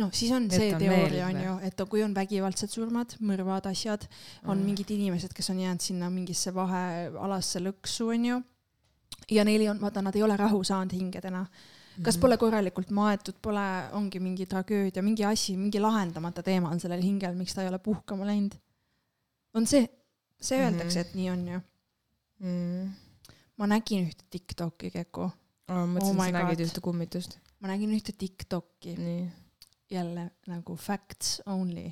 Noh, 0.00 0.10
siis 0.14 0.32
on 0.34 0.46
Need 0.48 0.58
see 0.58 0.70
on 0.74 0.80
teooria 0.82 1.26
on 1.28 1.42
ju, 1.42 1.58
et 1.68 1.84
kui 1.90 2.02
on 2.04 2.14
vägivaldsed 2.16 2.72
surmad, 2.72 3.16
mõrvad, 3.24 3.68
asjad, 3.70 4.06
on 4.46 4.56
mm. 4.56 4.64
mingid 4.70 4.90
inimesed, 4.94 5.34
kes 5.36 5.52
on 5.54 5.60
jäänud 5.62 5.84
sinna 5.84 6.10
mingisse 6.12 6.54
vahealasse 6.54 7.62
lõksu, 7.62 8.08
on 8.14 8.26
ju. 8.30 8.40
ja 9.30 9.46
neil 9.48 9.60
ei 9.60 9.70
olnud, 9.70 9.84
vaata, 9.84 10.02
nad 10.02 10.18
ei 10.18 10.24
ole 10.26 10.36
rahu 10.36 10.62
saanud 10.64 10.94
hingedena. 10.96 11.46
kas 12.02 12.16
mm. 12.16 12.20
pole 12.20 12.38
korralikult 12.40 12.90
maetud, 12.90 13.38
pole, 13.42 13.66
ongi 13.98 14.20
mingi 14.20 14.46
tragöödia, 14.46 15.02
mingi 15.02 15.24
asi, 15.28 15.56
mingi 15.56 15.80
lahendamata 15.80 16.42
teema 16.42 16.70
on 16.72 16.80
sellel 16.80 17.02
hingel, 17.02 17.34
miks 17.38 17.54
ta 17.54 17.62
ei 17.62 17.72
ole 17.72 17.78
puhkama 17.78 18.26
läinud? 18.26 18.56
on 19.54 19.66
see, 19.66 19.84
see 20.40 20.58
öeldakse 20.60 20.98
mm, 20.98 21.04
-hmm. 21.04 21.08
et 21.08 21.14
nii 21.14 21.30
on 21.30 21.48
ju 21.48 21.60
mm.. 22.42 22.90
ma 23.56 23.66
nägin 23.66 24.08
ühte 24.08 24.24
Tiktoki 24.30 24.90
Keku 24.90 25.26
oh,. 25.26 25.32
ma 25.68 25.86
mõtlesin 25.86 26.18
oh, 26.18 26.26
et 26.26 26.34
sa 26.34 26.38
nägid 26.38 26.64
ühte 26.66 26.84
kummitust. 26.84 27.38
ma 27.60 27.72
nägin 27.72 27.94
ühte 27.96 28.14
Tiktoki. 28.18 28.96
nii 28.98 29.22
jälle 29.92 30.30
nagu 30.46 30.76
facts 30.76 31.40
only. 31.46 31.90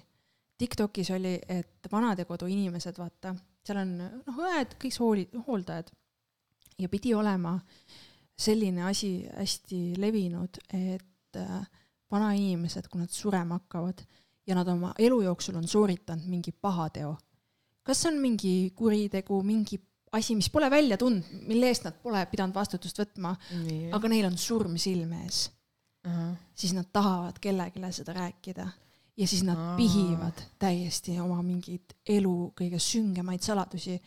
Tiktokis 0.58 1.10
oli, 1.10 1.38
et 1.48 1.88
vanadekodu 1.92 2.46
inimesed, 2.50 2.98
vaata, 3.00 3.34
seal 3.64 3.80
on 3.80 3.94
noh, 3.98 4.40
õed, 4.44 4.76
kõik 4.82 4.98
hooli-, 5.00 5.42
hooldajad. 5.46 5.90
ja 6.80 6.88
pidi 6.88 7.14
olema 7.14 7.58
selline 8.40 8.84
asi 8.88 9.28
hästi 9.36 9.94
levinud, 10.00 10.60
et 10.72 11.36
äh, 11.36 11.60
vanainimesed, 12.10 12.88
kui 12.88 13.00
nad 13.00 13.12
surema 13.12 13.58
hakkavad 13.60 14.00
ja 14.46 14.56
nad 14.56 14.68
oma 14.68 14.94
elu 14.98 15.20
jooksul 15.22 15.56
on 15.60 15.68
sooritanud 15.68 16.26
mingi 16.28 16.52
pahateo, 16.52 17.14
kas 17.82 18.02
see 18.02 18.12
on 18.12 18.20
mingi 18.20 18.54
kuritegu, 18.76 19.42
mingi 19.44 19.80
asi, 20.12 20.34
mis 20.34 20.50
pole 20.50 20.70
välja 20.70 20.98
tundnud, 20.98 21.46
mille 21.46 21.68
eest 21.70 21.84
nad 21.86 22.00
pole 22.02 22.24
pidanud 22.32 22.56
vastutust 22.56 22.98
võtma, 22.98 23.36
aga 23.92 24.08
neil 24.10 24.26
on 24.26 24.38
surm 24.40 24.76
silme 24.80 25.24
ees 25.26 25.46
uh, 26.06 26.12
-huh. 26.12 26.36
siis 26.54 26.72
nad 26.72 26.86
tahavad 26.92 27.38
kellelegi 27.40 27.92
seda 27.92 28.12
rääkida 28.12 28.68
ja 29.16 29.26
siis 29.26 29.42
nad 29.42 29.56
Aa. 29.58 29.76
pihivad 29.76 30.42
täiesti 30.58 31.20
oma 31.20 31.42
mingeid 31.42 31.94
elu 32.08 32.52
kõige 32.60 32.78
süngemaid 32.78 33.42
saladusi 33.44 33.98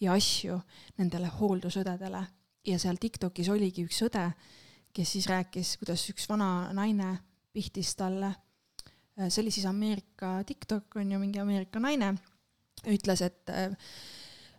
ja 0.00 0.12
asju 0.12 0.60
nendele 0.98 1.28
hooldusõdedele. 1.40 2.24
ja 2.66 2.78
seal 2.78 2.96
Tiktokis 2.96 3.48
oligi 3.52 3.84
üks 3.84 3.98
õde, 4.06 4.30
kes 4.92 5.10
siis 5.12 5.26
rääkis, 5.28 5.76
kuidas 5.76 6.00
üks 6.08 6.28
vana 6.28 6.72
naine 6.72 7.18
pihtis 7.52 7.92
talle, 7.94 8.30
see 9.28 9.42
oli 9.42 9.50
siis 9.50 9.66
Ameerika 9.66 10.38
Tiktok 10.46 10.96
on 10.96 11.12
ju, 11.12 11.18
mingi 11.18 11.38
Ameerika 11.42 11.80
naine, 11.80 12.14
ütles, 12.88 13.20
et 13.20 13.52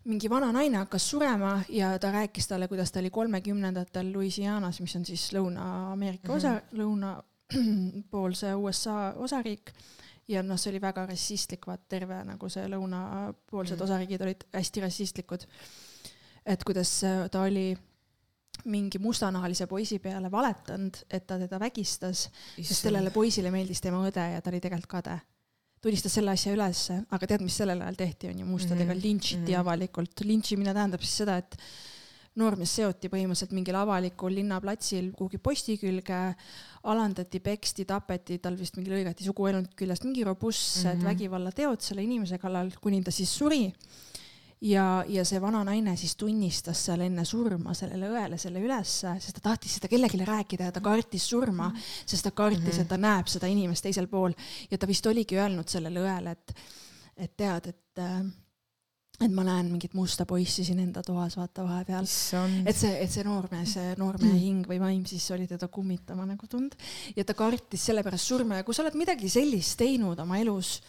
mingi 0.06 0.30
vana 0.30 0.52
naine 0.54 0.78
hakkas 0.78 1.10
surema 1.10 1.60
ja 1.70 1.96
ta 2.00 2.12
rääkis 2.14 2.48
talle, 2.48 2.68
kuidas 2.68 2.92
ta 2.92 3.00
oli 3.00 3.10
kolmekümnendatel 3.10 4.14
Louisianas, 4.14 4.82
mis 4.82 4.96
on 4.96 5.06
siis 5.06 5.32
Lõuna-Ameerika 5.34 6.34
osa 6.34 6.52
mm, 6.52 6.60
-hmm. 6.60 6.80
Lõuna, 6.82 7.16
poolse 8.12 8.54
USA 8.56 9.14
osariik 9.16 9.74
ja 10.28 10.44
noh, 10.44 10.60
see 10.60 10.72
oli 10.74 10.82
väga 10.82 11.06
rassistlik, 11.06 11.68
vaat 11.68 11.88
terve 11.90 12.22
nagu 12.26 12.50
see 12.50 12.66
lõunapoolsed 12.70 13.78
mm. 13.78 13.84
osariigid 13.84 14.22
olid 14.22 14.48
hästi 14.54 14.82
rassistlikud. 14.86 15.46
et 16.46 16.64
kuidas 16.64 17.02
ta 17.32 17.42
oli 17.42 17.76
mingi 18.66 19.00
mustanahalise 19.00 19.68
poisi 19.68 20.00
peale 20.00 20.32
valetanud, 20.32 20.98
et 21.10 21.28
ta 21.28 21.38
teda 21.40 21.60
vägistas, 21.60 22.30
sest 22.56 22.88
sellele 22.88 23.12
poisile 23.12 23.52
meeldis 23.52 23.82
tema 23.82 24.02
õde 24.08 24.32
ja 24.34 24.42
ta 24.42 24.50
oli 24.50 24.62
tegelikult 24.62 24.92
kade. 24.92 25.20
Tunnistas 25.86 26.16
selle 26.18 26.34
asja 26.34 26.54
ülesse, 26.56 27.02
aga 27.14 27.28
tead, 27.30 27.44
mis 27.46 27.56
sellel 27.62 27.84
ajal 27.86 27.98
tehti, 28.00 28.32
on 28.32 28.40
ju, 28.42 28.46
mustadega 28.50 28.94
mm 28.94 28.98
-hmm. 28.98 29.04
lintšiti 29.04 29.42
mm 29.42 29.48
-hmm. 29.48 29.60
avalikult. 29.60 30.22
lintšimine 30.24 30.74
tähendab 30.74 31.02
siis 31.02 31.18
seda, 31.22 31.38
et 31.38 31.58
noormees 32.36 32.74
seoti 32.76 33.08
põhimõtteliselt 33.08 33.54
mingil 33.56 33.76
avalikul 33.80 34.34
linnaplatsil 34.36 35.12
kuhugi 35.16 35.38
posti 35.38 35.78
külge, 35.78 36.36
alandati, 36.84 37.40
peksti, 37.40 37.86
tapeti, 37.86 38.40
tal 38.40 38.58
vist 38.58 38.76
mingi 38.78 38.92
lõigati 38.92 39.24
suguelund 39.24 39.68
küljest, 39.76 40.04
mingi 40.04 40.24
robustsed 40.24 40.96
mm 40.96 41.02
-hmm. 41.02 41.06
vägivallateod 41.06 41.82
selle 41.82 42.04
inimese 42.04 42.38
kallal, 42.38 42.72
kuni 42.82 43.04
ta 43.04 43.12
siis 43.12 43.38
suri 43.38 43.74
ja, 44.66 44.86
ja 45.08 45.26
see 45.28 45.42
vana 45.42 45.64
naine 45.68 45.96
siis 46.00 46.16
tunnistas 46.20 46.86
seal 46.88 47.06
enne 47.06 47.26
surma 47.28 47.76
sellele 47.78 48.10
õele 48.12 48.40
selle 48.42 48.64
ülesse, 48.64 49.16
sest 49.22 49.40
ta 49.40 49.50
tahtis 49.52 49.78
seda 49.78 49.90
kellelegi 49.92 50.26
rääkida 50.28 50.70
ja 50.70 50.76
ta 50.76 50.84
kartis 50.86 51.28
surma, 51.30 51.70
sest 52.06 52.26
ta 52.26 52.34
kartis, 52.36 52.80
et 52.82 52.90
ta 52.90 52.98
näeb 53.02 53.30
seda 53.32 53.50
inimest 53.52 53.86
teisel 53.86 54.10
pool. 54.12 54.34
Ja 54.72 54.80
ta 54.80 54.90
vist 54.90 55.06
oligi 55.10 55.38
öelnud 55.40 55.70
sellele 55.72 56.02
õele, 56.04 56.36
et, 56.36 56.58
et 57.28 57.38
tead, 57.38 57.72
et 57.74 58.02
äh, 58.02 58.26
et 59.16 59.32
ma 59.32 59.46
näen 59.48 59.70
mingit 59.72 59.94
musta 59.96 60.26
poissi 60.28 60.66
siin 60.68 60.82
enda 60.84 61.00
toas, 61.06 61.38
vaata 61.40 61.64
vahepeal. 61.64 62.04
et 62.68 62.76
see, 62.76 62.92
et 63.00 63.12
see 63.12 63.24
noormees, 63.24 63.78
noormehe 63.96 64.36
hing 64.42 64.68
või 64.68 64.80
vaim 64.82 65.06
siis 65.08 65.30
oli 65.32 65.48
teda 65.48 65.70
kummitama 65.72 66.26
nagu 66.28 66.50
tund. 66.52 66.76
Ja 67.16 67.24
ta 67.24 67.34
kartis 67.38 67.86
sellepärast 67.88 68.34
surma. 68.34 68.60
Ja 68.60 68.68
kui 68.68 68.76
sa 68.76 68.84
oled 68.84 68.98
midagi 69.00 69.32
sellist 69.32 69.78
teinud 69.80 70.20
oma 70.20 70.42
elus 70.42 70.82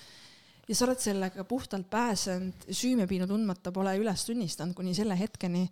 ja 0.68 0.74
sa 0.74 0.86
oled 0.86 1.00
sellega 1.00 1.44
puhtalt 1.46 1.88
pääsenud, 1.90 2.66
süümepiinu 2.74 3.28
tundmata 3.30 3.72
pole 3.74 3.94
üles 4.00 4.24
tunnistanud 4.26 4.74
kuni 4.76 4.94
selle 4.98 5.16
hetkeni, 5.18 5.64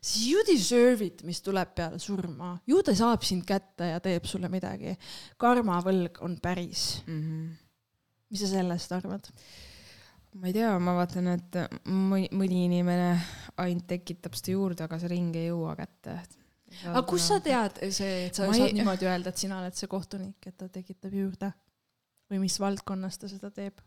siis 0.00 0.28
you 0.30 0.44
deserve 0.48 1.04
it, 1.04 1.22
mis 1.28 1.42
tuleb 1.44 1.74
peale 1.76 2.00
surma. 2.02 2.54
ju 2.66 2.82
ta 2.82 2.94
saab 2.96 3.26
sind 3.28 3.44
kätte 3.48 3.92
ja 3.92 4.00
teeb 4.00 4.24
sulle 4.28 4.48
midagi. 4.48 4.96
karmavõlg 5.36 6.22
on 6.24 6.38
päris 6.42 7.02
mm. 7.06 7.22
-hmm. 7.22 7.48
mis 8.30 8.40
sa 8.40 8.52
sellest 8.54 8.92
arvad? 8.92 9.28
ma 10.38 10.46
ei 10.46 10.52
tea, 10.52 10.72
ma 10.78 10.94
vaatan, 10.96 11.28
et 11.34 11.60
mõni, 11.88 12.28
mõni 12.32 12.64
inimene 12.68 13.12
ainult 13.56 13.86
tekitab 13.90 14.36
seda 14.38 14.54
juurde, 14.54 14.84
aga 14.84 14.98
see 14.98 15.12
ring 15.12 15.36
ei 15.36 15.48
jõua 15.48 15.74
kätte. 15.76 16.18
aga 16.84 17.02
kust 17.02 17.32
sa 17.32 17.40
tead 17.40 17.80
see, 17.90 18.26
et 18.26 18.34
sa 18.34 18.46
ma 18.46 18.56
saad 18.56 18.72
ei... 18.72 18.80
niimoodi 18.80 19.08
öelda, 19.08 19.32
et 19.32 19.44
sina 19.44 19.60
oled 19.60 19.76
see 19.76 19.88
kohtunik, 19.90 20.38
et 20.46 20.56
ta 20.56 20.68
tekitab 20.68 21.12
juurde? 21.12 21.52
või 22.28 22.42
mis 22.42 22.58
valdkonnas 22.60 23.18
ta 23.18 23.28
seda 23.28 23.50
teeb? 23.50 23.80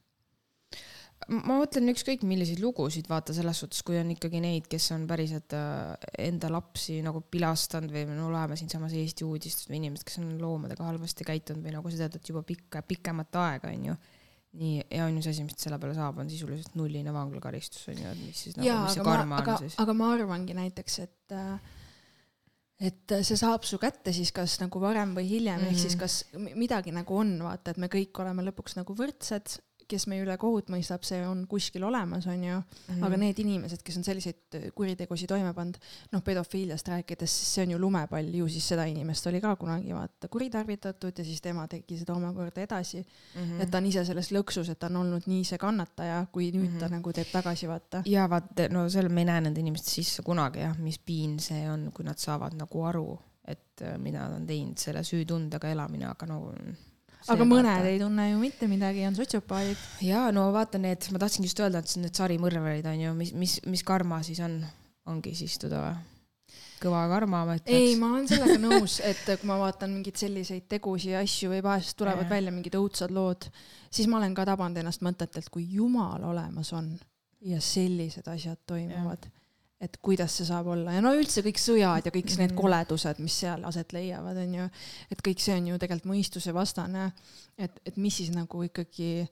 Ma 1.29 1.57
mõtlen 1.59 1.91
ükskõik 1.93 2.23
milliseid 2.27 2.61
lugusid, 2.63 3.09
vaata 3.11 3.35
selles 3.35 3.61
suhtes, 3.63 3.83
kui 3.85 3.99
on 3.99 4.09
ikkagi 4.13 4.41
neid, 4.43 4.69
kes 4.71 4.89
on 4.95 5.05
päriselt 5.09 5.53
äh, 5.57 5.93
enda 6.25 6.49
lapsi 6.51 6.99
nagu 7.05 7.21
pilastanud 7.21 7.93
või 7.93 8.07
no 8.09 8.29
oleme 8.31 8.57
siinsamas 8.59 8.95
Eesti 8.97 9.27
uudistes 9.27 9.69
või 9.69 9.81
inimesed, 9.81 10.07
kes 10.07 10.21
on 10.23 10.33
loomadega 10.41 10.87
halvasti 10.87 11.27
käitunud 11.27 11.65
või 11.65 11.75
nagu 11.75 11.93
tead, 11.93 12.17
et 12.17 12.33
juba 12.33 12.43
pikka, 12.47 12.83
pikemat 12.87 13.39
aega 13.43 13.71
onju 13.71 13.97
nii, 14.59 14.81
ja 14.91 15.05
ainus 15.07 15.29
asi, 15.31 15.45
mis 15.47 15.55
selle 15.59 15.77
peale 15.79 15.95
saab, 15.95 16.17
on 16.19 16.31
sisuliselt 16.31 16.73
nulline 16.75 17.13
vanglakaristus 17.15 17.85
onju, 17.93 18.09
et 18.09 18.23
mis 18.25 18.41
siis 18.47 18.57
nagu, 18.57 18.81
mis 18.83 18.97
see 18.97 19.05
karma 19.05 19.39
aga, 19.39 19.55
on 19.55 19.63
siis. 19.63 19.77
aga 19.79 19.95
ma 19.95 20.09
arvangi 20.15 20.57
näiteks, 20.57 20.97
et 21.05 21.35
äh, 21.37 21.77
et 22.81 23.13
see 23.21 23.37
saab 23.37 23.65
su 23.67 23.77
kätte 23.81 24.11
siis 24.15 24.31
kas 24.33 24.57
nagu 24.57 24.81
varem 24.81 25.13
või 25.13 25.27
hiljem 25.29 25.59
mm, 25.59 25.67
-hmm. 25.67 25.71
ehk 25.71 25.79
siis 25.79 25.95
mhm. 25.95 26.01
kas 26.01 26.55
midagi 26.57 26.91
nagu 26.95 27.17
on, 27.17 27.35
vaata, 27.45 27.71
et 27.71 27.81
me 27.81 27.91
kõik 27.93 28.23
oleme 28.23 28.43
lõpuks 28.49 28.75
nagu 28.79 28.95
võrdsed 28.97 29.59
kes 29.91 30.07
meie 30.11 30.23
üle 30.23 30.37
kohut 30.41 30.71
mõistab, 30.71 31.03
see 31.07 31.21
on 31.27 31.43
kuskil 31.51 31.83
olemas, 31.87 32.27
on 32.31 32.43
ju 32.43 32.57
mm. 32.57 32.63
-hmm. 32.87 33.05
aga 33.07 33.19
need 33.19 33.39
inimesed, 33.43 33.83
kes 33.83 33.97
on 33.99 34.07
selliseid 34.07 34.59
kuritegusid 34.75 35.29
toime 35.31 35.53
pannud, 35.57 35.79
noh, 36.11 36.23
pedofiiliast 36.23 36.87
rääkides, 36.93 37.37
siis 37.39 37.53
see 37.55 37.65
on 37.65 37.75
ju 37.75 37.79
lumepall, 37.81 38.33
ju 38.41 38.47
siis 38.47 38.67
seda 38.73 38.85
inimest 38.89 39.27
oli 39.27 39.41
ka 39.41 39.55
kunagi 39.55 39.93
vaata 39.95 40.27
kuritarvitatud 40.27 41.17
ja 41.17 41.25
siis 41.25 41.41
tema 41.41 41.67
tegi 41.67 41.97
seda 41.99 42.13
omakorda 42.13 42.61
edasi 42.61 43.01
mm. 43.01 43.41
-hmm. 43.41 43.63
et 43.63 43.71
ta 43.71 43.77
on 43.77 43.85
ise 43.85 44.05
selles 44.05 44.31
lõksus, 44.31 44.71
et 44.71 44.79
ta 44.79 44.87
on 44.91 45.01
olnud 45.03 45.27
nii 45.27 45.43
see 45.45 45.57
kannataja, 45.57 46.25
kui 46.31 46.51
nüüd 46.51 46.69
mm 46.69 46.75
-hmm. 46.75 46.79
ta 46.79 46.85
mhm. 46.85 46.95
nagu 46.95 47.13
teeb 47.13 47.27
tagasi, 47.31 47.67
vaata. 47.67 48.03
ja 48.05 48.29
vaata, 48.29 48.69
no 48.69 48.89
seal 48.89 49.09
me 49.09 49.21
ei 49.21 49.25
näe 49.25 49.41
nende 49.41 49.59
inimeste 49.59 49.91
sisse 49.91 50.23
kunagi 50.23 50.59
jah, 50.59 50.77
mis 50.77 50.99
piin 50.99 51.39
see 51.39 51.69
on, 51.71 51.91
kui 51.93 52.05
nad 52.05 52.17
saavad 52.17 52.53
nagu 52.53 52.83
aru, 52.83 53.19
et 53.47 53.81
äh, 53.81 53.97
mida 53.97 54.27
nad 54.27 54.35
on 54.41 54.47
teinud, 54.47 54.77
selle 54.77 55.03
süütundega 55.03 55.71
elamine, 55.71 56.05
aga 56.05 56.25
no 56.25 56.39
aga 57.29 57.47
mõned 57.47 57.69
vaata. 57.69 57.89
ei 57.89 57.99
tunne 58.01 58.29
ju 58.31 58.37
mitte 58.41 58.69
midagi, 58.71 59.03
on 59.07 59.17
sotsiopaadid. 59.17 59.81
ja 60.05 60.27
no 60.35 60.47
vaata 60.55 60.81
need, 60.81 61.09
ma 61.13 61.21
tahtsingi 61.21 61.49
just 61.49 61.61
öelda, 61.61 61.83
et 61.83 61.97
need 62.01 62.17
sarimõrvarid 62.17 62.87
on 62.89 63.03
ju, 63.05 63.17
mis, 63.17 63.33
mis, 63.37 63.59
mis 63.67 63.83
karma 63.87 64.21
siis 64.25 64.41
on, 64.43 64.61
ongi 65.11 65.35
siis 65.37 65.57
istuda 65.57 65.83
või? 65.83 65.99
kõva 66.81 67.03
karma, 67.11 67.43
ma 67.45 67.57
ütleks. 67.59 67.75
ei, 67.77 67.93
ma 67.99 68.13
olen 68.15 68.29
sellega 68.29 68.57
nõus, 68.61 68.97
et 69.05 69.21
kui 69.27 69.49
ma 69.49 69.59
vaatan 69.61 69.93
mingeid 69.93 70.17
selliseid 70.17 70.65
tegusid 70.71 71.13
ja 71.13 71.21
asju 71.21 71.51
või 71.53 71.61
vahest 71.65 71.93
tulevad 71.99 72.25
ja. 72.25 72.31
välja 72.31 72.53
mingid 72.55 72.77
õudsad 72.79 73.13
lood, 73.13 73.45
siis 73.93 74.09
ma 74.09 74.17
olen 74.17 74.33
ka 74.37 74.47
tabanud 74.49 74.81
ennast 74.81 75.05
mõtetelt, 75.05 75.51
kui 75.53 75.67
jumal 75.75 76.25
olemas 76.31 76.73
on 76.73 76.95
ja 77.45 77.61
sellised 77.61 78.25
asjad 78.33 78.57
toimuvad 78.69 79.29
et 79.81 79.97
kuidas 80.05 80.33
see 80.37 80.45
saab 80.45 80.69
olla 80.71 80.95
ja 80.95 81.03
no 81.03 81.13
üldse 81.17 81.43
kõik 81.45 81.59
sõjad 81.61 82.05
ja 82.05 82.13
kõik 82.13 82.27
mm 82.29 82.41
need 82.41 82.53
koledused, 82.57 83.21
mis 83.21 83.35
seal 83.43 83.63
aset 83.67 83.93
leiavad, 83.95 84.37
on 84.43 84.57
ju, 84.59 84.65
et 85.13 85.21
kõik 85.25 85.41
see 85.43 85.55
on 85.57 85.71
ju 85.71 85.79
tegelikult 85.81 86.11
mõistusevastane. 86.13 87.11
et, 87.57 87.79
et 87.85 87.97
mis 87.97 88.15
siis 88.15 88.31
nagu 88.33 88.63
ikkagi, 88.65 89.27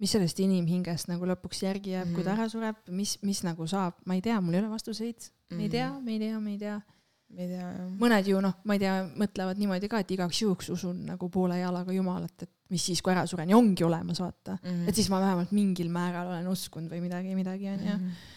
mis 0.00 0.12
sellest 0.12 0.40
inimhingest 0.44 1.08
nagu 1.08 1.28
lõpuks 1.28 1.62
järgi 1.64 1.94
jääb 1.94 2.06
mm, 2.06 2.10
-hmm. 2.10 2.14
kui 2.14 2.24
ta 2.24 2.32
mhm. 2.32 2.40
ära 2.40 2.48
sureb, 2.48 2.76
mis, 2.88 3.16
mis 3.22 3.42
nagu 3.42 3.66
saab, 3.66 3.96
ma 4.04 4.14
ei 4.14 4.22
tea, 4.22 4.40
mul 4.40 4.54
ei 4.54 4.60
ole 4.60 4.70
vastuseid 4.70 5.16
mm, 5.16 5.30
-hmm. 5.30 5.56
me 5.56 5.62
ei 5.62 5.70
tea, 5.70 5.90
me 6.00 6.12
ei 6.12 6.18
tea, 6.18 6.40
me 6.40 6.52
ei 6.52 6.58
tea 6.58 6.80
ma 7.26 7.42
ei 7.42 7.48
tea, 7.48 7.72
jah. 7.72 7.90
mõned 7.98 8.28
ju 8.30 8.40
noh, 8.40 8.54
ma 8.64 8.76
ei 8.76 8.78
tea, 8.78 8.94
mõtlevad 9.18 9.58
niimoodi 9.58 9.88
ka, 9.88 9.98
et 9.98 10.10
igaks 10.10 10.42
juhuks 10.42 10.70
usun 10.70 11.06
nagu 11.06 11.28
poole 11.28 11.58
jalaga 11.58 11.92
Jumalat, 11.92 12.42
et 12.42 12.50
mis 12.70 12.84
siis, 12.84 13.02
kui 13.02 13.12
ära 13.12 13.26
suren 13.26 13.50
ja 13.50 13.56
ongi 13.56 13.84
olemas, 13.84 14.20
vaata 14.20 14.58
mm. 14.62 14.70
-hmm. 14.70 14.88
et 14.88 14.94
siis 14.94 15.10
ma 15.10 15.20
vähemalt 15.20 15.52
mingil 15.52 15.88
määral 15.88 16.28
olen 16.28 16.48
uskunud 16.48 16.90
või 16.90 17.00
midagi, 17.00 17.34
midagi 17.34 17.68
onju 17.68 17.92
mm 17.96 18.02
-hmm 18.02 18.34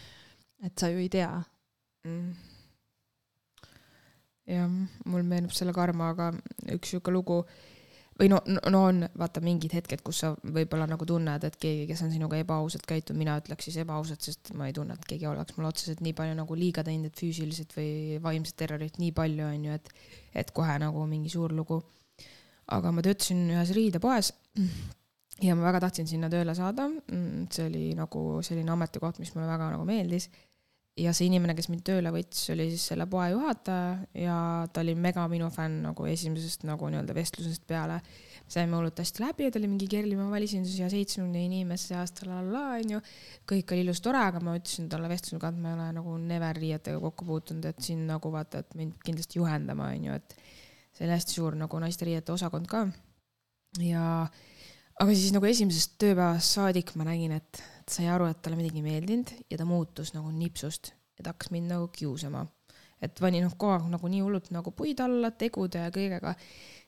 et 0.66 0.78
sa 0.78 0.90
ju 0.92 1.00
ei 1.00 1.08
tea 1.12 1.32
mm.. 2.04 2.30
jah, 4.50 4.78
mul 5.06 5.26
meenub 5.26 5.54
selle 5.56 5.74
karmaga 5.76 6.30
üks 6.74 6.94
sihuke 6.94 7.14
lugu 7.14 7.42
või 8.20 8.28
no, 8.28 8.40
no 8.68 8.82
on 8.90 9.04
vaata 9.18 9.40
mingid 9.44 9.72
hetked, 9.72 10.02
kus 10.04 10.20
sa 10.24 10.32
võib-olla 10.42 10.84
nagu 10.90 11.06
tunned, 11.08 11.44
et 11.46 11.56
keegi, 11.60 11.86
kes 11.88 12.02
on 12.04 12.12
sinuga 12.12 12.36
ebaausalt 12.42 12.84
käitunud, 12.88 13.18
mina 13.22 13.38
ütleks 13.40 13.68
siis 13.68 13.78
ebaausalt, 13.80 14.20
sest 14.26 14.52
ma 14.58 14.68
ei 14.68 14.76
tunne, 14.76 14.96
et 14.98 15.06
keegi 15.08 15.28
oleks 15.30 15.56
mulle 15.56 15.70
otseselt 15.70 16.02
nii 16.04 16.12
palju 16.18 16.36
nagu 16.36 16.58
liiga 16.58 16.84
teinud, 16.86 17.08
et 17.08 17.22
füüsiliselt 17.22 17.72
või 17.78 18.20
vaimset 18.22 18.58
terrorit 18.60 19.00
nii 19.00 19.14
palju 19.16 19.46
on 19.46 19.66
ju, 19.70 19.78
et, 19.80 19.88
et 20.42 20.52
kohe 20.56 20.76
nagu 20.82 21.06
mingi 21.08 21.32
suur 21.32 21.56
lugu. 21.56 21.80
aga 22.70 22.92
ma 22.94 23.02
töötasin 23.02 23.48
ühes 23.50 23.72
riidepoes 23.74 24.28
ja 25.42 25.56
ma 25.56 25.64
väga 25.64 25.80
tahtsin 25.86 26.06
sinna 26.06 26.28
tööle 26.30 26.54
saada. 26.54 26.90
see 27.50 27.64
oli 27.66 27.84
nagu 27.98 28.42
selline 28.46 28.70
ametikoht, 28.76 29.18
mis 29.18 29.32
mulle 29.34 29.48
väga 29.48 29.72
nagu 29.72 29.88
meeldis 29.88 30.28
ja 30.98 31.12
see 31.14 31.28
inimene, 31.30 31.54
kes 31.56 31.68
mind 31.70 31.84
tööle 31.86 32.10
võttis, 32.14 32.42
oli 32.52 32.66
siis 32.72 32.88
selle 32.90 33.06
poe 33.10 33.28
juhataja 33.32 33.92
ja 34.24 34.36
ta 34.72 34.82
oli 34.82 34.96
mega 34.98 35.26
minu 35.30 35.48
fänn 35.54 35.84
nagu 35.86 36.06
esimesest 36.10 36.66
nagu 36.68 36.90
nii-öelda 36.90 37.14
vestlusest 37.16 37.66
peale. 37.68 38.00
saime 38.50 38.74
hullult 38.74 38.98
hästi 38.98 39.22
läbi 39.22 39.44
ja 39.46 39.50
ta 39.54 39.60
oli 39.60 39.68
mingi 39.70 39.86
Kerlimaa 39.86 40.26
välisesindus 40.32 40.78
ja 40.80 40.88
seitsmekümne 40.90 41.44
inimese 41.44 41.92
seas, 41.92 42.12
onju. 42.26 43.00
kõik 43.46 43.72
oli 43.72 43.84
ilus, 43.84 44.00
tore, 44.00 44.18
aga 44.18 44.40
ma 44.42 44.56
ütlesin 44.58 44.88
talle 44.90 45.08
vestlusega, 45.08 45.48
et 45.48 45.60
ma 45.62 45.70
ei 45.70 45.74
ole 45.78 45.92
nagu 46.00 46.16
never 46.18 46.56
riietega 46.56 47.00
kokku 47.00 47.24
puutunud, 47.24 47.64
et 47.64 47.80
siin 47.80 48.06
nagu 48.06 48.32
vaata, 48.32 48.64
et 48.64 48.74
mind 48.74 48.98
kindlasti 49.04 49.38
juhendama, 49.38 49.92
onju, 49.94 50.18
et 50.18 50.34
see 50.96 51.06
oli 51.06 51.14
hästi 51.14 51.38
suur 51.38 51.54
nagu 51.56 51.78
naiste 51.78 52.08
riiete 52.08 52.34
osakond 52.34 52.66
ka. 52.66 52.88
ja, 53.78 54.26
aga 54.98 55.14
siis 55.14 55.30
nagu 55.32 55.46
esimesest 55.46 55.94
tööpäevast 56.02 56.58
saadik 56.58 56.96
ma 56.98 57.06
nägin, 57.06 57.38
et 57.38 57.62
sai 57.94 58.08
aru, 58.12 58.30
et 58.30 58.40
talle 58.42 58.58
midagi 58.58 58.80
ei 58.80 58.86
meeldinud 58.86 59.34
ja 59.50 59.60
ta 59.60 59.68
muutus 59.68 60.14
nagu 60.16 60.32
nipsust 60.34 60.94
ta 61.22 61.34
hakkas 61.34 61.52
mind 61.54 61.70
nagu 61.70 61.88
kiusama. 61.92 62.46
et 63.00 63.16
pani 63.16 63.38
noh 63.40 63.54
kogu 63.56 63.72
aeg 63.72 63.86
nagu 63.88 64.08
nii 64.12 64.18
hullult 64.20 64.50
nagu 64.52 64.74
puid 64.76 64.98
alla 65.00 65.30
tegude 65.32 65.80
ja 65.86 65.92
kõigega. 65.94 66.34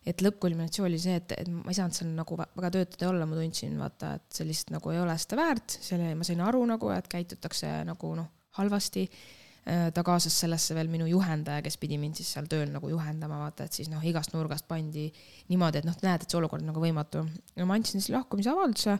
et 0.06 0.24
lõppkulminatsioon 0.24 0.90
oli 0.90 0.98
see, 1.00 1.14
et, 1.20 1.32
et 1.38 1.48
ma 1.48 1.70
ei 1.70 1.78
saanud 1.78 1.96
seal 1.96 2.10
nagu 2.16 2.36
väga 2.40 2.72
töötada 2.74 3.08
olla, 3.08 3.28
ma 3.28 3.38
tundsin 3.38 3.78
vaata, 3.80 4.16
et 4.18 4.26
see 4.36 4.48
lihtsalt 4.48 4.74
nagu 4.76 4.92
ei 4.92 5.00
ole 5.00 5.14
seda 5.24 5.38
väärt, 5.40 5.78
selle 5.80 6.14
ma 6.18 6.26
sain 6.26 6.42
aru 6.44 6.64
nagu, 6.68 6.90
et 6.92 7.08
käitutakse 7.08 7.70
nagu 7.88 8.10
noh, 8.18 8.28
halvasti 8.58 9.04
äh, 9.08 9.86
ta 9.94 10.04
kaasas 10.04 10.36
sellesse 10.44 10.76
veel 10.76 10.90
minu 10.92 11.06
juhendaja, 11.08 11.62
kes 11.64 11.78
pidi 11.80 12.00
mind 12.02 12.18
siis 12.20 12.32
seal 12.34 12.50
tööl 12.50 12.68
nagu 12.74 12.90
juhendama, 12.92 13.44
vaata, 13.46 13.68
et 13.70 13.78
siis 13.78 13.88
noh, 13.92 14.02
igast 14.04 14.34
nurgast 14.34 14.68
pandi 14.68 15.06
niimoodi, 15.48 15.80
et 15.80 15.88
noh, 15.88 15.96
näed, 16.02 16.26
et 16.26 16.28
see 16.28 16.40
olukord 16.42 16.66
on 16.66 16.74
nagu 16.74 16.82
võimatu. 16.82 17.24
ja 17.56 17.68
ma 17.68 17.78
andsin 17.78 18.02
siis 18.02 18.12
lahkumisavalduse 18.12 18.98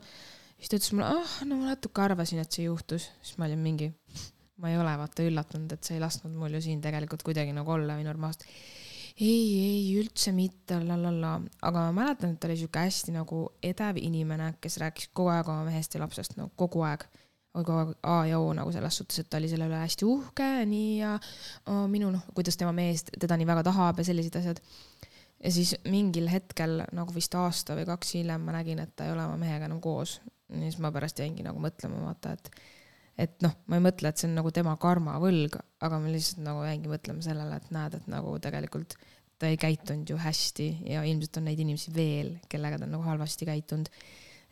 siis 0.63 0.71
ta 0.71 0.79
ütles 0.79 0.93
mulle, 0.95 1.09
ah, 1.11 1.33
no 1.49 1.59
ma 1.59 1.73
natuke 1.73 2.05
arvasin, 2.05 2.39
et 2.43 2.55
see 2.55 2.69
juhtus, 2.69 3.09
siis 3.21 3.39
ma 3.41 3.49
olin 3.49 3.59
mingi, 3.59 3.91
ma 4.63 4.71
ei 4.71 4.79
ole 4.79 4.93
vaata 5.01 5.27
üllatunud, 5.27 5.75
et 5.75 5.83
sa 5.83 5.97
ei 5.97 6.03
lasknud 6.03 6.37
mul 6.39 6.55
ju 6.55 6.63
siin 6.63 6.85
tegelikult 6.85 7.25
kuidagi 7.27 7.55
nagu 7.57 7.75
olla 7.75 7.99
või 7.99 8.07
normaalselt. 8.07 8.47
ei, 9.19 9.43
ei 9.59 9.83
üldse 10.01 10.33
mitte, 10.33 10.79
la 10.87 10.97
la 10.97 11.11
la, 11.13 11.33
aga 11.67 11.89
ma 11.89 11.97
mäletan, 11.99 12.33
et 12.33 12.41
ta 12.41 12.49
oli 12.49 12.61
sihuke 12.61 12.87
hästi 12.87 13.17
nagu 13.17 13.43
edev 13.63 13.99
inimene, 14.01 14.55
kes 14.63 14.79
rääkis 14.81 15.11
kogu 15.13 15.35
aeg 15.35 15.51
oma 15.51 15.67
mehest 15.67 15.99
ja 15.99 16.05
lapsest, 16.05 16.39
no 16.39 16.49
kogu 16.57 16.87
aeg 16.87 17.05
kogu 17.53 17.75
aeg 17.77 17.91
A 18.09 18.15
ja 18.31 18.39
O 18.41 18.53
nagu 18.57 18.73
selles 18.73 18.97
suhtes, 18.97 19.19
et 19.21 19.29
ta 19.29 19.37
oli 19.37 19.51
selle 19.51 19.67
üle 19.69 19.83
hästi 19.83 20.07
uhke, 20.09 20.49
nii 20.69 20.95
ja 21.03 21.13
oh, 21.67 21.85
minu 21.91 22.09
noh, 22.15 22.25
kuidas 22.33 22.57
tema 22.57 22.73
mees 22.77 23.05
teda 23.11 23.37
nii 23.37 23.49
väga 23.51 23.67
tahab 23.69 24.01
ja 24.01 24.07
sellised 24.09 24.39
asjad. 24.41 24.63
Ja 25.43 25.53
siis 25.53 25.75
mingil 25.91 26.29
hetkel 26.31 26.83
nagu 26.95 27.15
vist 27.15 27.35
aasta 27.39 27.77
või 27.79 27.87
kaks 27.89 28.15
hiljem 28.19 28.45
ma 28.47 28.57
nägin, 28.57 28.83
et 28.83 28.95
ta 28.97 29.07
ei 29.07 29.15
ole 29.15 29.25
oma 29.27 29.41
mehega 29.41 29.69
enam 29.71 29.81
koos. 29.83 30.21
ja 30.53 30.61
siis 30.63 30.79
ma 30.79 30.93
pärast 30.93 31.19
jäingi 31.19 31.45
nagu 31.47 31.61
mõtlema, 31.63 32.03
vaata, 32.07 32.35
et, 32.37 32.51
et 33.27 33.43
noh, 33.45 33.57
ma 33.67 33.79
ei 33.79 33.85
mõtle, 33.85 34.09
et 34.09 34.21
see 34.21 34.29
on 34.31 34.37
nagu 34.39 34.53
tema 34.55 34.77
karmavõlg, 34.81 35.59
aga 35.81 36.01
ma 36.01 36.13
lihtsalt 36.13 36.45
nagu 36.45 36.65
jäingi 36.67 36.93
mõtlema 36.93 37.25
sellele, 37.25 37.59
et 37.59 37.71
näed, 37.75 37.99
et 38.01 38.11
nagu 38.13 38.37
tegelikult 38.43 38.99
ta 39.43 39.51
ei 39.51 39.57
käitunud 39.59 40.07
ju 40.07 40.17
hästi 40.23 40.69
ja 40.93 41.03
ilmselt 41.03 41.41
on 41.41 41.49
neid 41.51 41.59
inimesi 41.59 41.91
veel, 41.95 42.37
kellega 42.49 42.79
ta 42.79 42.87
on 42.87 42.95
nagu 42.95 43.09
halvasti 43.09 43.49
käitunud 43.49 43.91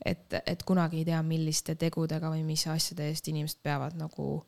et, 0.05 0.35
et 0.47 0.63
kunagi 0.67 1.01
ei 1.01 1.09
tea, 1.09 1.21
milliste 1.27 1.77
tegudega 1.79 2.31
või 2.33 2.43
mis 2.47 2.65
asjade 2.71 3.11
eest 3.11 3.29
inimesed 3.33 3.61
peavad 3.65 3.97
nagu 4.01 4.41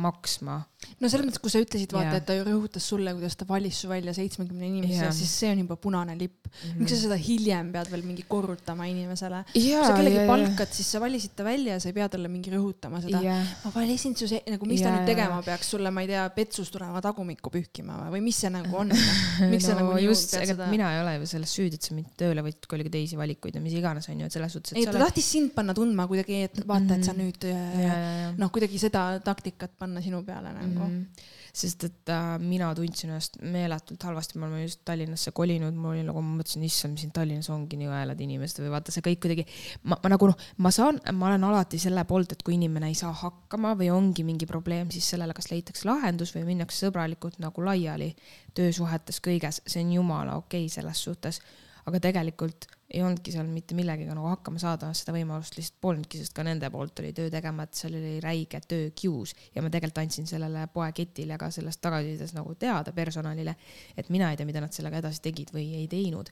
maksma. 0.00 0.60
No 1.00 1.10
selles 1.10 1.26
mõttes, 1.28 1.42
kui 1.42 1.52
sa 1.52 1.60
ütlesid, 1.62 1.92
vaata 1.92 2.08
yeah., 2.08 2.20
et 2.20 2.26
ta 2.28 2.36
ju 2.36 2.44
rõhutas 2.46 2.86
sulle, 2.90 3.12
kuidas 3.16 3.36
ta 3.38 3.46
valis 3.48 3.80
su 3.82 3.90
välja 3.90 4.14
seitsmekümne 4.16 4.68
inimese 4.68 5.02
yeah., 5.02 5.14
siis 5.14 5.32
see 5.42 5.50
on 5.52 5.62
juba 5.64 5.76
punane 5.80 6.16
lipp 6.18 6.46
mm. 6.46 6.54
-hmm. 6.56 6.78
miks 6.80 6.94
sa 6.94 7.00
seda 7.02 7.18
hiljem 7.20 7.72
pead 7.74 7.90
veel 7.92 8.04
mingi 8.06 8.24
korrutama 8.28 8.88
inimesele 8.90 9.42
yeah,? 9.54 9.80
kui 9.80 9.88
sa 9.88 9.96
kellegi 9.98 10.20
yeah, 10.20 10.30
palkad, 10.30 10.72
siis 10.76 10.90
sa 10.94 11.02
valisid 11.02 11.34
ta 11.36 11.44
välja 11.44 11.76
ja 11.76 11.82
sa 11.82 11.90
ei 11.90 11.96
pea 11.98 12.08
talle 12.12 12.30
mingi 12.32 12.52
rõhutama 12.54 13.02
seda 13.04 13.20
yeah.. 13.24 13.44
ma 13.64 13.72
valisin 13.74 14.16
su 14.16 14.28
see, 14.30 14.42
nagu 14.52 14.68
mis 14.68 14.80
yeah, 14.80 14.90
ta 14.90 14.96
nüüd 14.96 15.10
tegema 15.12 15.38
yeah. 15.38 15.46
peaks 15.50 15.72
sulle, 15.74 15.92
ma 15.92 16.04
ei 16.06 16.10
tea, 16.12 16.24
petsus 16.36 16.72
tulema 16.72 17.02
tagumikku 17.04 17.52
pühkima 17.52 18.00
või, 18.02 18.16
või 18.16 18.24
mis 18.30 18.40
see 18.44 18.52
nagu 18.54 18.80
on 18.82 18.94
miks 19.52 19.66
no, 19.66 19.68
sa 19.68 19.78
nagu 19.80 19.98
just, 20.04 20.36
ega 20.40 20.52
seda... 20.54 20.70
mina 20.72 20.92
ei 20.96 21.02
ole 21.04 21.16
ju 21.20 21.30
selles 21.34 21.56
süüdi, 21.58 21.80
et 21.80 21.90
sa 21.90 21.96
mind 21.96 22.14
tööle 22.16 22.44
võtsid, 22.46 22.68
kui 22.68 22.78
oli 22.78 22.88
ka 22.88 22.94
teisi 22.96 23.20
valikuid 23.20 23.58
ja 23.58 23.64
mis 23.64 23.76
iganes, 23.76 24.08
on 24.12 24.24
ju, 24.24 24.30
et 24.30 24.38
selles 24.38 24.56
suhtes, 24.56 24.76
ei, 24.76 24.86
ta 24.86 24.94
oled... 24.94 25.04
tahtis 25.06 25.30
sind 25.36 25.52
panna 25.56 25.74
tundma 25.76 26.08
kuidagi, 26.10 26.40
et 26.48 26.62
vaata, 26.64 26.96
et 26.96 27.04
sa 27.06 27.12
mhm. 27.12 27.20
nüüd 27.22 27.48
yeah, 27.50 28.32
noh, 28.38 28.52
kuidagi 28.54 28.80
seda 28.80 29.06
taktikat 29.24 29.76
panna 29.78 30.02
sinu 30.04 30.22
peale 30.26 30.52
nagu 30.56 30.75
mm. 30.84 31.00
-hmm. 31.00 31.24
sest 31.56 31.84
et 31.84 32.12
äh, 32.12 32.38
mina 32.38 32.68
tundsin 32.74 33.10
ennast 33.10 33.38
meeletult 33.42 34.02
halvasti, 34.02 34.38
me 34.38 34.46
oleme 34.46 34.62
just 34.62 34.80
Tallinnasse 34.84 35.32
kolinud, 35.32 35.74
mul 35.74 35.94
oli 35.94 36.04
nagu, 36.06 36.22
ma 36.22 36.36
mõtlesin, 36.40 36.64
issand, 36.68 36.92
mis 36.92 37.04
siin 37.06 37.12
Tallinnas 37.16 37.50
ongi 37.50 37.80
nii 37.80 37.88
õelad 37.88 38.20
inimesed 38.20 38.62
või 38.64 38.72
vaata 38.76 38.94
see 38.94 39.04
kõik 39.08 39.20
kuidagi, 39.24 39.46
ma, 39.82 39.98
ma 40.02 40.12
nagu 40.14 40.30
noh, 40.32 40.46
ma 40.58 40.70
saan, 40.70 41.00
ma 41.12 41.30
olen 41.30 41.44
alati 41.50 41.78
selle 41.82 42.04
poolt, 42.04 42.32
et 42.32 42.42
kui 42.42 42.54
inimene 42.54 42.88
ei 42.92 42.98
saa 42.98 43.12
hakkama 43.12 43.74
või 43.80 43.90
ongi 43.90 44.24
mingi 44.24 44.46
probleem, 44.46 44.90
siis 44.90 45.10
sellele 45.14 45.34
kas 45.34 45.50
leitakse 45.50 45.88
lahendus 45.88 46.34
või 46.36 46.44
minnakse 46.52 46.86
sõbralikult 46.86 47.38
nagu 47.38 47.64
laiali 47.64 48.14
töösuhetes 48.54 49.20
kõiges, 49.20 49.62
see 49.66 49.84
on 49.84 49.92
jumala 50.00 50.36
okei 50.36 50.66
okay 50.66 50.74
selles 50.80 51.04
suhtes 51.08 51.40
aga 51.86 52.00
tegelikult 52.02 52.66
ei 52.90 53.02
olnudki 53.02 53.32
seal 53.34 53.48
mitte 53.50 53.74
millegagi 53.74 54.06
nagu 54.14 54.28
hakkama 54.30 54.60
saada, 54.62 54.92
seda 54.94 55.14
võimalust 55.16 55.56
lihtsalt 55.58 55.80
polnudki, 55.82 56.20
sest 56.22 56.34
ka 56.36 56.44
nende 56.46 56.68
poolt 56.70 57.02
oli 57.02 57.10
töö 57.16 57.30
tegemata, 57.32 57.74
seal 57.80 57.96
oli 57.98 58.20
räige 58.22 58.60
töökius 58.68 59.34
ja 59.54 59.64
ma 59.64 59.70
tegelikult 59.72 60.02
andsin 60.04 60.28
sellele 60.30 60.66
poeketile 60.74 61.38
ka 61.40 61.50
sellest 61.54 61.82
tagasisides 61.82 62.36
nagu 62.36 62.54
teada 62.60 62.94
personalile, 62.96 63.56
et 63.98 64.10
mina 64.14 64.30
ei 64.30 64.38
tea, 64.38 64.46
mida 64.46 64.62
nad 64.62 64.74
sellega 64.74 65.02
edasi 65.02 65.24
tegid 65.24 65.50
või 65.56 65.66
ei 65.80 65.88
teinud. 65.90 66.30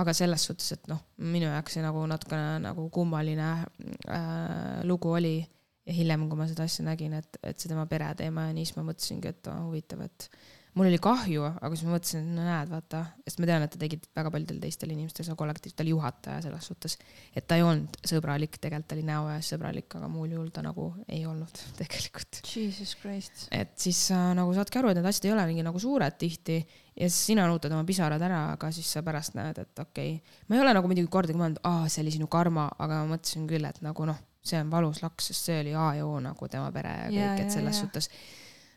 aga 0.00 0.12
selles 0.12 0.44
suhtes, 0.44 0.72
et 0.76 0.88
noh, 0.92 1.00
minu 1.24 1.48
jaoks 1.48 1.78
see 1.78 1.84
nagu 1.84 2.04
natukene 2.10 2.58
nagu 2.66 2.88
kummaline 2.92 3.50
äh, 3.64 4.84
lugu 4.84 5.14
oli 5.16 5.38
ja 5.86 5.92
hiljem, 5.92 6.28
kui 6.28 6.38
ma 6.38 6.48
seda 6.48 6.66
asja 6.68 6.84
nägin, 6.86 7.16
et, 7.16 7.40
et 7.42 7.60
see 7.60 7.70
tema 7.72 7.86
pereteema 7.88 8.48
ja 8.48 8.56
nii, 8.56 8.68
siis 8.68 8.76
ma 8.78 8.86
mõtlesingi, 8.90 9.32
et 9.32 9.50
oh, 9.52 9.64
huvitav, 9.68 10.04
et 10.04 10.28
mul 10.74 10.88
oli 10.90 10.98
kahju, 11.02 11.44
aga 11.46 11.70
siis 11.76 11.86
ma 11.86 11.94
mõtlesin, 11.94 12.24
et 12.24 12.34
no 12.34 12.44
näed, 12.46 12.70
vaata, 12.72 13.00
sest 13.22 13.40
ma 13.40 13.48
tean, 13.48 13.64
et 13.66 13.70
ta 13.70 13.78
tegi 13.78 13.98
väga 14.16 14.30
paljudel 14.34 14.58
teistel 14.62 14.90
inimestel 14.90 15.26
seda 15.26 15.36
kollektiivs, 15.38 15.76
ta 15.76 15.84
oli 15.84 15.92
juhataja 15.94 16.40
selles 16.42 16.68
suhtes, 16.70 16.96
et 17.30 17.46
ta 17.46 17.58
ei 17.58 17.62
olnud 17.66 17.98
sõbralik, 18.10 18.58
tegelikult 18.58 18.88
ta 18.90 18.96
oli 18.96 19.04
näo 19.06 19.28
ees 19.36 19.52
sõbralik, 19.54 19.86
aga 19.98 20.08
muul 20.10 20.34
juhul 20.34 20.48
ta 20.54 20.64
nagu 20.66 20.88
ei 21.06 21.22
olnud 21.30 21.62
tegelikult. 21.80 22.40
Jesus 22.42 22.96
Christ. 22.98 23.46
et 23.54 23.76
siis 23.78 24.00
sa 24.10 24.26
nagu 24.34 24.54
saadki 24.56 24.80
aru, 24.80 24.90
et 24.90 24.98
need 24.98 25.10
asjad 25.10 25.28
ei 25.30 25.36
ole 25.36 25.44
mingi 25.52 25.66
nagu 25.66 25.82
suured 25.82 26.18
tihti 26.18 26.58
ja 26.58 27.06
siis 27.06 27.20
sina 27.30 27.46
nutad 27.50 27.72
oma 27.74 27.86
pisarad 27.86 28.22
ära, 28.22 28.42
aga 28.56 28.72
siis 28.74 28.90
sa 28.96 29.04
pärast 29.06 29.38
näed, 29.38 29.62
et 29.62 29.84
okei 29.84 30.16
okay., 30.18 30.42
ma 30.48 30.58
ei 30.58 30.64
ole 30.64 30.74
nagu 30.74 30.90
muidugi 30.90 31.12
kordagi 31.12 31.38
mõelnud, 31.38 31.62
aa, 31.70 31.86
see 31.86 32.02
oli 32.02 32.16
sinu 32.18 32.26
karma, 32.30 32.66
aga 32.82 33.04
ma 33.04 33.14
mõtlesin 33.14 33.46
küll, 33.50 33.70
et 33.70 33.78
nagu 33.86 34.10
noh, 34.10 34.18
see 34.44 34.58
on 34.58 34.74
valus 34.74 35.04
laks, 35.06 35.30
sest 35.30 35.52
see 35.52 35.62
oli 35.62 35.78
A 35.78 35.92
ja 36.00 36.10
O 36.10 36.18
nagu 36.20 36.50
tema 36.50 36.66
pere 36.74 36.98
ja 37.06 37.14
kõik, 37.14 37.46
et 37.46 37.54
selles 37.54 37.78
ja, 37.78 37.86
suhtes, 37.86 38.10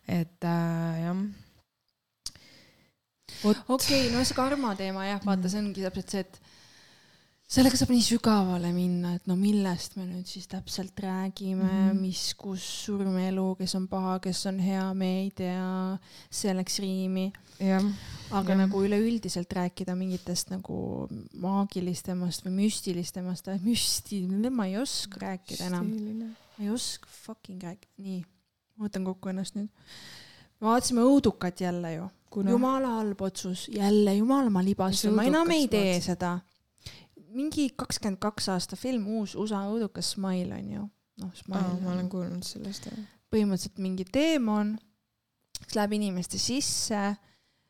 et 0.08 0.46
äh, 0.46 1.02
jah 1.02 1.26
okei 3.44 3.64
okay,, 3.68 4.04
no 4.14 4.24
see 4.24 4.38
karma 4.38 4.76
teema 4.80 5.08
jah, 5.08 5.24
vaata, 5.26 5.52
see 5.52 5.62
ongi 5.64 5.84
täpselt 5.86 6.14
see, 6.14 6.26
et 6.26 6.40
sellega 7.48 7.78
saab 7.80 7.94
nii 7.94 8.04
sügavale 8.04 8.74
minna, 8.76 9.14
et 9.16 9.28
no 9.30 9.38
millest 9.40 9.96
me 9.96 10.04
nüüd 10.04 10.28
siis 10.28 10.50
täpselt 10.52 11.00
räägime 11.00 11.68
mm, 11.68 12.00
mis, 12.02 12.24
kus 12.40 12.64
surme 12.84 13.30
elu, 13.30 13.46
kes 13.60 13.76
on 13.80 13.86
paha, 13.92 14.18
kes 14.24 14.42
on 14.52 14.60
hea, 14.60 14.84
me 15.00 15.12
ei 15.22 15.30
tea, 15.36 15.68
see 16.28 16.56
läks 16.58 16.82
riimi. 16.84 17.30
aga 17.58 18.54
ja. 18.54 18.58
nagu 18.60 18.82
üleüldiselt 18.84 19.54
rääkida 19.56 19.96
mingitest 19.98 20.52
nagu 20.52 21.08
maagilisemast 21.40 22.44
või 22.46 22.58
müstilisemast, 22.66 23.48
müsti, 23.64 24.22
ma 24.52 24.68
ei 24.68 24.76
oska 24.82 25.24
rääkida 25.24 25.72
enam. 25.72 25.88
ma 26.28 26.68
ei 26.68 26.74
oska 26.76 27.08
fucking 27.24 27.64
rääkida, 27.64 27.96
nii, 28.04 28.22
ma 28.76 28.90
võtan 28.90 29.08
kokku 29.08 29.32
ennast 29.32 29.56
nüüd. 29.56 29.72
vaatasime 30.62 31.08
õudukat 31.08 31.64
jälle 31.64 31.96
ju 31.96 32.12
Kuna... 32.30 32.52
jumala 32.52 32.88
halb 33.00 33.22
otsus, 33.22 33.68
jälle 33.72 34.14
jumal, 34.18 34.50
ma 34.50 34.64
libastun, 34.64 35.16
ma 35.16 35.24
enam 35.28 35.50
ei 35.56 35.68
tee 35.68 35.94
vaatsin. 35.94 36.12
seda. 36.12 36.40
mingi 37.38 37.70
kakskümmend 37.76 38.20
kaks 38.20 38.50
aasta 38.50 38.76
film, 38.76 39.08
uus 39.20 39.36
USA 39.36 39.62
õudukas 39.70 40.16
Smile 40.16 40.56
on 40.56 40.72
ju. 40.72 40.90
noh, 41.24 41.32
Smile. 41.34 41.78
ma 41.84 41.94
olen 41.94 42.10
kuulnud 42.10 42.44
sellest 42.44 42.90
jah. 42.90 43.00
põhimõtteliselt 43.34 43.80
mingi 43.84 44.06
teemon, 44.12 44.76
kes 45.64 45.76
läheb 45.80 45.98
inimeste 46.00 46.40
sisse 46.42 47.16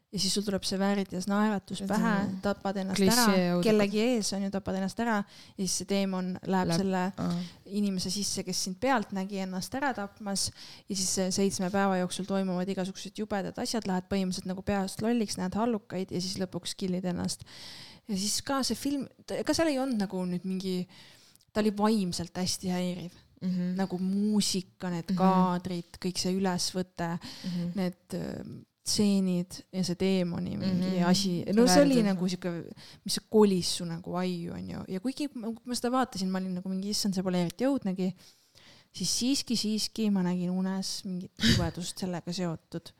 ja 0.07 0.19
siis 0.19 0.33
sul 0.37 0.45
tuleb 0.47 0.63
see 0.63 0.79
vääritias 0.79 1.25
naeratus 1.27 1.81
pähe, 1.87 2.13
tapad 2.43 2.79
ennast 2.79 3.03
ära, 3.03 3.25
kellegi 3.63 3.99
ees 4.05 4.29
on 4.37 4.45
ju, 4.45 4.51
tapad 4.53 4.77
ennast 4.79 4.99
ära 5.03 5.17
ja 5.19 5.57
siis 5.57 5.75
see 5.81 5.89
teemon 5.89 6.29
läheb 6.47 6.71
Läb, 6.71 6.79
selle 6.79 7.01
uh. 7.23 7.41
inimese 7.79 8.11
sisse, 8.13 8.45
kes 8.47 8.61
sind 8.69 8.79
pealt 8.79 9.11
nägi 9.17 9.41
ennast 9.43 9.75
ära 9.75 9.91
tapmas 9.97 10.47
ja 10.87 10.95
siis 10.95 11.35
seitsme 11.35 11.69
päeva 11.73 11.99
jooksul 11.99 12.29
toimuvad 12.29 12.71
igasugused 12.71 13.19
jubedad 13.19 13.59
asjad, 13.59 13.87
lähed 13.89 14.07
põhimõtteliselt 14.07 14.47
nagu 14.53 14.63
peast 14.67 15.03
lolliks, 15.03 15.35
näed 15.41 15.59
hallukaid 15.59 16.15
ja 16.15 16.23
siis 16.23 16.39
lõpuks 16.39 16.77
kill'id 16.79 17.05
ennast. 17.11 17.43
ja 18.07 18.15
siis 18.15 18.39
ka 18.47 18.61
see 18.63 18.79
film, 18.79 19.05
ega 19.35 19.55
seal 19.57 19.73
ei 19.73 19.79
olnud 19.83 19.99
nagu 20.07 20.23
nüüd 20.29 20.47
mingi, 20.47 20.79
ta 21.51 21.59
oli 21.65 21.75
vaimselt 21.75 22.43
hästi 22.43 22.75
häiriv 22.75 23.23
Mm 23.37 23.49
-hmm. 23.49 23.75
nagu 23.77 23.97
muusika, 24.01 24.89
need 24.89 25.11
mm 25.11 25.13
-hmm. 25.13 25.17
kaadrid, 25.17 25.97
kõik 26.01 26.17
see 26.17 26.31
ülesvõte 26.33 27.09
mm, 27.19 27.49
-hmm. 27.49 27.75
need 27.75 28.65
stseenid 28.87 29.59
ja 29.75 29.83
see 29.85 29.97
teemoni 29.99 30.55
mingi 30.57 30.89
mm 30.89 30.97
-hmm. 30.97 31.09
asi, 31.09 31.31
no 31.53 31.67
see 31.67 31.83
oli 31.83 32.01
nagu 32.05 32.27
sihuke, 32.29 32.51
mis 33.05 33.19
kolis 33.29 33.75
su 33.79 33.85
nagu 33.85 34.15
aiu, 34.15 34.53
onju, 34.55 34.83
ja 34.87 34.99
kuigi 35.03 35.27
kui 35.27 35.55
ma 35.65 35.75
seda 35.77 35.91
vaatasin, 35.91 36.31
ma 36.31 36.39
olin 36.41 36.55
nagu 36.59 36.71
mingi, 36.71 36.93
issand, 36.95 37.17
see 37.17 37.25
pole 37.25 37.41
eriti 37.45 37.67
õudnegi, 37.67 38.11
siis 38.95 39.17
siiski, 39.19 39.59
siiski 39.59 40.09
ma 40.13 40.23
nägin 40.25 40.53
unes 40.53 41.01
mingit 41.05 41.35
jubedust 41.43 41.99
sellega 41.99 42.33
seotud. 42.33 42.93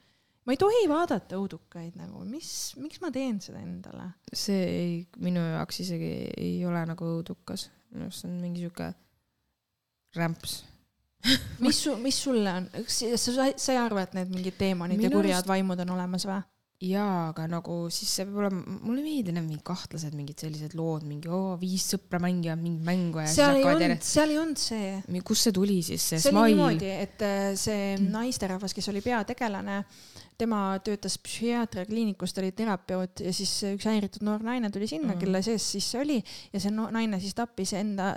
ma 0.45 0.55
ei 0.55 0.59
tohi 0.59 0.85
vaadata 0.87 1.35
õudukaid 1.39 1.97
nagu, 1.99 2.23
mis, 2.25 2.75
miks 2.79 3.01
ma 3.01 3.11
teen 3.11 3.41
seda 3.41 3.59
endale? 3.59 4.11
see 4.33 4.63
ei, 4.63 4.95
minu 5.17 5.39
jaoks 5.39 5.83
isegi 5.87 6.13
ei 6.37 6.65
ole 6.65 6.85
nagu 6.85 7.11
õudukas, 7.17 7.69
minu 7.91 8.07
arust 8.07 8.25
see 8.25 8.31
on 8.31 8.41
mingi 8.41 8.65
sihuke 8.65 8.93
rämps 10.15 10.63
mis 11.65 11.79
su, 11.83 11.95
mis 12.01 12.19
sulle 12.23 12.53
on, 12.61 12.69
sa, 12.87 13.49
sa 13.49 13.73
ei 13.73 13.79
arva, 13.81 14.05
et 14.05 14.13
need 14.17 14.29
mingid 14.33 14.59
teemonid 14.59 14.99
Minu 14.99 15.09
ja 15.09 15.15
kurjad 15.15 15.39
arust... 15.41 15.51
vaimud 15.53 15.83
on 15.85 15.97
olemas 15.97 16.27
või? 16.29 16.43
jaa, 16.77 17.31
aga 17.31 17.47
nagu 17.49 17.75
siis 17.89 18.11
see 18.13 18.25
peab 18.27 18.43
olema, 18.43 18.75
mulle 18.85 19.01
ei 19.01 19.05
meeldi 19.07 19.33
need 19.33 19.47
mingid 19.47 19.63
kahtlased 19.65 20.13
mingid 20.13 20.43
sellised 20.43 20.75
lood, 20.77 21.07
mingi 21.09 21.31
oo, 21.33 21.55
viis 21.57 21.87
sõpra 21.89 22.19
mängivad 22.21 22.61
mingit 22.61 22.83
mängu 22.85 23.23
ja 23.23 23.31
seal 23.31 23.57
ei 23.57 23.65
olnud, 23.65 24.03
seal 24.05 24.33
ei 24.33 24.37
olnud 24.37 24.61
see. 24.61 25.21
kust 25.25 25.47
see 25.47 25.55
tuli 25.57 25.79
siis, 25.81 26.05
see, 26.05 26.21
see 26.21 26.29
smile? 26.29 26.43
oli 26.43 26.53
niimoodi, 26.53 26.91
et 27.07 27.25
äh, 27.25 27.47
see 27.57 27.95
naisterahvas, 28.03 28.77
kes 28.77 28.91
oli 28.93 29.01
peategelane, 29.01 29.79
tema 30.37 30.59
töötas 30.85 31.17
psühhiaatriakliinikus, 31.25 32.35
ta 32.35 32.43
oli 32.43 32.53
terapeut 32.53 33.25
ja 33.25 33.33
siis 33.33 33.55
üks 33.71 33.89
häiritud 33.89 34.27
noor 34.27 34.45
naine 34.45 34.69
tuli 34.69 34.89
sinna 34.91 35.15
mm., 35.15 35.23
kelle 35.23 35.41
sees 35.49 35.65
siis 35.73 35.89
see 35.95 36.03
oli 36.03 36.19
ja 36.53 36.61
see 36.61 36.75
no, 36.77 36.91
naine 36.93 37.17
siis 37.23 37.33
tappis 37.37 37.73
enda 37.79 38.13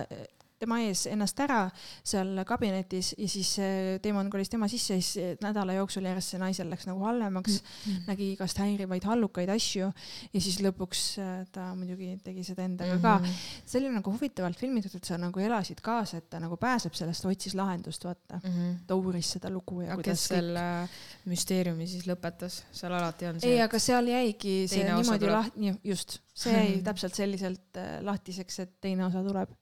tema 0.60 0.80
ees 0.84 1.06
ennast 1.10 1.38
ära 1.40 1.62
seal 2.04 2.42
kabinetis 2.48 3.14
ja 3.18 3.28
siis 3.30 3.54
teemant 4.02 4.30
kolis 4.32 4.52
tema 4.52 4.68
sisse 4.68 4.98
ja 4.98 5.02
siis 5.02 5.40
nädala 5.42 5.76
jooksul 5.78 6.04
järjest 6.08 6.34
see 6.34 6.40
naisel 6.42 6.68
läks 6.70 6.86
nagu 6.88 7.00
halvemaks 7.04 7.60
mm, 7.60 7.92
-hmm. 7.92 8.02
nägi 8.10 8.32
igast 8.34 8.60
häirivaid 8.60 9.06
hallukaid 9.08 9.48
asju 9.54 9.88
ja 10.32 10.40
siis 10.40 10.60
lõpuks 10.64 11.04
äh, 11.22 11.46
ta 11.52 11.70
muidugi 11.74 12.10
tegi 12.24 12.44
seda 12.44 12.64
endaga 12.64 12.94
mm 12.94 13.02
-hmm. 13.02 13.28
ka. 13.30 13.62
see 13.66 13.80
oli 13.80 13.92
nagu 13.94 14.12
huvitavalt 14.12 14.58
filmitud, 14.58 14.94
et 14.96 15.04
sa 15.04 15.18
nagu 15.18 15.40
elasid 15.40 15.80
kaasa, 15.82 16.18
et 16.18 16.30
ta 16.30 16.40
nagu 16.40 16.56
pääseb 16.56 16.94
sellest, 16.94 17.24
otsis 17.24 17.54
lahendust, 17.54 18.04
vaata 18.04 18.40
mm. 18.42 18.50
-hmm. 18.50 18.76
ta 18.86 18.94
uuris 18.94 19.32
seda 19.36 19.50
lugu 19.50 19.80
ja, 19.80 19.94
kuidas 19.94 20.24
selle 20.28 20.88
müsteeriumi 21.24 21.86
siis 21.86 22.06
lõpetas, 22.06 22.62
seal 22.72 22.92
alati 22.92 23.26
on 23.26 23.40
see. 23.40 23.54
ei, 23.54 23.62
aga 23.62 23.78
seal 23.78 24.06
jäigi 24.06 24.68
see 24.68 24.84
niimoodi 24.84 25.30
lahti, 25.30 25.74
just, 25.84 26.20
see 26.34 26.52
jäi 26.52 26.82
täpselt 26.84 27.14
selliselt 27.14 27.76
äh, 27.76 27.98
lahtiseks, 28.04 28.58
et 28.66 28.76
teine 28.80 29.06
osa 29.06 29.24
tuleb 29.24 29.56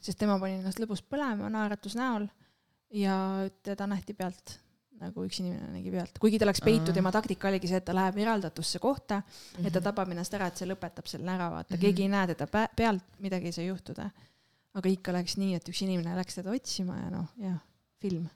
sest 0.00 0.18
tema 0.18 0.38
pani 0.40 0.60
ennast 0.60 0.80
lõbus 0.80 1.02
põlema 1.04 1.50
naeratus 1.52 1.96
näol 1.98 2.28
ja 2.96 3.16
teda 3.64 3.86
nähti 3.90 4.14
pealt 4.16 4.58
nagu 5.02 5.24
üks 5.26 5.40
inimene 5.42 5.70
nägi 5.74 5.92
pealt, 5.92 6.18
kuigi 6.22 6.38
ta 6.38 6.46
läks 6.46 6.62
peitu, 6.64 6.94
tema 6.94 7.10
taktika 7.14 7.48
oligi 7.50 7.70
see, 7.70 7.80
et 7.80 7.86
ta 7.86 7.94
läheb 7.96 8.20
eraldatusse 8.22 8.78
kohta 8.82 9.18
mm, 9.18 9.32
-hmm. 9.32 9.66
et 9.66 9.72
ta 9.72 9.80
mhm. 9.80 9.86
tapab 9.88 10.12
ennast 10.14 10.36
ära, 10.38 10.50
et 10.50 10.60
see 10.60 10.68
lõpetab 10.68 11.08
selle 11.10 11.32
ära, 11.32 11.48
vaata 11.50 11.74
mm, 11.74 11.78
-hmm. 11.78 11.82
keegi 11.82 12.02
ei 12.06 12.12
näe 12.12 12.26
teda 12.34 12.68
pealt, 12.76 13.08
midagi 13.18 13.50
ei 13.50 13.56
saa 13.58 13.64
juhtuda. 13.64 14.10
aga 14.74 14.88
ikka 14.88 15.12
läks 15.12 15.36
nii, 15.36 15.54
et 15.54 15.68
üks 15.68 15.82
inimene 15.84 16.14
läks 16.16 16.38
teda 16.38 16.50
otsima 16.50 16.96
ja 16.96 17.10
noh, 17.10 17.26
jah, 17.36 17.58
film. 18.00 18.28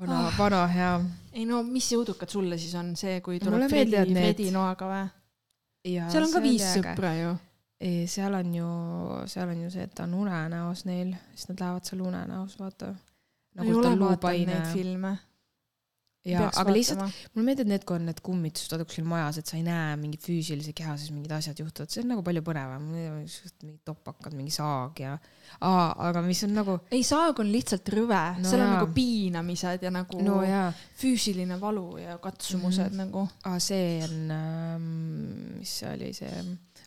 vana 0.00 0.26
oh., 0.26 0.38
vana 0.38 0.66
hea. 0.66 0.92
ei 1.32 1.46
no 1.46 1.62
mis 1.62 1.92
jõudukad 1.92 2.28
sulle 2.28 2.58
siis 2.58 2.74
on 2.74 2.96
see, 2.96 3.20
kui 3.20 3.40
tuleb 3.40 3.68
Fredi, 3.68 4.04
Fredi 4.14 4.50
noaga 4.50 4.90
või? 4.92 5.06
seal 6.10 6.24
on 6.26 6.32
ka 6.32 6.42
viis 6.42 6.66
sõpra 6.76 7.14
ju 7.16 7.38
seal 7.80 8.34
on 8.36 8.54
ju, 8.54 8.68
seal 9.30 9.48
on 9.48 9.64
ju 9.64 9.70
see, 9.72 9.86
et 9.88 9.94
ta 9.96 10.04
on 10.04 10.18
unenäos 10.20 10.84
neil, 10.88 11.14
siis 11.34 11.48
nad 11.48 11.64
lähevad 11.64 11.88
seal 11.88 12.04
unenäos, 12.04 12.58
vaata. 12.60 12.94
Nagu 13.58 13.80
vaadanud 13.80 14.46
neid 14.46 14.68
filme 14.70 15.16
ja, 16.28 16.48
aga 16.60 16.72
lihtsalt 16.74 17.00
mulle 17.00 17.46
meeldivad 17.46 17.70
need, 17.70 17.84
kui 17.88 17.96
on 17.96 18.04
need 18.10 18.18
kummitused 18.24 18.74
vaata 18.74 18.86
kuskil 18.88 19.06
majas, 19.08 19.38
et 19.40 19.48
sa 19.48 19.56
ei 19.56 19.64
näe 19.64 19.94
mingit 20.00 20.24
füüsilise 20.24 20.74
keha 20.76 20.94
sees 21.00 21.12
mingid 21.14 21.32
asjad 21.32 21.60
juhtuvad, 21.62 21.92
see 21.92 22.02
on 22.04 22.10
nagu 22.12 22.24
palju 22.26 22.42
põnevam, 22.44 22.88
mingid 22.92 23.80
topakad, 23.88 24.36
mingi 24.36 24.52
saag 24.54 25.00
ja, 25.00 25.14
aga 25.64 26.24
mis 26.26 26.42
on 26.44 26.52
nagu. 26.58 26.76
ei, 26.92 27.02
saag 27.06 27.40
on 27.40 27.52
lihtsalt 27.52 27.88
rõve 27.96 28.20
no,, 28.36 28.48
seal 28.50 28.64
on 28.66 28.74
nagu 28.76 28.90
piinamised 28.96 29.86
ja 29.86 29.94
nagu 29.94 30.20
no, 30.26 30.40
füüsiline 31.00 31.56
valu 31.62 31.86
ja 32.02 32.18
katsumused 32.22 32.90
mm. 32.92 33.00
nagu. 33.00 33.24
aa, 33.48 33.56
see 33.64 34.00
on 34.04 34.34
ähm,, 34.36 34.90
mis 35.56 35.78
see 35.80 35.94
oli, 35.94 36.12
see 36.16 36.34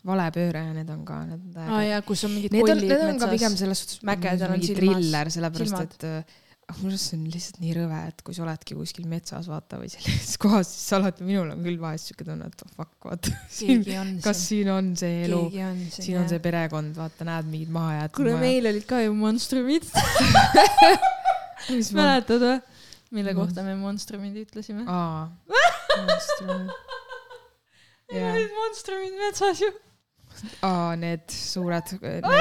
valepööre 0.08 0.64
ja 0.68 0.76
need 0.76 0.92
on 0.94 1.04
ka 1.08 1.20
need. 1.28 1.60
aa 1.64 1.82
jaa, 1.88 2.04
kus 2.06 2.24
on 2.28 2.34
mingid 2.36 2.56
kollid 2.56 2.84
metsas. 2.84 2.92
Need 2.92 3.16
on 3.16 3.22
ka 3.22 3.32
pigem 3.32 3.60
selles 3.60 3.84
suhtes. 3.84 4.02
mägedel 4.08 4.56
on 4.56 4.64
silmas. 4.64 4.80
triller, 4.80 5.36
sellepärast 5.38 5.74
silmad. 5.74 5.98
et 5.98 6.08
äh, 6.10 6.42
minu 6.80 6.94
arust 6.94 7.10
see 7.10 7.18
on 7.18 7.24
lihtsalt 7.34 7.60
nii 7.62 7.74
rõve, 7.78 8.00
et 8.10 8.22
kui 8.26 8.36
sa 8.36 8.44
oledki 8.46 8.76
kuskil 8.78 9.08
metsas 9.12 9.48
vaata 9.52 9.80
või 9.82 9.90
sellises 9.92 10.38
kohas, 10.44 10.70
siis 10.72 10.96
alati 10.98 11.26
minul 11.28 11.52
on 11.54 11.64
küll 11.66 11.80
vahest 11.82 12.12
siuke 12.12 12.26
tunne, 12.28 12.48
et 12.50 12.64
oh 12.66 12.72
fuck, 12.78 12.94
vaata. 13.06 13.34
kas 14.24 14.44
siin 14.48 14.72
on 14.74 14.94
see 15.00 15.24
elu, 15.28 15.42
siin 15.94 16.22
on 16.22 16.30
see 16.32 16.42
perekond, 16.44 16.96
vaata, 17.00 17.28
näed 17.30 17.50
mingid 17.52 17.74
mahajäetud. 17.76 18.18
kuule, 18.20 18.36
meil 18.42 18.70
olid 18.72 18.88
ka 18.90 19.04
ju 19.04 19.16
monstrumid 19.18 19.88
mäletad 22.00 22.44
või? 22.44 22.60
mille 23.14 23.36
kohta 23.38 23.66
me 23.66 23.76
monstrumid 23.78 24.40
ütlesime? 24.42 24.88
aa, 24.90 25.28
monstrumid. 26.00 26.72
meil 28.14 28.30
olid 28.32 28.56
monstrumid 28.62 29.20
metsas 29.20 29.62
ju. 29.62 29.70
Aa, 30.66 30.96
need 31.00 31.28
suured 31.34 31.94
need 32.02 32.30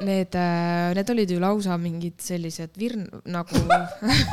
Need, 0.00 0.32
äh, 0.32 0.94
need 0.96 1.10
olid 1.12 1.30
ju 1.34 1.40
lausa 1.42 1.74
mingid 1.76 2.22
sellised 2.24 2.76
virn 2.80 3.02
nagu 3.28 3.58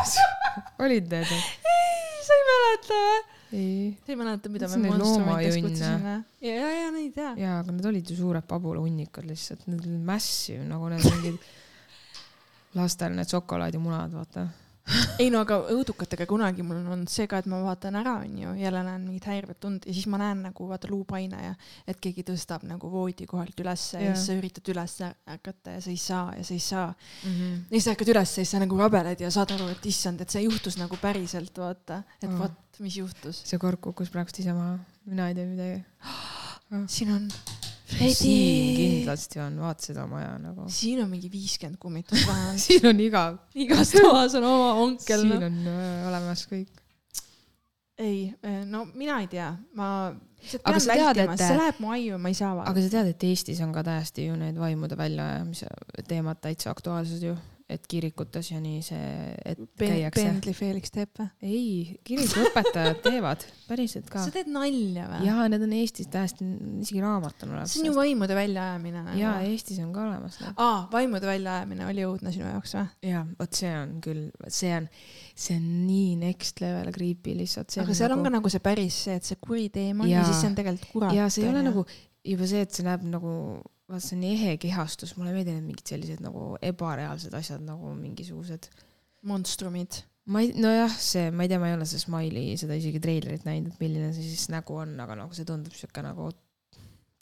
olid 0.86 1.10
need? 1.12 1.34
ei, 1.34 2.22
sa 2.24 2.38
ei 2.38 2.46
mäleta 2.50 3.00
või? 3.02 3.18
ei. 3.52 3.90
sa 4.06 4.14
ei 4.14 4.20
mäleta, 4.22 4.52
mida 4.54 4.70
me 4.72 4.94
monstrumitest 4.94 5.60
kutsusime? 5.66 6.14
ja, 6.46 6.54
ja, 6.54 6.70
ja 6.72 6.94
neid 6.96 7.20
ja. 7.20 7.34
jaa, 7.42 7.58
aga 7.66 7.76
need 7.76 7.90
olid 7.92 8.14
ju 8.14 8.16
suured 8.22 8.48
pabulahunnikud 8.48 9.28
lihtsalt, 9.28 9.68
need 9.68 9.84
olid 9.84 10.08
massive 10.08 10.64
nagu 10.70 10.88
need 10.94 11.04
mingid 11.10 11.44
lastel 12.80 13.20
need 13.20 13.36
šokolaadimunad, 13.36 14.16
vaata 14.16 14.48
ei 15.22 15.30
no 15.34 15.42
aga 15.44 15.58
õudukatega 15.74 16.28
kunagi 16.30 16.64
mul 16.66 16.80
on 16.80 16.92
olnud 16.96 17.12
see 17.12 17.28
ka, 17.30 17.42
et 17.42 17.50
ma 17.52 17.60
vaatan 17.66 17.98
ära, 18.00 18.18
onju, 18.24 18.54
jälle 18.60 18.84
näen 18.88 19.04
mingit 19.08 19.28
häirivat 19.30 19.60
tund 19.64 19.88
ja 19.88 19.96
siis 19.96 20.08
ma 20.12 20.20
näen 20.22 20.46
nagu 20.48 20.68
vaata 20.70 20.90
luupaine 20.92 21.42
ja 21.44 21.54
et 21.88 22.00
keegi 22.04 22.26
tõstab 22.28 22.64
nagu 22.70 22.92
voodi 22.92 23.28
kohalt 23.30 23.60
ülesse 23.64 24.00
ja, 24.00 24.12
ja 24.12 24.16
siis 24.16 24.32
sa 24.32 24.38
üritad 24.40 24.72
üles 24.74 24.98
ärgata 25.04 25.78
ja 25.78 25.84
sa 25.84 25.94
ei 25.94 26.02
saa 26.02 26.26
ja 26.38 26.48
sa 26.48 26.56
ei 26.56 26.64
saa 26.64 26.88
mm. 26.88 27.34
-hmm. 27.34 27.60
ja 27.70 27.76
siis 27.76 27.92
ärkad 27.94 28.14
üles 28.16 28.32
ja 28.32 28.42
siis 28.42 28.56
sa 28.56 28.64
nagu 28.64 28.80
rabeled 28.80 29.24
ja 29.24 29.32
saad 29.34 29.56
aru, 29.58 29.70
et 29.76 29.86
issand, 29.86 30.22
et 30.22 30.30
see 30.34 30.46
juhtus 30.48 30.80
nagu 30.80 30.98
päriselt, 31.02 31.58
vaata, 31.58 32.04
et 32.22 32.30
oh. 32.32 32.40
vot, 32.40 32.80
mis 32.80 32.98
juhtus. 32.98 33.44
see 33.46 33.60
kork 33.60 33.82
kukkus 33.82 34.10
praegust 34.14 34.40
ise 34.40 34.54
maha, 34.54 34.78
mina 35.06 35.30
ei 35.30 35.36
tea 35.36 35.46
midagi 35.46 35.84
oh.. 36.04 36.86
siin 36.88 37.12
on 37.12 37.32
siin 37.88 38.76
kindlasti 38.78 39.40
on, 39.44 39.60
vaata 39.62 39.90
seda 39.90 40.06
maja 40.10 40.36
nagu. 40.42 40.68
siin 40.80 41.02
on 41.04 41.10
mingi 41.12 41.32
viiskümmend 41.32 41.80
kummitust 41.82 42.28
vähemalt 42.30 42.62
siin 42.62 42.90
on 42.90 43.02
igav. 43.04 43.40
igas 43.56 43.94
toas 43.98 44.36
on 44.40 44.48
oma 44.48 44.74
onkel. 44.84 45.24
siin 45.24 45.36
no. 45.36 45.50
on 45.50 45.60
äh, 45.74 46.08
olemas 46.10 46.46
kõik. 46.52 46.84
ei, 47.98 48.32
äh, 48.46 48.64
no 48.70 48.86
mina 48.94 49.20
ei 49.24 49.30
tea, 49.32 49.52
ma. 49.78 49.92
aga 50.64 50.80
sa 50.84 50.98
tead, 51.00 51.22
et. 51.26 51.36
see 51.42 51.60
läheb 51.60 51.84
mu 51.84 51.94
aiu, 51.96 52.22
ma 52.22 52.34
ei 52.34 52.40
saa 52.40 52.54
vaadata. 52.54 52.74
aga 52.74 52.88
sa 52.88 52.96
tead, 52.98 53.14
et 53.16 53.30
Eestis 53.32 53.62
on 53.66 53.76
ka 53.76 53.86
täiesti 53.88 54.28
ju 54.30 54.40
need 54.40 54.60
vaimude 54.62 55.00
väljaajamise 55.00 55.72
teemad 56.08 56.44
täitsa 56.44 56.74
aktuaalsed 56.76 57.24
ju 57.30 57.38
et 57.68 57.84
kirikutes 57.92 58.48
ja 58.54 58.62
nii 58.64 58.80
see, 58.86 59.08
et 59.44 59.60
ben, 59.60 59.92
käiakse. 59.92 60.24
Bentley 60.24 60.56
Felix 60.56 60.92
teeb 60.94 61.20
või? 61.20 61.28
ei, 61.44 61.98
kirikuõpetajad 62.08 63.02
teevad, 63.04 63.44
päriselt 63.68 64.08
ka. 64.12 64.24
sa 64.24 64.32
teed 64.32 64.48
nalja 64.54 65.10
või? 65.12 65.28
jaa, 65.28 65.50
need 65.52 65.66
on 65.66 65.76
Eestis 65.76 66.08
täiesti, 66.14 66.48
isegi 66.86 67.04
raamat 67.04 67.44
on 67.44 67.52
olemas. 67.58 67.74
see 67.76 67.84
on 67.84 67.90
ju 67.90 67.98
vaimude 67.98 68.40
väljaajamine 68.40 69.04
nagu. 69.10 69.20
jaa, 69.20 69.36
Eestis 69.50 69.82
on 69.84 69.92
ka 69.96 70.06
olemas. 70.06 70.40
aa, 70.54 70.80
vaimude 70.94 71.28
väljaajamine 71.28 71.90
oli 71.92 72.08
õudne 72.08 72.36
sinu 72.36 72.48
jaoks 72.54 72.78
või? 72.80 72.88
jaa, 73.12 73.28
vot 73.42 73.62
see 73.62 73.76
on 73.84 73.96
küll, 74.08 74.26
see 74.48 74.74
on, 74.80 74.92
see 75.36 75.60
on 75.60 75.70
nii 75.90 76.12
next 76.24 76.64
level 76.64 76.96
creepy 76.96 77.36
lihtsalt. 77.44 77.76
aga 77.84 77.92
seal 77.92 78.16
nagu... 78.16 78.22
on 78.24 78.30
ka 78.30 78.38
nagu 78.40 78.56
see 78.56 78.64
päris 78.64 79.04
see, 79.10 79.20
et 79.20 79.28
see 79.28 79.44
kuri 79.44 79.68
teema 79.76 80.08
ja, 80.08 80.22
ja 80.22 80.30
siis 80.30 80.40
see 80.40 80.54
on 80.54 80.62
tegelikult 80.62 80.94
kurat. 80.96 81.20
jaa, 81.20 81.28
see 81.28 81.44
ei 81.44 81.52
ole 81.52 81.68
nagu 81.68 81.84
juba 82.28 82.48
see, 82.48 82.64
et 82.64 82.80
see 82.80 82.88
näeb 82.88 83.04
nagu 83.12 83.34
vaat 83.88 84.04
see 84.04 84.18
on 84.18 84.26
ehe 84.28 84.58
kehastus, 84.62 85.16
mulle 85.18 85.34
meeldivad 85.36 85.64
mingid 85.64 85.94
sellised 85.94 86.22
nagu 86.24 86.58
ebareaalsed 86.66 87.34
asjad 87.38 87.64
nagu 87.66 87.94
mingisugused. 87.96 88.70
monstrumid. 89.28 90.04
ma 90.32 90.44
ei, 90.44 90.52
nojah, 90.60 90.92
see, 90.92 91.32
ma 91.32 91.46
ei 91.46 91.52
tea, 91.52 91.60
ma 91.60 91.72
ei 91.72 91.78
ole 91.78 91.88
see 91.88 92.04
Smile'i 92.04 92.58
seda 92.60 92.76
isegi 92.78 93.00
treilerit 93.04 93.48
näinud, 93.48 93.74
et 93.74 93.82
milline 93.82 94.12
see 94.16 94.28
siis 94.28 94.50
nägu 94.52 94.76
on, 94.76 94.94
aga 95.00 95.16
nagu 95.24 95.36
see 95.36 95.48
tundub 95.48 95.76
siuke 95.76 96.04
nagu 96.04 96.30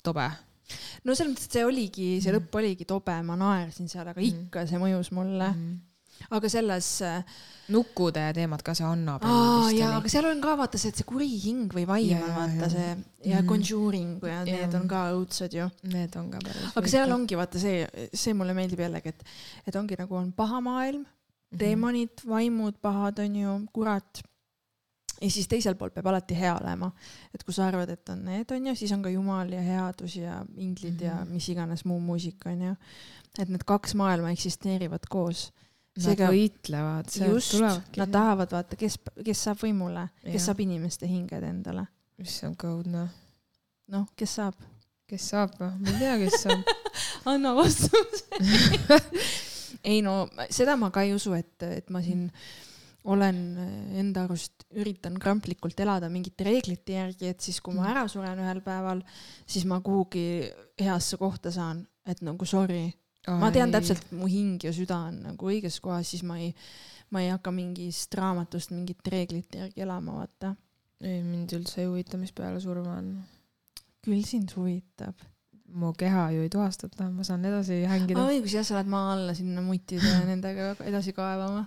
tobe. 0.04 0.28
no 1.06 1.14
selles 1.14 1.34
mõttes, 1.34 1.50
et 1.50 1.58
see 1.60 1.66
oligi, 1.66 2.08
see 2.20 2.32
mm. 2.32 2.40
lõpp 2.40 2.62
oligi 2.62 2.88
tobe, 2.90 3.18
ma 3.26 3.38
naersin 3.40 3.92
seal, 3.92 4.10
aga 4.10 4.22
mm. 4.22 4.48
ikka 4.48 4.66
see 4.70 4.82
mõjus 4.82 5.14
mulle 5.16 5.52
mm 5.54 5.84
aga 6.30 6.50
selles 6.50 6.90
äh, 7.06 7.24
nukkude 7.74 8.22
teemad 8.38 8.62
ka, 8.66 8.76
see 8.78 8.86
annab. 8.86 9.24
aa 9.26 9.72
jaa, 9.74 9.96
aga 10.00 10.12
seal 10.12 10.28
on 10.30 10.42
ka 10.44 10.54
vaata 10.60 10.82
see, 10.82 10.92
et 10.94 11.00
see 11.02 11.08
kuri 11.10 11.30
hing 11.42 11.74
või 11.74 11.86
vaim 11.90 12.22
on 12.22 12.36
vaata 12.36 12.70
see 12.74 12.92
ja 13.32 13.40
mm. 13.42 13.48
Conjuring 13.50 14.28
ja 14.30 14.44
need 14.46 14.68
ja. 14.68 14.70
on 14.80 14.86
ka 14.92 15.02
õudsed 15.16 15.58
ju. 15.58 15.66
Need 15.94 16.20
on 16.22 16.30
ka 16.34 16.44
päris. 16.46 16.70
aga 16.82 16.94
seal 16.94 17.16
ongi 17.16 17.40
vaata 17.40 17.62
see, 17.62 17.82
see 18.14 18.38
mulle 18.38 18.54
meeldib 18.58 18.86
jällegi, 18.86 19.16
et, 19.16 19.26
et 19.66 19.80
ongi 19.82 19.98
nagu 20.00 20.20
on 20.20 20.30
paha 20.38 20.62
maailm 20.62 21.02
mm, 21.02 21.10
-hmm. 21.10 21.60
teemonid, 21.64 22.26
vaimud, 22.30 22.80
pahad 22.82 23.20
on 23.26 23.42
ju, 23.42 23.58
kurat. 23.74 24.24
ja 25.22 25.32
siis 25.32 25.48
teisel 25.48 25.76
pool 25.80 25.90
peab 25.96 26.06
alati 26.12 26.38
hea 26.38 26.54
olema, 26.60 26.92
et 27.34 27.44
kui 27.44 27.54
sa 27.54 27.68
arvad, 27.68 27.90
et 27.90 28.10
on 28.10 28.26
need 28.26 28.52
on 28.52 28.68
ju, 28.68 28.76
siis 28.76 28.92
on 28.92 29.02
ka 29.02 29.10
jumal 29.10 29.50
ja 29.50 29.62
headus 29.62 30.16
ja 30.16 30.46
inglid 30.58 30.94
mm 30.94 31.00
-hmm. 31.00 31.06
ja 31.06 31.16
mhm. 31.24 31.34
mis 31.34 31.50
iganes 31.50 31.86
muu 31.86 32.00
muusika 32.00 32.50
on 32.50 32.62
ju. 32.62 32.76
et 33.40 33.50
need 33.50 33.64
kaks 33.66 33.96
maailma 33.96 34.30
eksisteerivad 34.32 35.10
koos 35.10 35.52
Seega, 35.96 36.28
nad 36.28 36.36
võitlevad, 36.36 37.12
sealt 37.14 37.50
tulevadki. 37.54 38.00
Nad 38.02 38.12
tahavad 38.12 38.52
vaata, 38.52 38.78
kes, 38.80 38.98
kes 39.24 39.44
saab 39.48 39.62
võimule, 39.62 40.10
kes 40.26 40.42
ja. 40.42 40.46
saab 40.50 40.64
inimeste 40.66 41.08
hinged 41.08 41.46
endale. 41.48 41.86
issand, 42.20 42.58
kui 42.60 42.72
õudne. 42.72 43.06
noh, 43.94 44.08
kes 44.20 44.40
saab? 44.42 44.60
kes 45.10 45.28
saab, 45.32 45.54
noh, 45.62 45.74
ma 45.78 45.92
ei 45.94 46.00
tea, 46.02 46.14
kes 46.24 46.40
saab 46.42 46.70
anna 47.32 47.52
vastuse 47.54 48.40
ei 49.92 50.02
no 50.06 50.24
seda 50.54 50.76
ma 50.82 50.90
ka 50.94 51.04
ei 51.06 51.14
usu, 51.16 51.36
et, 51.38 51.54
et 51.62 51.92
ma 51.94 52.02
siin 52.04 52.26
olen 53.06 53.38
enda 54.02 54.24
arust, 54.26 54.66
üritan 54.82 55.20
kramplikult 55.22 55.78
elada 55.84 56.10
mingite 56.10 56.48
reeglite 56.48 56.96
järgi, 56.96 57.30
et 57.30 57.44
siis, 57.44 57.60
kui 57.62 57.76
ma 57.76 57.84
mm. 57.84 57.92
ära 57.92 58.06
suren 58.10 58.42
ühel 58.42 58.64
päeval, 58.66 59.04
siis 59.46 59.68
ma 59.70 59.78
kuhugi 59.86 60.26
heasse 60.82 61.20
kohta 61.22 61.54
saan, 61.54 61.84
et 62.10 62.24
nagu 62.26 62.48
sorry. 62.50 62.88
Ma 63.28 63.52
tean 63.54 63.74
täpselt, 63.74 64.04
mu 64.16 64.30
hing 64.30 64.64
ja 64.64 64.74
süda 64.76 64.98
on 65.10 65.22
nagu 65.30 65.52
õiges 65.52 65.80
kohas, 65.84 66.10
siis 66.14 66.24
ma 66.28 66.38
ei, 66.42 66.52
ma 67.14 67.24
ei 67.24 67.32
hakka 67.34 67.54
mingist 67.56 68.14
raamatust 68.18 68.74
mingite 68.76 69.14
reeglite 69.14 69.64
järgi 69.64 69.86
elama, 69.86 70.20
vaata. 70.22 70.56
ei, 71.04 71.22
mind 71.24 71.56
üldse 71.58 71.84
ei 71.84 71.90
huvita, 71.90 72.20
mis 72.22 72.36
peale 72.36 72.62
surma 72.64 73.00
on. 73.00 73.16
küll 74.06 74.26
sind 74.28 74.54
huvitab. 74.58 75.18
mu 75.76 75.92
keha 75.98 76.30
ju 76.32 76.46
ei 76.46 76.50
tuhastata, 76.50 77.10
ma 77.12 77.26
saan 77.28 77.46
edasi 77.46 77.82
hängida. 77.90 78.28
õigus 78.30 78.54
jah, 78.56 78.66
sa 78.68 78.78
lähed 78.78 78.92
maa 78.94 79.14
alla 79.16 79.34
sinna 79.38 79.64
mutide 79.66 80.06
ja 80.06 80.22
nendega 80.28 80.76
edasi 80.86 81.14
kaevama 81.18 81.66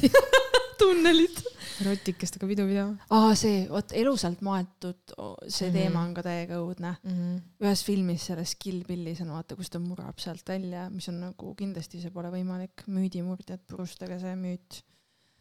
tunnelit. 1.78 2.00
rotikestega 2.02 2.48
pidu 2.50 2.66
pidama. 2.68 2.96
aa, 3.10 3.34
see, 3.38 3.62
vot 3.70 3.94
elusalt 4.00 4.42
maetud, 4.46 4.98
see 5.06 5.16
mm 5.16 5.48
-hmm. 5.48 5.78
teema 5.78 6.02
on 6.02 6.14
ka 6.16 6.24
täiega 6.26 6.60
õudne 6.62 6.92
mm. 6.96 7.14
-hmm. 7.14 7.40
ühes 7.66 7.84
filmis, 7.84 8.26
selles 8.30 8.54
Kill 8.56 8.84
Billis 8.88 9.20
on 9.24 9.32
vaata, 9.36 9.56
kus 9.56 9.70
ta 9.70 9.78
murrab 9.78 10.18
sealt 10.22 10.48
välja, 10.48 10.88
mis 10.90 11.08
on 11.08 11.20
nagu 11.20 11.54
kindlasti 11.54 12.00
see 12.02 12.10
pole 12.10 12.30
võimalik, 12.32 12.86
müüdimurdjad, 12.86 13.64
purustage 13.66 14.20
see 14.20 14.36
müüt. 14.36 14.82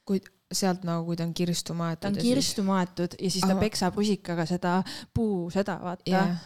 kuid 0.06 0.28
sealt 0.54 0.84
nagu, 0.86 1.06
kui 1.06 1.16
ta 1.18 1.24
on 1.24 1.34
kirstu 1.34 1.74
maetud. 1.74 2.02
ta 2.02 2.08
on 2.14 2.22
kirstu 2.22 2.64
maetud 2.64 3.16
ja 3.20 3.30
siis 3.30 3.42
ta 3.42 3.56
Aha. 3.56 3.60
peksab 3.60 3.96
rusikaga 3.96 4.46
seda 4.46 4.84
puu, 5.14 5.50
seda 5.50 5.80
vaata 5.82 6.12
yeah 6.12 6.38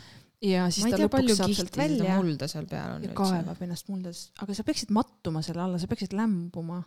ja 0.42 0.68
siis 0.72 0.88
ta 0.88 0.96
tea, 0.96 1.08
lõpuks 1.08 1.36
saab 1.40 1.54
sealt 1.56 1.78
välja. 1.80 2.16
mulda 2.20 2.48
seal 2.52 2.68
peal 2.70 2.96
on. 2.96 3.04
ja 3.04 3.16
kaevab 3.18 3.66
ennast 3.66 3.92
muldas, 3.92 4.30
aga 4.40 4.56
sa 4.56 4.66
peaksid 4.68 4.94
mattuma 4.96 5.44
selle 5.46 5.66
alla, 5.66 5.80
sa 5.82 5.90
peaksid 5.92 6.16
lämbuma. 6.18 6.82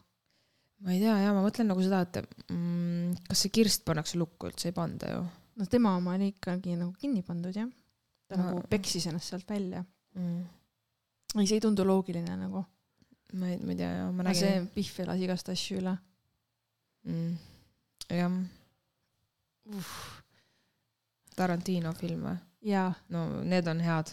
Ma 0.82 0.94
ei 0.94 1.00
tea 1.02 1.14
ja 1.22 1.34
ma 1.34 1.44
mõtlen 1.44 1.70
nagu 1.70 1.84
seda, 1.84 2.02
et 2.06 2.18
mm, 2.50 3.22
kas 3.28 3.44
see 3.44 3.54
kirst 3.54 3.84
pannakse 3.86 4.18
lukku 4.20 4.50
üldse, 4.50 4.70
ei 4.70 4.76
panda 4.76 5.12
ju. 5.14 5.22
no 5.60 5.68
tema 5.70 5.94
oma 5.98 6.16
oli 6.18 6.32
ikkagi 6.32 6.76
nagu 6.78 6.92
kinni 6.98 7.22
pandud 7.26 7.56
jah. 7.56 7.70
ta 8.28 8.38
ma... 8.38 8.50
nagu 8.50 8.64
peksis 8.70 9.06
ennast 9.10 9.32
sealt 9.32 9.48
välja 9.48 9.84
mm.. 10.18 10.40
ei, 11.38 11.46
see 11.46 11.58
ei 11.58 11.64
tundu 11.64 11.86
loogiline 11.86 12.36
nagu. 12.40 12.64
ma 13.38 13.52
ei, 13.52 13.60
ma 13.62 13.74
ei 13.74 13.80
tea 13.82 13.92
jah, 14.00 14.10
ma 14.14 14.26
nägin. 14.28 14.42
see 14.42 14.64
Pihv 14.76 15.04
elas 15.06 15.22
igast 15.26 15.52
asju 15.54 15.78
üle 15.82 15.94
mm.. 17.08 17.36
jah. 18.18 18.40
Tarantino 21.32 21.94
film 21.96 22.26
või? 22.28 22.40
no 23.08 23.24
need 23.42 23.66
on 23.70 23.80
head. 23.82 24.10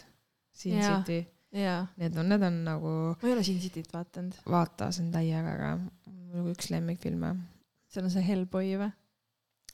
Sin 0.52 0.78
ja. 0.78 0.96
City. 0.96 1.24
Need 1.50 2.16
on, 2.16 2.28
need 2.30 2.42
on 2.46 2.58
nagu. 2.66 2.90
ma 3.18 3.28
ei 3.28 3.34
ole 3.34 3.44
Sin 3.46 3.58
Cityt 3.62 3.90
vaadanud. 3.92 4.36
vaata, 4.46 4.90
see 4.94 5.06
on 5.06 5.12
täiega 5.14 5.54
äge. 5.56 5.70
mul 6.30 6.52
üks 6.52 6.70
lemmikfilme. 6.70 7.32
seal 7.90 8.06
on 8.06 8.12
see 8.14 8.26
Hellboy 8.26 8.76
või 8.78 8.90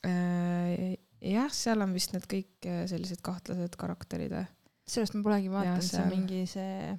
äh,? 0.09 0.95
jah, 1.21 1.51
seal 1.53 1.85
on 1.85 1.93
vist 1.97 2.15
need 2.15 2.25
kõik 2.31 2.69
äh, 2.71 2.87
sellised 2.89 3.21
kahtlased 3.25 3.77
karakterid. 3.81 4.33
sellest 4.89 5.19
ma 5.19 5.27
polegi 5.27 5.53
vaadanud, 5.53 5.85
see 5.85 6.01
on 6.01 6.11
mingi 6.15 6.41
see, 6.49 6.97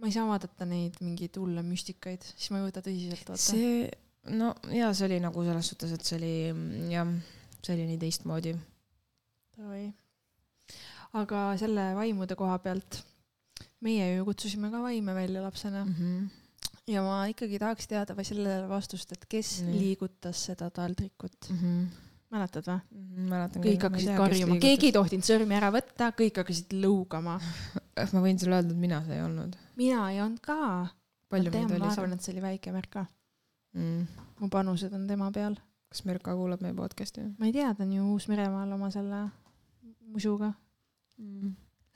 ma 0.00 0.08
ei 0.08 0.16
saa 0.16 0.24
vaadata 0.30 0.68
neid 0.68 0.96
mingeid 1.04 1.36
hulle 1.40 1.64
müstikaid, 1.66 2.24
siis 2.32 2.54
ma 2.54 2.62
ei 2.62 2.70
võta 2.70 2.84
tõsiselt 2.86 3.28
vaata. 3.28 3.42
see, 3.42 3.84
no 4.32 4.54
ja 4.72 4.94
see 4.96 5.10
oli 5.10 5.20
nagu 5.24 5.44
selles 5.44 5.72
suhtes, 5.74 5.92
et 5.92 6.08
see 6.08 6.16
oli 6.22 6.34
jah, 6.94 7.12
see 7.60 7.76
oli 7.76 7.92
nii 7.92 8.02
teistmoodi. 8.06 8.56
Davai 9.56 9.86
aga 11.20 11.42
selle 11.60 11.90
vaimude 11.96 12.36
koha 12.38 12.58
pealt, 12.64 13.00
meie 13.86 14.08
ju 14.16 14.26
kutsusime 14.26 14.72
ka 14.72 14.82
vaime 14.82 15.14
välja 15.14 15.44
lapsena 15.44 15.84
mm. 15.84 15.94
-hmm. 15.98 16.72
ja 16.92 17.04
ma 17.06 17.20
ikkagi 17.30 17.60
tahaks 17.62 17.88
teada 17.90 18.16
või 18.18 18.26
sellele 18.28 18.66
vastust, 18.70 19.12
et 19.12 19.28
kes 19.28 19.60
mm. 19.62 19.78
liigutas 19.78 20.44
seda 20.50 20.70
taldrikut 20.70 21.50
mm. 21.50 21.62
-hmm 21.62 21.86
mäletad 22.30 22.66
või 22.66 22.76
mm? 22.76 23.02
-hmm, 23.06 23.28
mäletan 23.30 23.64
kõik 23.64 23.84
hakkasid 23.86 24.16
karjuma, 24.18 24.58
keegi 24.62 24.90
ei 24.90 24.94
tohtinud 24.94 25.26
sõrmi 25.26 25.56
ära 25.56 25.70
võtta, 25.74 26.10
kõik 26.16 26.40
hakkasid 26.42 26.74
lõugama 26.82 27.36
ma 28.14 28.22
võin 28.22 28.40
sulle 28.40 28.58
öelda, 28.58 28.74
et 28.74 28.80
mina 28.82 29.02
see 29.06 29.18
ei 29.18 29.22
olnud. 29.24 29.58
mina 29.78 30.08
ei 30.12 30.20
olnud 30.24 30.42
ka. 30.44 30.58
palju 31.32 31.52
meid 31.54 31.70
oli 31.70 31.78
seal? 31.78 31.86
ma 31.86 31.92
arvan, 31.92 32.16
et 32.16 32.26
see 32.26 32.34
oli 32.34 32.44
väike 32.44 32.74
Merka 32.74 33.06
mm.. 33.76 34.24
mu 34.40 34.50
panused 34.52 34.92
on 34.96 35.06
tema 35.06 35.30
peal. 35.34 35.58
kas 35.92 36.04
Merka 36.08 36.34
kuulab 36.38 36.64
meie 36.64 36.74
podcast'i? 36.76 37.28
ma 37.38 37.50
ei 37.50 37.54
tea, 37.56 37.72
ta 37.74 37.86
on 37.86 37.94
ju 37.94 38.08
Uus-Meremaal 38.16 38.74
oma 38.78 38.90
selle 38.94 39.26
musuga 40.12 40.52
mm.. 41.18 41.54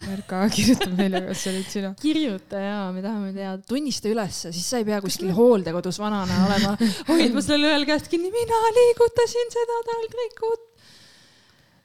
Erka 0.08 0.46
kirjutab 0.54 0.94
meile, 0.96 1.20
kas 1.26 1.42
see 1.44 1.52
olid 1.52 1.68
sina. 1.68 1.90
kirjuta 2.00 2.62
jaa, 2.62 2.86
me 2.94 3.02
tahame 3.04 3.34
teada, 3.36 3.60
tunnista 3.68 4.08
ülesse, 4.08 4.52
siis 4.56 4.70
sa 4.72 4.80
ei 4.80 4.86
pea 4.88 5.00
kuskil 5.04 5.32
hooldekodus 5.36 6.00
vanana 6.00 6.38
olema, 6.46 6.72
hoidma 7.10 7.42
sellel 7.44 7.74
ühel 7.74 7.84
käest 7.88 8.08
kinni, 8.12 8.32
mina 8.32 8.60
liigutasin 8.78 9.52
seda 9.52 9.76
taldrikut. 9.90 10.64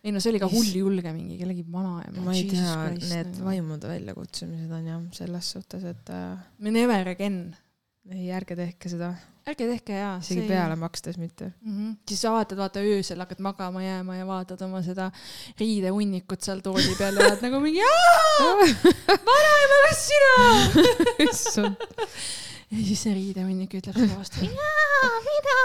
ei 0.05 0.13
no 0.15 0.21
see 0.23 0.31
oli 0.31 0.39
ka 0.39 0.49
hull 0.53 0.71
julge 0.79 1.11
mingi 1.11 1.35
kellegi 1.41 1.65
vanaema. 1.67 2.23
ma 2.23 2.37
ei 2.37 2.47
tea, 2.53 2.77
need 2.95 3.33
nagu. 3.33 3.49
vaimude 3.49 3.91
väljakutsumised 3.91 4.71
on 4.79 4.89
jah, 4.93 5.05
selles 5.19 5.51
suhtes, 5.57 5.83
et 5.91 6.15
äh.... 6.15 6.39
Never 6.71 7.11
again. 7.11 7.41
Ei, 8.11 8.27
ärge 8.35 8.57
tehke 8.57 8.91
seda 8.91 9.13
ärge 9.49 9.67
tehke 9.69 9.97
jaa. 9.97 10.15
isegi 10.21 10.41
see... 10.41 10.49
peale 10.49 10.75
makstes 10.79 11.17
mitte 11.21 11.47
mm. 11.47 11.73
-hmm. 11.73 11.95
siis 12.09 12.21
sa 12.21 12.31
vaatad, 12.33 12.57
vaata 12.57 12.83
öösel 12.85 13.21
hakkad 13.21 13.41
magama 13.45 13.83
jääma 13.83 14.17
ja 14.17 14.27
vaatad 14.27 14.61
oma 14.65 14.81
seda 14.85 15.11
riidehunnikut 15.59 16.41
seal 16.41 16.61
tooli 16.65 16.95
peal 16.97 17.17
ja 17.19 17.27
oled 17.29 17.45
nagu 17.45 17.59
mingi 17.63 17.81
vanaema, 19.29 19.81
kas 19.87 20.05
sina 20.09 20.33
issand. 21.29 21.89
ja 22.71 22.77
siis 22.77 23.03
see 23.07 23.13
riidehunnik 23.17 23.73
ütleb 23.81 23.97
sulle 23.97 24.17
vastu. 24.17 24.41
mina, 24.41 24.71
mina. 25.29 25.59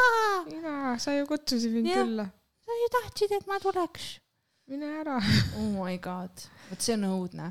mina, 0.51 0.99
sa 0.99 1.17
ju 1.17 1.27
kutsusid 1.27 1.73
mind 1.77 1.93
ja. 1.93 2.03
külla. 2.05 2.29
sa 2.65 2.83
ju 2.83 2.91
tahtsid, 2.99 3.39
et 3.41 3.47
ma 3.49 3.61
tuleks 3.61 4.17
mine 4.71 4.91
ära. 5.01 5.17
oh 5.59 5.73
my 5.75 5.97
god, 6.03 6.45
vot 6.69 6.85
see 6.85 6.95
on 6.95 7.09
õudne. 7.09 7.51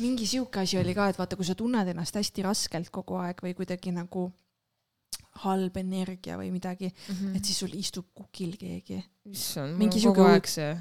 mingi 0.00 0.26
sihuke 0.28 0.62
asi 0.64 0.78
oli 0.80 0.94
ka, 0.96 1.10
et 1.12 1.20
vaata, 1.20 1.36
kui 1.36 1.46
sa 1.46 1.56
tunned 1.58 1.90
ennast 1.92 2.16
hästi 2.16 2.46
raskelt 2.46 2.90
kogu 2.94 3.18
aeg 3.20 3.42
või 3.44 3.54
kuidagi 3.58 3.92
nagu 3.94 4.30
halb 5.44 5.76
energia 5.76 6.38
või 6.38 6.50
midagi 6.54 6.88
mm, 6.88 7.14
-hmm. 7.14 7.36
et 7.36 7.44
siis 7.44 7.58
sul 7.64 7.72
istub 7.76 8.06
kukil 8.14 8.56
keegi. 8.56 9.02
issand, 9.30 9.76
mul 9.78 9.90
on 9.90 10.04
kogu 10.10 10.28
aeg 10.30 10.46
see 10.48 10.72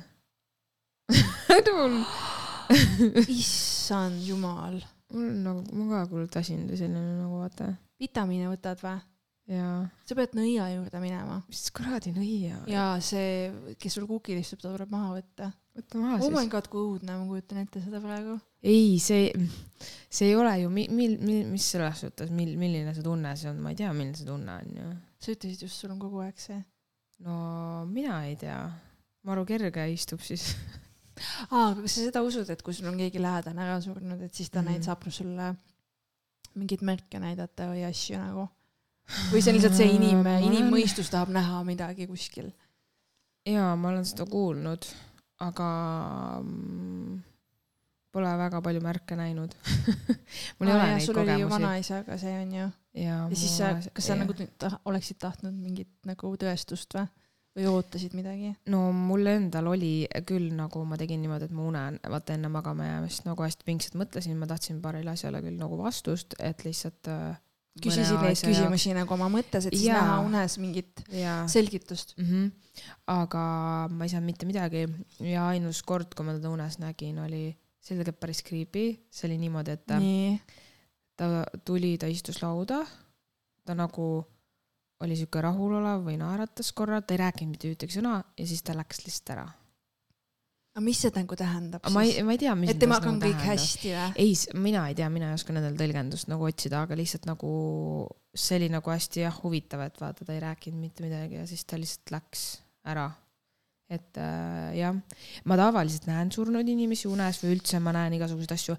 issand 3.44 4.22
jumal. 4.24 4.78
mul 5.14 5.26
on 5.30 5.42
nagu, 5.48 5.64
ma 5.76 6.04
ka 6.04 6.06
kuule 6.12 6.28
tasin 6.32 6.68
selline 6.70 7.18
nagu 7.24 7.42
vaata. 7.42 7.74
vitamiine 8.00 8.48
võtad 8.52 8.80
või? 8.84 9.02
jaa. 9.52 9.82
sa 10.08 10.16
pead 10.16 10.38
nõia 10.38 10.70
juurde 10.76 11.02
minema. 11.04 11.42
mis 11.50 11.66
kuradi 11.76 12.14
nõia? 12.16 12.62
jaa, 12.70 12.96
see, 13.04 13.76
kes 13.80 14.00
sul 14.00 14.08
kukil 14.08 14.40
istub, 14.40 14.62
ta 14.64 14.72
tuleb 14.72 14.92
maha 14.94 15.18
võtta. 15.18 15.52
Võta 15.78 16.02
maha 16.02 16.20
siis. 16.20 16.28
oh 16.28 16.36
my 16.36 16.50
god, 16.52 16.70
kui 16.72 16.84
õudne, 16.84 17.16
ma 17.20 17.28
kujutan 17.30 17.64
ette 17.64 17.82
seda 17.84 18.02
praegu. 18.04 18.38
ei, 18.62 19.00
see, 19.04 19.32
see 20.08 20.30
ei 20.32 20.38
ole 20.40 20.54
ju, 20.62 20.70
mil, 20.74 20.94
mil, 20.94 21.18
mis 21.50 21.72
selles 21.76 22.06
suhtes, 22.06 22.32
mil, 22.34 22.54
milline 22.60 22.94
see 22.96 23.06
tunne 23.06 23.34
see 23.40 23.52
on, 23.52 23.60
ma 23.64 23.74
ei 23.74 23.80
tea, 23.82 23.92
milline 23.96 24.20
see 24.20 24.30
tunne 24.30 24.60
on 24.62 24.80
ju. 24.80 24.94
sa 25.24 25.36
ütlesid 25.36 25.66
just, 25.68 25.80
sul 25.80 25.96
on 25.96 26.02
kogu 26.02 26.24
aeg 26.26 26.40
see. 26.42 26.62
no 27.26 27.36
mina 27.90 28.24
ei 28.30 28.38
tea. 28.40 28.62
maru 29.28 29.46
kerge 29.48 29.86
istub 29.94 30.24
siis 30.24 30.50
aa, 31.52 31.70
aga 31.72 31.84
kas 31.84 31.98
sa 31.98 32.08
seda 32.08 32.24
usud, 32.26 32.50
et 32.50 32.66
kui 32.66 32.76
sul 32.76 32.90
on 32.92 33.00
keegi 33.00 33.22
lähedane 33.22 33.64
ära 33.66 33.78
surnud, 33.84 34.22
et 34.26 34.34
siis 34.34 34.52
ta 34.52 34.62
mm 34.62 34.72
näit-, 34.72 34.88
saab 34.88 35.08
sulle 35.10 35.54
mingeid 36.54 36.84
märke 36.86 37.22
näidata 37.22 37.72
või 37.72 37.86
asju 37.88 38.20
nagu? 38.20 38.50
või 39.32 39.42
see 39.44 39.52
on 39.52 39.58
lihtsalt 39.58 39.76
see 39.76 39.96
inim, 39.98 40.22
inimmõistus 40.48 41.10
tahab 41.12 41.34
näha 41.34 41.64
midagi 41.68 42.08
kuskil? 42.10 42.52
jaa, 43.50 43.74
ma 43.76 43.90
olen 43.92 44.06
seda 44.08 44.26
kuulnud, 44.30 44.88
aga 45.44 45.70
mm, 46.42 47.18
pole 48.14 48.36
väga 48.44 48.62
palju 48.66 48.84
märke 48.84 49.18
näinud 49.18 49.56
mul 50.58 50.70
ei 50.70 50.76
ole 50.76 50.88
neid 50.92 51.06
sul 51.06 51.18
kogemusi. 51.18 51.50
vanaisaga 51.56 52.18
see 52.22 52.38
on 52.42 52.56
ju. 52.60 52.70
ja, 53.02 53.18
ja 53.18 53.36
siis 53.36 53.58
sa, 53.58 53.74
kas 53.90 54.08
sa 54.10 54.16
ja. 54.16 54.22
nagu 54.22 54.38
ta, 54.38 54.72
oleksid 54.90 55.20
tahtnud 55.24 55.58
mingit 55.58 55.92
nagu 56.10 56.34
tõestust 56.40 56.98
või? 56.98 57.08
või 57.58 57.70
ootasid 57.70 58.16
midagi? 58.18 58.54
no 58.74 58.86
mul 58.96 59.30
endal 59.30 59.72
oli 59.74 59.94
küll 60.30 60.52
nagu 60.58 60.84
ma 60.90 60.98
tegin 61.00 61.22
niimoodi, 61.24 61.50
et 61.50 61.56
ma 61.56 61.66
unen, 61.70 62.00
vaata 62.16 62.38
enne 62.38 62.52
magama 62.54 62.88
jäämist 62.90 63.28
nagu 63.28 63.46
hästi 63.46 63.68
pingsalt 63.68 63.98
mõtlesin, 64.02 64.38
ma 64.40 64.50
tahtsin 64.50 64.82
paarile 64.82 65.14
asjale 65.14 65.42
küll 65.46 65.60
nagu 65.60 65.78
vastust, 65.82 66.38
et 66.40 66.66
lihtsalt 66.66 67.12
äh, 67.14 67.34
küsisid 67.82 68.20
neid 68.22 68.38
küsimusi 68.38 68.92
jaoks. 68.92 69.00
nagu 69.00 69.16
oma 69.16 69.30
mõttes, 69.34 69.68
et 69.68 69.76
siis 69.76 69.88
ja. 69.88 70.02
näha 70.02 70.18
unes 70.28 70.58
mingit 70.62 71.02
ja. 71.10 71.40
selgitust 71.50 72.14
mm. 72.18 72.26
-hmm. 72.26 72.84
aga 73.10 73.46
ma 73.90 74.06
ei 74.06 74.14
saanud 74.14 74.30
mitte 74.30 74.50
midagi 74.50 74.86
ja 75.26 75.48
ainus 75.50 75.82
kord, 75.82 76.14
kui 76.14 76.26
ma 76.26 76.36
teda 76.38 76.52
unes 76.54 76.78
nägin, 76.84 77.18
oli, 77.24 77.48
see 77.82 77.96
oli 77.96 78.04
tegelikult 78.04 78.20
päris 78.20 78.44
creepy, 78.46 78.86
see 79.10 79.30
oli 79.30 79.40
niimoodi, 79.42 79.78
et 79.78 79.86
ta, 79.88 79.98
ta 81.18 81.32
tuli, 81.66 81.98
ta 81.98 82.08
istus 82.12 82.44
lauda, 82.44 82.84
ta 83.66 83.74
nagu 83.74 84.12
oli 85.04 85.18
sihuke 85.18 85.42
rahulolev 85.42 86.06
või 86.06 86.20
naeratas 86.22 86.72
korra, 86.78 87.02
ta 87.02 87.18
ei 87.18 87.24
rääkinud 87.26 87.58
mitte 87.58 87.74
ühtegi 87.74 87.98
sõna 87.98 88.22
ja 88.38 88.48
siis 88.48 88.62
ta 88.64 88.78
läks 88.78 89.02
lihtsalt 89.08 89.36
ära 89.36 89.50
aga 90.74 90.82
mis 90.82 91.00
see 91.04 91.14
nagu 91.14 91.38
tähendab 91.38 91.84
siis? 91.86 91.94
ma 91.94 92.04
ei, 92.06 92.14
ma 92.26 92.34
ei 92.34 92.42
tea, 92.42 92.54
mis 92.58 92.72
et 92.74 92.80
temaga 92.82 93.10
on 93.12 93.20
nagu 93.20 93.28
kõik 93.28 93.38
tähendab. 93.38 93.62
hästi 93.62 93.92
või? 93.94 94.08
ei, 94.24 94.62
mina 94.66 94.86
ei 94.90 94.98
tea, 94.98 95.10
mina 95.14 95.30
ei 95.30 95.38
oska 95.38 95.54
nendel 95.54 95.78
tõlgendust 95.78 96.30
nagu 96.32 96.48
otsida, 96.50 96.82
aga 96.88 96.98
lihtsalt 96.98 97.28
nagu 97.30 97.52
see 98.34 98.58
oli 98.58 98.72
nagu 98.74 98.94
hästi 98.94 99.22
jah, 99.22 99.38
huvitav, 99.44 99.86
et 99.86 100.02
vaata, 100.02 100.26
ta 100.26 100.34
ei 100.34 100.42
rääkinud 100.42 100.82
mitte 100.82 101.06
midagi 101.06 101.38
ja 101.38 101.46
siis 101.50 101.62
ta 101.70 101.78
lihtsalt 101.78 102.16
läks 102.16 102.48
ära. 102.90 103.12
et 103.94 104.18
äh, 104.18 104.74
jah, 104.80 104.98
ma 105.46 105.62
tavaliselt 105.62 106.10
näen 106.10 106.34
surnud 106.34 106.66
inimesi 106.74 107.06
unes 107.12 107.44
või 107.44 107.60
üldse 107.60 107.78
ma 107.84 107.94
näen 107.94 108.18
igasuguseid 108.18 108.58
asju, 108.58 108.78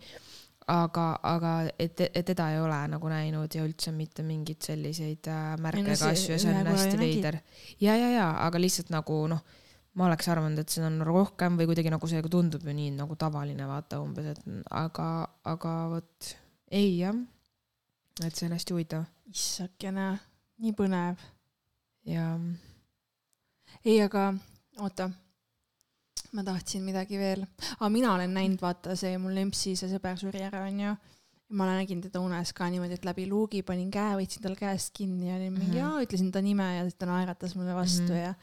aga, 0.74 1.09
aga 1.30 1.57
et, 1.78 2.09
et 2.11 2.24
teda 2.26 2.51
ei 2.57 2.59
ole 2.59 2.80
nagu 2.90 3.11
näinud 3.12 3.55
ja 3.55 3.62
üldse 3.62 3.95
mitte 3.95 4.26
mingeid 4.26 4.66
selliseid 4.66 5.30
äh, 5.30 5.53
märke 5.62 5.92
ega 5.95 6.11
asju 6.11 6.34
ja 6.34 6.42
see 6.42 6.57
on 6.59 6.72
hästi 6.74 6.99
veider. 6.99 7.45
ja, 7.78 7.95
ja, 7.95 8.16
ja, 8.18 8.32
aga 8.49 8.59
lihtsalt 8.59 8.90
nagu 8.90 9.28
noh 9.30 9.62
ma 9.95 10.09
oleks 10.09 10.28
arvanud, 10.32 10.59
et 10.59 10.72
seda 10.72 10.88
on 10.90 11.01
rohkem 11.07 11.59
või 11.59 11.68
kuidagi 11.70 11.92
nagu 11.92 12.09
see 12.11 12.22
tundub 12.30 12.64
ju 12.66 12.74
nii 12.74 12.95
nagu 12.97 13.16
tavaline, 13.18 13.66
vaata 13.70 14.01
umbes, 14.03 14.32
et 14.34 14.42
aga, 14.74 15.09
aga 15.51 15.74
vot 15.92 16.30
ei 16.74 16.97
jah. 16.99 17.16
et 18.24 18.34
see 18.34 18.49
on 18.49 18.57
hästi 18.57 18.74
huvitav. 18.74 19.05
issakene, 19.30 20.09
nii 20.62 20.74
põnev. 20.78 21.22
jaa. 22.11 22.34
ei, 23.84 24.01
aga 24.03 24.32
oota, 24.82 25.11
ma 26.34 26.47
tahtsin 26.47 26.82
midagi 26.82 27.18
veel 27.18 27.47
ah,, 27.47 27.88
mina 27.88 28.14
olen 28.14 28.34
näinud, 28.34 28.61
vaata 28.62 28.97
see 28.99 29.18
mul 29.18 29.34
Lempsi, 29.38 29.76
see 29.78 29.90
sõber 29.92 30.18
suri 30.18 30.42
ära, 30.42 30.66
onju 30.66 30.97
ma 31.55 31.68
nägin 31.68 32.01
teda 32.03 32.18
unes 32.24 32.51
ka 32.57 32.66
niimoodi, 32.72 32.97
et 32.99 33.07
läbi 33.07 33.28
luugi 33.30 33.62
panin 33.66 33.90
käe, 33.95 34.16
võtsin 34.18 34.42
tal 34.42 34.57
käest 34.59 34.90
kinni 34.97 35.28
ja 35.28 35.36
olin 35.36 35.53
mingi 35.53 35.66
mm 35.68 35.74
-hmm. 35.74 35.82
jaa, 35.82 36.03
ütlesin 36.03 36.32
ta 36.32 36.42
nime 36.42 36.66
ja 36.76 36.84
ta 36.99 37.07
naeratas 37.07 37.55
mulle 37.55 37.74
vastu 37.74 38.03
mm 38.03 38.09
-hmm. 38.09 38.22
ja 38.24 38.34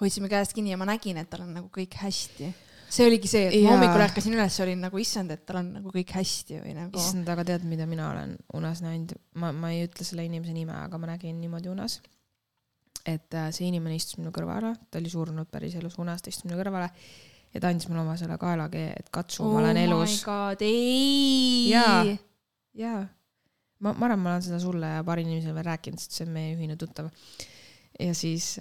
hoidsime 0.00 0.30
käest 0.32 0.56
kinni 0.56 0.74
ja 0.74 0.80
ma 0.80 0.88
nägin, 0.88 1.20
et 1.20 1.30
tal 1.30 1.44
on 1.46 1.54
nagu 1.58 1.70
kõik 1.74 1.96
hästi. 2.00 2.50
see 2.90 3.06
oligi 3.06 3.30
see, 3.30 3.48
et 3.48 3.56
ja. 3.58 3.68
ma 3.68 3.76
hommikul 3.76 4.02
ärkasin 4.02 4.34
üles, 4.34 4.56
olin 4.64 4.80
nagu 4.82 4.98
issand, 4.98 5.30
et 5.34 5.44
tal 5.46 5.60
on 5.60 5.72
nagu 5.78 5.92
kõik 5.94 6.14
hästi 6.16 6.60
või 6.64 6.76
nagu. 6.78 6.98
issand, 6.98 7.28
aga 7.30 7.46
tead, 7.52 7.66
mida 7.70 7.86
mina 7.90 8.10
olen 8.10 8.36
unes 8.58 8.82
näinud, 8.84 9.14
ma, 9.40 9.52
ma 9.54 9.74
ei 9.74 9.84
ütle 9.86 10.06
selle 10.06 10.26
inimese 10.26 10.56
nime, 10.56 10.74
aga 10.74 10.98
ma 11.00 11.12
nägin 11.12 11.38
niimoodi 11.42 11.70
unes. 11.72 12.00
et 13.06 13.34
äh, 13.34 13.48
see 13.54 13.68
inimene 13.70 13.96
istus 13.96 14.18
minu 14.20 14.32
kõrvale, 14.34 14.74
ta 14.90 15.00
oli 15.00 15.10
surnud 15.12 15.48
päriselus 15.50 15.96
unes, 16.02 16.22
ta 16.22 16.32
istus 16.32 16.48
minu 16.48 16.58
kõrvale 16.60 16.90
ja 17.54 17.60
ta 17.60 17.70
andis 17.70 17.88
mulle 17.90 18.02
oma 18.04 18.16
selle 18.18 18.36
kaelakee, 18.40 18.90
et 18.98 19.08
katsu 19.12 19.44
oh, 19.44 19.54
ma 19.54 19.64
olen 19.64 19.80
elus. 19.84 20.18
oh 20.18 20.18
my 20.18 20.26
god, 20.26 20.66
ei. 20.66 21.70
jaa, 21.70 22.02
jaa. 22.78 23.00
ma, 23.80 23.94
ma 23.94 24.10
arvan, 24.10 24.22
ma 24.22 24.34
olen 24.34 24.44
seda 24.46 24.60
sulle 24.62 24.92
ja 24.96 25.06
paari 25.06 25.24
inimesele 25.26 25.56
veel 25.56 25.70
rääkinud, 25.72 26.02
sest 26.02 26.18
see 26.18 26.28
on 26.28 26.34
meie 26.36 26.54
ühine 26.54 26.76
tuttav. 26.80 27.10
ja 27.98 28.14
siis 28.14 28.58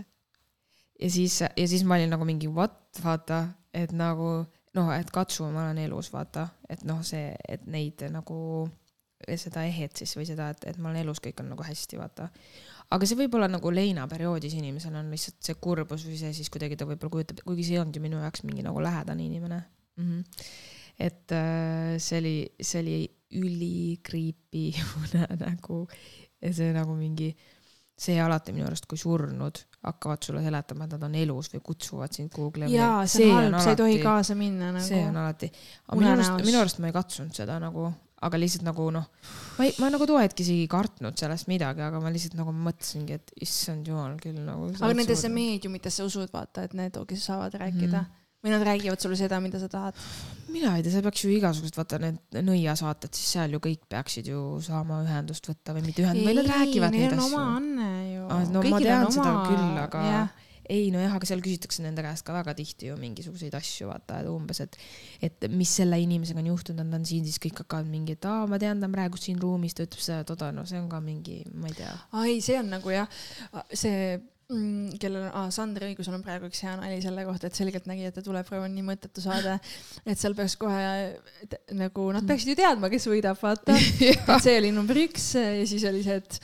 ja 1.00 1.10
siis, 1.12 1.42
ja 1.42 1.68
siis 1.68 1.84
ma 1.88 1.96
olin 1.96 2.12
nagu 2.14 2.26
mingi 2.28 2.48
what, 2.48 2.80
vaata, 3.04 3.48
et 3.74 3.92
nagu 3.96 4.30
noh, 4.78 4.92
et 4.94 5.10
katsu, 5.14 5.48
ma 5.50 5.68
olen 5.68 5.82
elus, 5.86 6.12
vaata, 6.14 6.48
et 6.70 6.84
noh, 6.88 7.02
see, 7.06 7.32
et 7.50 7.66
neid 7.70 8.04
nagu 8.14 8.40
seda 9.40 9.66
ehet 9.68 10.00
siis 10.00 10.14
või 10.16 10.26
seda, 10.30 10.50
et, 10.54 10.66
et 10.72 10.80
ma 10.80 10.92
olen 10.92 11.04
elus, 11.04 11.20
kõik 11.24 11.42
on 11.44 11.52
nagu 11.52 11.66
hästi, 11.66 12.00
vaata. 12.00 12.30
aga 12.96 13.08
see 13.10 13.20
võib 13.20 13.36
olla 13.36 13.50
nagu 13.52 13.72
leinaperioodis 13.74 14.56
inimesel 14.58 14.96
on 14.96 15.12
lihtsalt 15.14 15.44
see 15.44 15.58
kurbus 15.62 16.06
või 16.08 16.18
see 16.22 16.32
siis 16.38 16.50
kuidagi 16.54 16.78
ta 16.80 16.88
võib-olla 16.90 17.18
kujutab, 17.18 17.44
kuigi 17.46 17.68
see 17.68 17.78
ei 17.78 17.82
olnud 17.84 18.00
ju 18.00 18.04
minu 18.04 18.22
jaoks 18.24 18.46
mingi 18.48 18.64
nagu 18.66 18.82
lähedane 18.82 19.26
inimene 19.26 19.60
mm. 19.60 20.06
-hmm. 20.06 20.48
et 21.08 21.36
äh, 21.36 21.98
see 22.00 22.22
oli, 22.22 22.36
see 22.62 22.82
oli 22.82 22.98
üli 23.44 24.00
creepy 24.02 24.72
unenägu 25.04 25.84
ja 26.44 26.54
see 26.54 26.72
nagu 26.74 26.96
mingi 26.96 27.34
see 28.00 28.20
alati 28.24 28.54
minu 28.56 28.68
arust, 28.70 28.88
kui 28.90 29.00
surnud 29.00 29.62
hakkavad 29.86 30.26
sulle 30.26 30.44
seletama, 30.44 30.88
et 30.88 30.96
nad 30.96 31.08
on 31.08 31.16
elus 31.20 31.50
või 31.54 31.64
kutsuvad 31.64 32.16
sind 32.16 32.32
kuhugi. 32.36 32.68
jaa, 32.74 33.06
see 33.08 33.30
on 33.32 33.50
halb, 33.50 33.64
sa 33.64 33.74
ei 33.74 33.80
tohi 33.80 33.98
kaasa 34.04 34.36
minna 34.40 34.74
nagu. 34.76 34.86
see 34.86 35.02
on 35.08 35.18
alati, 35.20 35.50
aga 35.88 36.00
minu 36.00 36.14
arust, 36.14 36.46
minu 36.48 36.62
arust 36.62 36.80
ma 36.84 36.92
ei 36.92 36.96
katsunud 36.96 37.36
seda 37.36 37.58
nagu, 37.64 37.88
aga 38.28 38.40
lihtsalt 38.40 38.68
nagu 38.68 38.90
noh, 38.96 39.08
ma 39.58 39.68
ei, 39.68 39.74
ma 39.80 39.92
nagu 39.92 40.08
too 40.10 40.20
hetk 40.20 40.44
isegi 40.44 40.66
ei 40.66 40.72
kartnud 40.72 41.20
sellest 41.20 41.52
midagi, 41.52 41.84
aga 41.86 42.04
ma 42.04 42.12
lihtsalt 42.14 42.38
nagu 42.40 42.56
mõtlesingi, 42.56 43.20
et 43.20 43.36
issand 43.48 43.88
jumal 43.88 44.16
küll 44.24 44.40
nagu. 44.44 44.72
aga 44.80 44.94
nendesse 44.96 45.32
meediumitesse 45.32 46.08
usud, 46.08 46.32
vaata, 46.36 46.68
et 46.68 46.76
need, 46.80 47.00
kes 47.10 47.28
saavad 47.32 47.60
rääkida 47.60 47.98
mm. 47.98 48.08
-hmm 48.08 48.19
või 48.44 48.54
nad 48.54 48.64
räägivad 48.64 49.02
sulle 49.02 49.18
seda, 49.20 49.40
mida 49.44 49.60
sa 49.60 49.70
tahad? 49.72 49.98
mina 50.50 50.74
ei 50.78 50.84
tea, 50.84 50.94
see 50.96 51.06
peaks 51.06 51.24
ju 51.24 51.32
igasugused, 51.36 51.78
vaata 51.78 52.00
need 52.02 52.38
nõiasaated, 52.46 53.14
siis 53.14 53.36
seal 53.36 53.54
ju 53.54 53.62
kõik 53.64 53.84
peaksid 53.92 54.30
ju 54.32 54.42
saama 54.66 55.04
ühendust 55.06 55.46
võtta 55.50 55.76
või 55.76 55.86
mitte 55.86 56.06
ühendust, 56.06 56.26
või 56.26 56.38
nad 56.40 56.50
räägivad 56.50 56.96
neid 56.96 57.14
asju. 57.14 57.26
oma 57.28 57.44
anne 57.58 57.90
ju 58.16 58.24
ah,. 58.26 58.46
no 58.50 58.64
Kõigil 58.64 58.76
ma 58.76 58.86
tean 58.86 59.04
oma... 59.04 59.16
seda 59.18 59.34
küll, 59.46 59.82
aga 59.84 60.06
yeah. 60.08 60.32
ei 60.72 60.88
nojah, 60.96 61.20
aga 61.20 61.30
seal 61.30 61.44
küsitakse 61.46 61.86
nende 61.86 62.06
käest 62.06 62.26
ka 62.26 62.34
väga 62.34 62.56
tihti 62.58 62.90
ju 62.90 62.98
mingisuguseid 63.02 63.60
asju, 63.60 63.92
vaata, 63.92 64.24
et 64.24 64.32
umbes, 64.32 64.64
et, 64.66 64.80
et 65.30 65.48
mis 65.54 65.76
selle 65.82 66.00
inimesega 66.02 66.42
on 66.42 66.50
juhtunud, 66.54 66.82
nad 66.82 67.02
on 67.02 67.06
siin, 67.12 67.28
siis 67.28 67.38
kõik 67.44 67.62
hakkavad 67.66 67.92
mingi, 67.92 68.18
et 68.18 68.30
aa, 68.30 68.48
ma 68.50 68.62
tean, 68.62 68.82
ta 68.82 68.90
on 68.90 68.98
praegu 68.98 69.22
siin 69.22 69.38
ruumis, 69.44 69.78
ta 69.78 69.86
ütleb 69.86 70.08
seda, 70.08 70.26
toda, 70.32 70.50
no 70.56 70.66
see 70.70 70.82
on 70.82 70.90
ka 70.90 71.04
mingi, 71.04 71.44
ma 71.54 71.70
ei 71.70 71.78
tea. 71.84 71.94
aa 72.16 72.26
ei, 72.26 72.42
see 72.46 72.58
on 72.64 72.74
nagu 72.74 72.96
jah, 72.96 73.22
see 73.70 74.18
mm,. 74.54 74.98
kellel 75.02 75.28
on 75.28 75.36
ah,, 75.44 75.50
Sandri 75.54 75.92
õigusel 75.92 76.16
on 76.18 76.24
praegu 76.26 76.50
üks 76.50 76.64
hea 76.66 76.74
nali 76.80 77.00
selle 77.04 77.26
kohta, 77.28 77.50
et 77.50 77.60
selgeltnägijate 77.60 78.24
tuleproov 78.26 78.66
on 78.66 78.74
nii 78.76 78.86
mõttetu 78.88 79.24
saade, 79.24 79.58
et 80.06 80.20
seal 80.20 80.36
peaks 80.38 80.58
kohe 80.60 80.82
nagu 81.78 82.10
nad 82.16 82.28
peaksid 82.30 82.54
ju 82.54 82.58
teadma, 82.60 82.92
kes 82.92 83.08
võidab, 83.12 83.40
vaata 83.42 83.78
et 84.12 84.34
see 84.44 84.58
oli 84.62 84.74
number 84.76 85.00
üks 85.06 85.32
ja 85.38 85.64
siis 85.70 85.86
oli 85.90 86.04
see, 86.06 86.20
et 86.22 86.40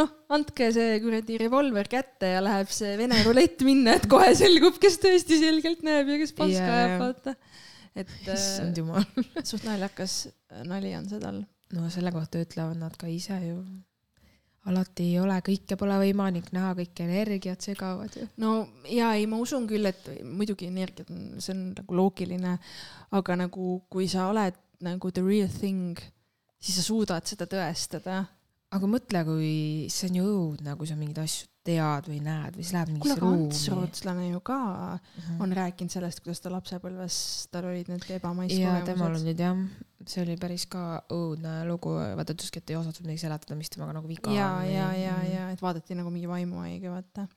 noh, 0.00 0.10
andke 0.32 0.70
see 0.74 0.98
kuradi 1.04 1.38
revolver 1.42 1.90
kätte 1.92 2.34
ja 2.34 2.42
läheb 2.44 2.72
see 2.72 2.96
vene 3.00 3.20
rulett 3.26 3.64
minna, 3.66 3.98
et 3.98 4.08
kohe 4.10 4.32
selgub, 4.38 4.80
kes 4.82 5.00
tõesti 5.02 5.40
selgelt 5.42 5.84
näeb 5.86 6.12
ja 6.14 6.20
kes 6.22 6.36
paska 6.36 6.66
ajab 6.66 6.96
yeah., 6.96 7.00
vaata. 7.04 7.36
et. 7.94 8.18
issand 8.32 8.82
jumal 8.82 9.06
suht 9.44 9.68
naljakas 9.68 10.26
nali 10.68 10.96
on 10.96 11.08
see 11.10 11.22
tal. 11.22 11.42
no 11.76 11.88
selle 11.92 12.12
kohta 12.14 12.40
ütlevad 12.44 12.80
nad 12.80 12.96
ka 13.00 13.10
ise 13.12 13.38
ju 13.44 13.62
alati 14.70 15.08
ei 15.10 15.18
ole, 15.18 15.38
kõike 15.44 15.76
pole 15.78 15.96
võimalik 16.04 16.52
näha, 16.54 16.74
kõik 16.78 17.02
energiat 17.02 17.64
segavad 17.64 18.14
ju. 18.14 18.26
no 18.42 18.52
ja 18.90 19.12
ei, 19.18 19.26
ma 19.30 19.40
usun 19.42 19.66
küll, 19.70 19.88
et 19.90 20.06
muidugi 20.22 20.68
energiat 20.70 21.10
on, 21.10 21.24
see 21.42 21.54
on 21.56 21.64
nagu 21.72 21.98
loogiline, 21.98 22.58
aga 23.18 23.38
nagu 23.44 23.80
kui 23.92 24.06
sa 24.10 24.28
oled 24.30 24.58
nagu 24.82 25.10
the 25.14 25.24
real 25.24 25.50
thing, 25.50 25.98
siis 26.62 26.78
sa 26.78 26.86
suudad 26.86 27.26
seda 27.26 27.48
tõestada. 27.50 28.24
Aga 28.72 28.88
mõtle, 28.88 29.24
kui 29.28 29.54
see 29.92 30.10
on 30.10 30.20
ju 30.20 30.28
õudne, 30.28 30.76
kui 30.80 30.88
sa 30.88 30.96
mingeid 30.98 31.22
asju 31.22 31.48
tead 31.62 32.08
või 32.10 32.18
näed 32.24 32.56
või 32.56 32.64
siis 32.64 32.74
läheb 32.74 32.90
mingisse 32.90 33.16
ruumi. 33.20 33.44
Ants 33.46 33.62
Rootslane 33.70 34.28
ju 34.32 34.40
ka 34.42 34.58
mm 34.58 35.22
-hmm. 35.22 35.42
on 35.44 35.52
rääkinud 35.58 35.94
sellest, 35.94 36.20
kuidas 36.24 36.40
ta 36.42 36.50
lapsepõlves, 36.50 37.16
tal 37.54 37.68
olid 37.70 37.88
need 37.92 38.08
ebamaised 38.16 38.58
kogemused. 38.58 38.86
temal 38.88 39.14
olid 39.20 39.42
jah, 39.44 39.60
see 40.06 40.24
oli 40.24 40.36
päris 40.36 40.66
ka 40.66 41.04
õudne 41.12 41.54
lugu, 41.68 41.94
vaata 42.18 42.34
ütleski, 42.34 42.58
et 42.58 42.70
ei 42.70 42.76
osatud 42.76 43.06
midagi 43.06 43.22
seletada, 43.22 43.54
mis 43.54 43.70
temaga 43.70 43.92
nagu 43.92 44.08
viga 44.08 44.34
ja, 44.34 44.48
on. 44.56 44.66
ja, 44.66 44.88
ja, 44.96 45.16
ja 45.22 45.50
et 45.50 45.62
vaadati 45.62 45.94
nagu 45.94 46.10
mingi 46.10 46.28
vaimuhaige, 46.28 46.90
vaata 46.90 47.28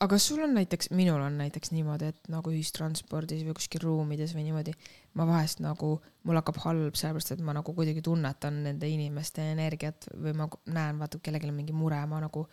aga 0.00 0.08
kas 0.14 0.26
sul 0.30 0.42
on 0.44 0.54
näiteks, 0.56 0.90
minul 0.96 1.20
on 1.22 1.36
näiteks 1.40 1.72
niimoodi, 1.74 2.10
et 2.12 2.30
nagu 2.32 2.52
ühistranspordis 2.52 3.44
või 3.46 3.56
kuskil 3.58 3.84
ruumides 3.84 4.34
või 4.36 4.46
niimoodi, 4.48 4.74
ma 5.18 5.26
vahest 5.28 5.62
nagu, 5.64 5.92
mul 6.26 6.40
hakkab 6.40 6.60
halb, 6.64 6.98
sellepärast 6.98 7.36
et 7.36 7.44
ma 7.44 7.54
nagu 7.56 7.74
kuidagi 7.76 8.02
tunnetan 8.06 8.62
nende 8.66 8.90
inimeste 8.90 9.50
energiat 9.52 10.08
või 10.14 10.34
ma 10.36 10.48
näen, 10.72 11.00
vaata, 11.00 11.22
kellelgi 11.22 11.50
on 11.50 11.58
mingi 11.60 11.76
mure, 11.76 12.00
ma 12.10 12.22
nagu 12.24 12.46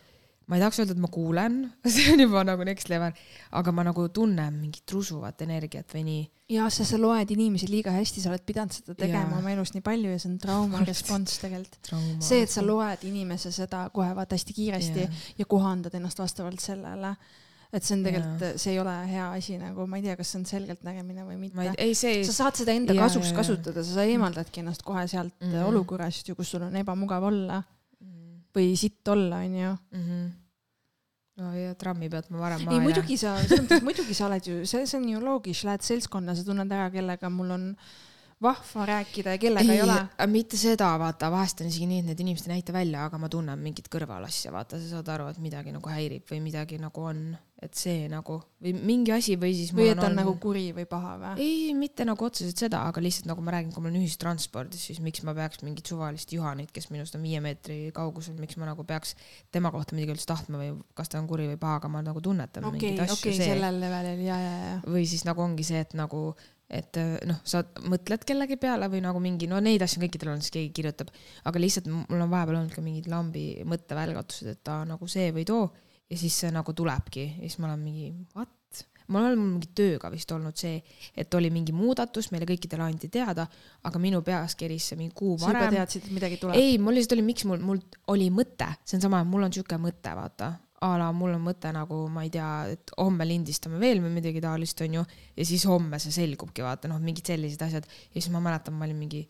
ma 0.47 0.55
ei 0.55 0.63
tahaks 0.63 0.79
öelda, 0.81 0.95
et 0.95 1.03
ma 1.03 1.09
kuulen, 1.11 1.59
see 1.93 2.11
on 2.13 2.23
juba 2.23 2.43
nagu 2.47 2.65
next 2.67 2.91
level, 2.91 3.15
aga 3.59 3.73
ma 3.75 3.85
nagu 3.87 4.07
tunnen 4.15 4.59
mingit 4.61 4.95
rusuvat 4.95 5.43
energiat 5.45 5.95
või 5.95 6.03
nii. 6.07 6.21
jah, 6.55 6.69
sest 6.73 6.95
sa 6.95 7.01
loed 7.01 7.33
inimesi 7.35 7.69
liiga 7.71 7.93
hästi, 7.95 8.23
sa 8.23 8.31
oled 8.31 8.45
pidanud 8.47 8.75
seda 8.75 8.95
tegema 8.97 9.35
ja. 9.35 9.41
oma 9.41 9.55
elus 9.55 9.73
nii 9.75 9.83
palju 9.85 10.13
ja 10.13 10.21
see 10.21 10.31
on 10.31 10.37
trauma 10.43 10.83
response 10.87 11.41
tegelikult. 11.43 11.91
see, 12.27 12.45
et 12.45 12.53
sa 12.53 12.63
loed 12.65 13.03
inimese 13.07 13.51
seda 13.55 13.87
kohe 13.93 14.13
vaata 14.15 14.39
hästi 14.39 14.55
kiiresti 14.55 15.03
ja. 15.03 15.11
ja 15.41 15.49
kohandad 15.49 15.99
ennast 15.99 16.23
vastavalt 16.23 16.63
sellele 16.63 17.15
et 17.75 17.83
see 17.83 17.97
on 17.97 18.03
tegelikult, 18.05 18.43
see 18.61 18.71
ei 18.71 18.77
ole 18.79 18.93
hea 19.09 19.25
asi 19.35 19.57
nagu, 19.59 19.83
ma 19.91 19.99
ei 19.99 20.05
tea, 20.05 20.15
kas 20.15 20.29
see 20.31 20.39
on 20.39 20.45
selgeltnägemine 20.47 21.25
või 21.27 21.35
mitte. 21.41 21.73
ei, 21.75 21.95
see. 21.99 22.21
sa 22.23 22.35
saad 22.37 22.61
seda 22.61 22.71
enda 22.71 22.95
ja, 22.95 23.03
kasuks 23.03 23.33
ja, 23.33 23.35
kasutada, 23.41 23.83
sa 23.83 24.05
eemaldadki 24.07 24.63
ennast 24.63 24.85
kohe 24.87 25.03
sealt 25.11 25.33
mm 25.41 25.51
-hmm. 25.51 25.67
olukorrast 25.73 26.31
ju, 26.31 26.35
kus 26.39 26.55
sul 26.55 26.63
on 26.69 26.79
ebamugav 26.79 27.27
olla 27.27 27.59
või 28.57 28.73
sitt 28.79 29.13
olla, 29.13 29.43
onju 29.45 29.71
mm. 29.71 30.03
-hmm. 30.03 30.27
no 31.41 31.53
ja 31.55 31.75
trammi 31.79 32.09
pealt 32.09 32.29
ma 32.33 32.43
varem 32.45 32.67
ei, 32.67 32.81
muidugi 32.83 33.17
sa, 33.21 33.37
selles 33.43 33.65
mõttes 33.65 33.85
muidugi 33.85 34.17
sa 34.17 34.27
oled 34.29 34.51
ju, 34.51 34.59
see, 34.65 34.85
see 34.89 34.99
on 34.99 35.09
ju 35.13 35.23
loogiline, 35.23 35.71
lähed 35.71 35.85
seltskonda, 35.85 36.35
sa 36.35 36.45
tunned 36.47 36.71
ära, 36.71 36.89
kellega 36.93 37.29
mul 37.33 37.55
on 37.57 37.67
vahva 38.43 38.85
rääkida 38.85 39.33
ja 39.35 39.41
kellega 39.41 39.73
ei, 39.73 39.79
ei 39.79 39.83
ole. 39.85 40.27
mitte 40.29 40.59
seda, 40.61 40.91
vaata, 41.01 41.31
vahest 41.33 41.63
on 41.63 41.71
isegi 41.71 41.89
nii, 41.89 42.03
et 42.03 42.11
need 42.11 42.23
inimesed 42.25 42.49
ei 42.49 42.59
näita 42.59 42.75
välja, 42.75 43.07
aga 43.07 43.17
ma 43.21 43.29
tunnen 43.33 43.59
mingit 43.59 43.89
kõrvalasja, 43.93 44.53
vaata, 44.53 44.79
sa 44.81 44.97
saad 44.97 45.11
aru, 45.15 45.31
et 45.33 45.41
midagi 45.41 45.73
nagu 45.73 45.89
häirib 45.89 46.29
või 46.29 46.43
midagi 46.45 46.81
nagu 46.81 47.09
on 47.09 47.29
et 47.57 47.73
see 47.73 48.05
nagu 48.09 48.35
või 48.61 48.71
mingi 48.85 49.09
asi 49.15 49.33
või 49.39 49.49
siis. 49.57 49.71
või 49.73 49.87
et 49.89 49.97
on 49.97 50.11
olnud... 50.11 50.17
nagu 50.19 50.33
kuri 50.41 50.67
või 50.77 50.85
paha 50.89 51.15
või? 51.17 51.41
ei, 51.41 51.71
mitte 51.77 52.05
nagu 52.05 52.25
otseselt 52.27 52.59
seda, 52.61 52.83
aga 52.85 53.01
lihtsalt 53.01 53.29
nagu 53.31 53.41
ma 53.41 53.55
räägin, 53.55 53.71
kui 53.73 53.81
ma 53.81 53.89
olen 53.89 54.03
ühistranspordis, 54.03 54.83
siis 54.91 54.99
miks 55.01 55.23
ma 55.25 55.33
peaks 55.37 55.63
mingit 55.65 55.89
suvalist 55.89 56.33
Juhanit, 56.35 56.69
kes 56.75 56.91
minust 56.93 57.17
on 57.17 57.25
viie 57.25 57.41
meetri 57.41 57.79
kaugusel, 57.95 58.37
miks 58.37 58.59
ma 58.61 58.69
nagu 58.69 58.85
peaks 58.85 59.15
tema 59.53 59.71
kohta 59.73 59.97
midagi 59.97 60.13
üldse 60.13 60.29
tahtma 60.29 60.61
või 60.61 60.75
kas 60.97 61.09
ta 61.09 61.17
on 61.21 61.29
kuri 61.31 61.49
või 61.55 61.57
paha, 61.63 61.79
aga 61.81 61.91
ma 61.95 62.03
nagu 62.05 62.21
tunnetan 62.21 62.69
okay, 62.69 62.77
mingeid 62.77 63.01
asju. 63.07 63.17
okei 63.17 63.33
okay,, 63.33 63.49
sellel 63.55 63.81
levelil 63.81 64.21
ja, 64.27 64.37
ja, 64.43 64.53
ja. 64.67 64.77
või 64.85 65.09
siis 65.09 65.25
nagu 65.25 65.41
ongi 65.41 65.65
see, 65.65 65.81
et 65.81 65.97
nagu 65.97 66.27
et 66.67 66.99
noh, 67.27 67.39
sa 67.47 67.61
mõtled 67.87 68.25
kellegi 68.27 68.57
peale 68.59 68.89
või 68.91 68.99
nagu 69.05 69.21
mingi, 69.23 69.47
no 69.47 69.59
neid 69.63 69.83
asju 69.85 70.01
on 70.01 70.07
kõikidel 70.07 70.33
olnud, 70.33 70.43
siis 70.43 70.55
keegi 70.57 70.73
kirjutab, 70.75 71.13
aga 71.47 71.61
lihtsalt 71.63 71.87
mul 71.87 72.25
on 72.25 72.31
vahepeal 72.33 72.59
olnud 72.59 72.75
ka 72.75 72.83
mingid 72.83 73.07
lambi 73.11 73.47
mõttevälgatused, 73.67 74.51
et 74.51 74.73
aa 74.73 74.83
nagu 74.89 75.07
see 75.11 75.31
või 75.35 75.47
too 75.47 75.65
ja 76.07 76.19
siis 76.19 76.35
see 76.43 76.51
nagu 76.55 76.75
tulebki 76.75 77.25
ja 77.37 77.47
siis 77.47 77.59
ma 77.61 77.71
olen 77.71 77.83
mingi 77.83 78.11
what? 78.35 78.51
mul 79.07 79.23
on 79.23 79.39
mingi 79.39 79.69
tööga 79.75 80.09
vist 80.11 80.31
olnud 80.35 80.57
see, 80.59 80.81
et 81.15 81.33
oli 81.37 81.47
mingi 81.53 81.71
muudatus, 81.75 82.27
meile 82.33 82.47
kõikidele 82.49 82.83
anti 82.83 83.07
teada, 83.11 83.47
aga 83.87 84.01
minu 84.03 84.19
peas 84.25 84.57
keris 84.59 84.89
see 84.91 84.99
mingi 84.99 85.15
kuu 85.15 85.37
varem. 85.39 85.55
sa 85.55 85.67
juba 85.69 85.75
teadsid, 85.77 86.07
et 86.09 86.15
midagi 86.17 86.39
tuleb? 86.41 86.59
ei, 86.59 86.75
mul 86.81 86.97
lihtsalt 86.97 87.15
oli, 87.15 87.27
miks 87.29 87.47
mul, 87.47 87.63
mul 87.63 87.79
oli 88.13 88.27
mõte, 88.33 88.67
see 88.83 88.99
on 88.99 89.05
sama, 89.07 89.23
mul 89.27 89.47
on 89.47 89.55
sihuke 89.55 89.79
mõte, 89.79 90.11
vaata, 90.17 90.51
a 90.81 90.91
la 90.99 91.07
mul 91.15 91.33
on 91.33 91.41
mõte 91.41 91.71
nagu, 91.73 92.03
ma 92.13 92.23
ei 92.25 92.29
tea, 92.33 92.49
et 92.75 92.91
homme 93.01 93.25
lindistame 93.25 93.79
veel 93.81 94.01
või 94.03 94.11
midagi 94.19 94.41
taolist, 94.43 94.81
onju. 94.85 95.03
ja 95.37 95.45
siis 95.45 95.65
homme 95.69 95.97
see 96.01 96.13
selgubki, 96.13 96.61
vaata 96.65 96.89
noh, 96.91 96.99
mingid 97.01 97.25
sellised 97.25 97.63
asjad. 97.65 97.87
ja 97.87 98.19
siis 98.19 98.29
ma 98.33 98.41
mäletan, 98.43 98.75
ma 98.77 98.85
olin 98.85 98.99
mingi, 98.99 99.23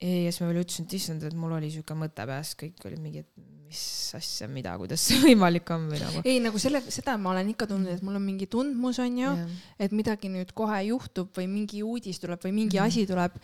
ja 0.00 0.30
siis 0.30 0.40
ma 0.40 0.48
veel 0.48 0.62
ütlesin, 0.62 0.88
et 0.88 0.96
issand, 0.96 1.26
et 1.28 1.36
mul 1.36 1.52
oli 1.58 1.68
siuke 1.74 1.96
mõte 1.98 2.24
peas, 2.30 2.54
kõik 2.60 2.86
olid 2.88 3.02
mingi, 3.04 3.24
et 3.24 3.44
mis 3.68 3.82
asja, 4.16 4.48
mida, 4.48 4.72
kuidas 4.80 5.04
see 5.04 5.20
võimalik 5.26 5.68
on 5.74 5.88
või 5.90 6.00
nagu. 6.00 6.22
ei, 6.24 6.38
nagu 6.44 6.60
selle, 6.62 6.80
seda 6.94 7.18
ma 7.20 7.34
olen 7.34 7.52
ikka 7.52 7.68
tundnud, 7.68 7.92
et 7.98 8.04
mul 8.06 8.16
on 8.16 8.24
mingi 8.24 8.48
tundmus, 8.50 9.00
onju 9.04 9.34
et 9.76 9.92
midagi 9.96 10.30
nüüd 10.32 10.54
kohe 10.56 10.78
juhtub 10.88 11.34
või 11.36 11.50
mingi 11.50 11.82
uudis 11.84 12.22
tuleb 12.22 12.40
või 12.44 12.54
mingi 12.62 12.78
mm 12.78 12.84
-hmm. 12.84 12.94
asi 12.94 13.06
tuleb. 13.10 13.36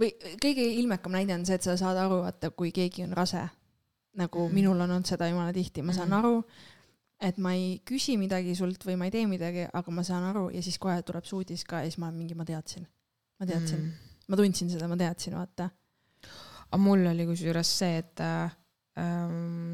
või 0.00 0.12
kõige 0.42 0.66
ilmekam 0.80 1.16
näide 1.16 1.34
on 1.34 1.46
see, 1.46 1.56
et 1.56 1.64
sa 1.64 1.76
saad 1.76 1.96
aru, 1.96 2.20
vaata, 2.26 2.50
kui 2.50 2.72
keegi 2.72 3.04
on 3.08 3.16
rase. 3.16 3.48
nagu 4.12 4.38
mm 4.38 4.48
-hmm. 4.48 4.54
minul 4.54 4.80
on 4.80 4.90
olnud 4.90 5.06
seda 5.06 5.28
jumala 5.28 5.52
tihti, 5.52 5.82
ma 5.82 5.92
saan 5.92 6.08
mm 6.08 6.14
-hmm. 6.14 6.18
aru 6.18 6.44
et 7.20 7.40
ma 7.42 7.52
ei 7.56 7.80
küsi 7.86 8.16
midagi 8.20 8.54
sult 8.56 8.84
või 8.86 8.96
ma 9.00 9.08
ei 9.08 9.14
tee 9.14 9.26
midagi, 9.28 9.66
aga 9.72 9.92
ma 9.94 10.04
saan 10.06 10.24
aru 10.30 10.48
ja 10.54 10.62
siis 10.64 10.78
kohe 10.80 11.00
tuleb 11.06 11.26
see 11.28 11.36
uudis 11.40 11.66
ka 11.68 11.82
ja 11.84 11.90
siis 11.90 12.00
ma 12.00 12.08
olen 12.08 12.22
mingi, 12.22 12.36
ma 12.38 12.46
teadsin, 12.48 12.86
ma 13.40 13.48
teadsin 13.48 13.82
mm., 13.82 14.08
ma 14.30 14.38
tundsin 14.38 14.70
seda, 14.72 14.88
ma 14.88 14.96
teadsin, 14.96 15.36
vaata. 15.36 15.68
aga 16.70 16.80
mul 16.80 17.04
oli 17.12 17.26
kusjuures 17.28 17.74
see, 17.82 18.00
et 18.00 18.24
äh, 18.24 18.56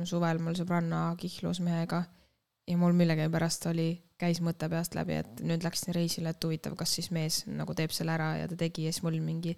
suvel 0.09 0.43
mul 0.43 0.57
sõbranna 0.59 1.09
kihlus 1.21 1.61
mehega 1.65 2.03
ja 2.67 2.77
mul 2.81 2.97
millegipärast 2.99 3.69
oli, 3.71 3.91
käis 4.19 4.41
mõte 4.43 4.69
peast 4.73 4.97
läbi, 4.97 5.21
et 5.23 5.43
nüüd 5.47 5.65
läksin 5.67 5.95
reisile, 5.95 6.33
et 6.33 6.45
huvitav, 6.45 6.75
kas 6.79 6.95
siis 6.99 7.13
mees 7.15 7.45
nagu 7.47 7.75
teeb 7.79 7.95
selle 7.95 8.17
ära 8.17 8.33
ja 8.41 8.49
ta 8.51 8.59
tegi 8.59 8.89
ja 8.89 8.95
siis 8.95 9.05
mul 9.07 9.21
mingi 9.23 9.55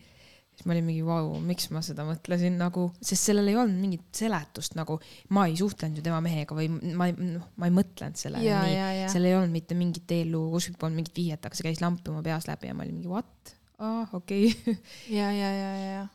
siis 0.58 0.66
ma 0.66 0.74
olin 0.74 0.86
mingi 0.88 1.04
vau, 1.06 1.36
miks 1.38 1.68
ma 1.70 1.82
seda 1.86 2.02
mõtlesin 2.08 2.56
nagu, 2.58 2.88
sest 2.98 3.30
sellel 3.30 3.52
ei 3.52 3.58
olnud 3.60 3.78
mingit 3.78 4.08
seletust 4.18 4.74
nagu, 4.78 4.98
ma 5.36 5.46
ei 5.46 5.54
suhtlenud 5.60 6.00
ju 6.00 6.04
tema 6.08 6.18
mehega 6.24 6.56
või 6.58 6.66
ma 6.98 7.06
ei, 7.06 7.14
noh, 7.14 7.46
ma 7.62 7.70
ei 7.70 7.76
mõtlenud 7.78 8.18
sellele 8.18 8.58
nii, 8.66 9.06
seal 9.12 9.30
ei 9.30 9.38
olnud 9.38 9.54
mitte 9.54 9.78
mingit 9.78 10.18
eellugu, 10.18 10.56
kuskilt 10.56 10.80
polnud 10.82 10.98
mingit 10.98 11.14
vihjet, 11.14 11.46
aga 11.46 11.58
see 11.58 11.68
käis 11.68 11.82
lampi 11.84 12.10
oma 12.10 12.24
peas 12.26 12.50
läbi 12.50 12.72
ja 12.72 12.74
ma 12.74 12.82
olin 12.86 12.98
mingi 12.98 13.12
what, 13.12 13.54
aa 13.78 14.02
ah, 14.02 14.14
okei 14.18 14.50
okay. 14.50 14.78
ja, 15.20 15.30
ja, 15.30 15.52
ja, 15.54 15.74
ja 15.86 16.06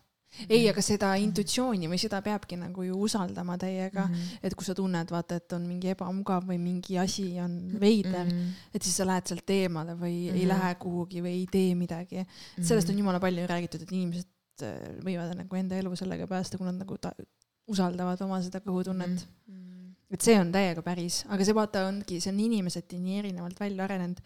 ei, 0.50 0.66
aga 0.70 0.82
seda 0.84 1.14
intuitsiooni 1.22 1.88
või 1.92 2.00
seda 2.02 2.20
peabki 2.26 2.58
nagu 2.58 2.86
ju 2.88 2.98
usaldama 3.06 3.56
täiega 3.62 4.08
mm, 4.08 4.14
-hmm. 4.14 4.44
et 4.50 4.56
kui 4.58 4.66
sa 4.66 4.76
tunned, 4.78 5.12
vaata, 5.14 5.38
et 5.40 5.56
on 5.56 5.66
mingi 5.68 5.92
ebamugav 5.94 6.48
või 6.50 6.58
mingi 6.62 6.98
asi 7.00 7.28
on 7.42 7.58
veider 7.80 8.26
mm, 8.26 8.32
-hmm. 8.32 8.70
et 8.74 8.82
siis 8.84 8.98
sa 8.98 9.08
lähed 9.08 9.30
sealt 9.30 9.50
eemale 9.50 9.94
või 9.94 10.16
mm 10.16 10.30
-hmm. 10.30 10.40
ei 10.40 10.46
mhm. 10.46 10.54
lähe 10.54 10.76
kuhugi 10.76 11.22
või 11.22 11.36
ei 11.38 11.48
tee 11.52 11.76
midagi 11.76 12.26
sellest 12.60 12.90
on 12.90 12.98
jumala 12.98 13.20
palju 13.20 13.48
räägitud, 13.48 13.82
et 13.82 13.92
inimesed 13.92 14.33
võivad 15.04 15.34
nagu 15.40 15.58
enda 15.58 15.80
elu 15.82 15.96
sellega 15.98 16.28
päästa, 16.30 16.60
kui 16.60 16.68
nad 16.68 16.78
nagu 16.78 16.98
ta, 17.02 17.14
usaldavad 17.72 18.22
oma 18.22 18.42
seda 18.44 18.60
kõhutunnet 18.62 19.16
mm. 19.16 19.54
-hmm. 19.54 19.94
et 20.14 20.22
see 20.22 20.36
on 20.40 20.52
täiega 20.52 20.82
päris, 20.86 21.24
aga 21.30 21.46
see 21.46 21.56
vaata 21.56 21.88
ongi, 21.88 22.20
see 22.20 22.32
on 22.32 22.40
inimeseti 22.40 23.00
nii 23.00 23.20
erinevalt 23.24 23.60
välja 23.60 23.88
arenenud 23.88 24.22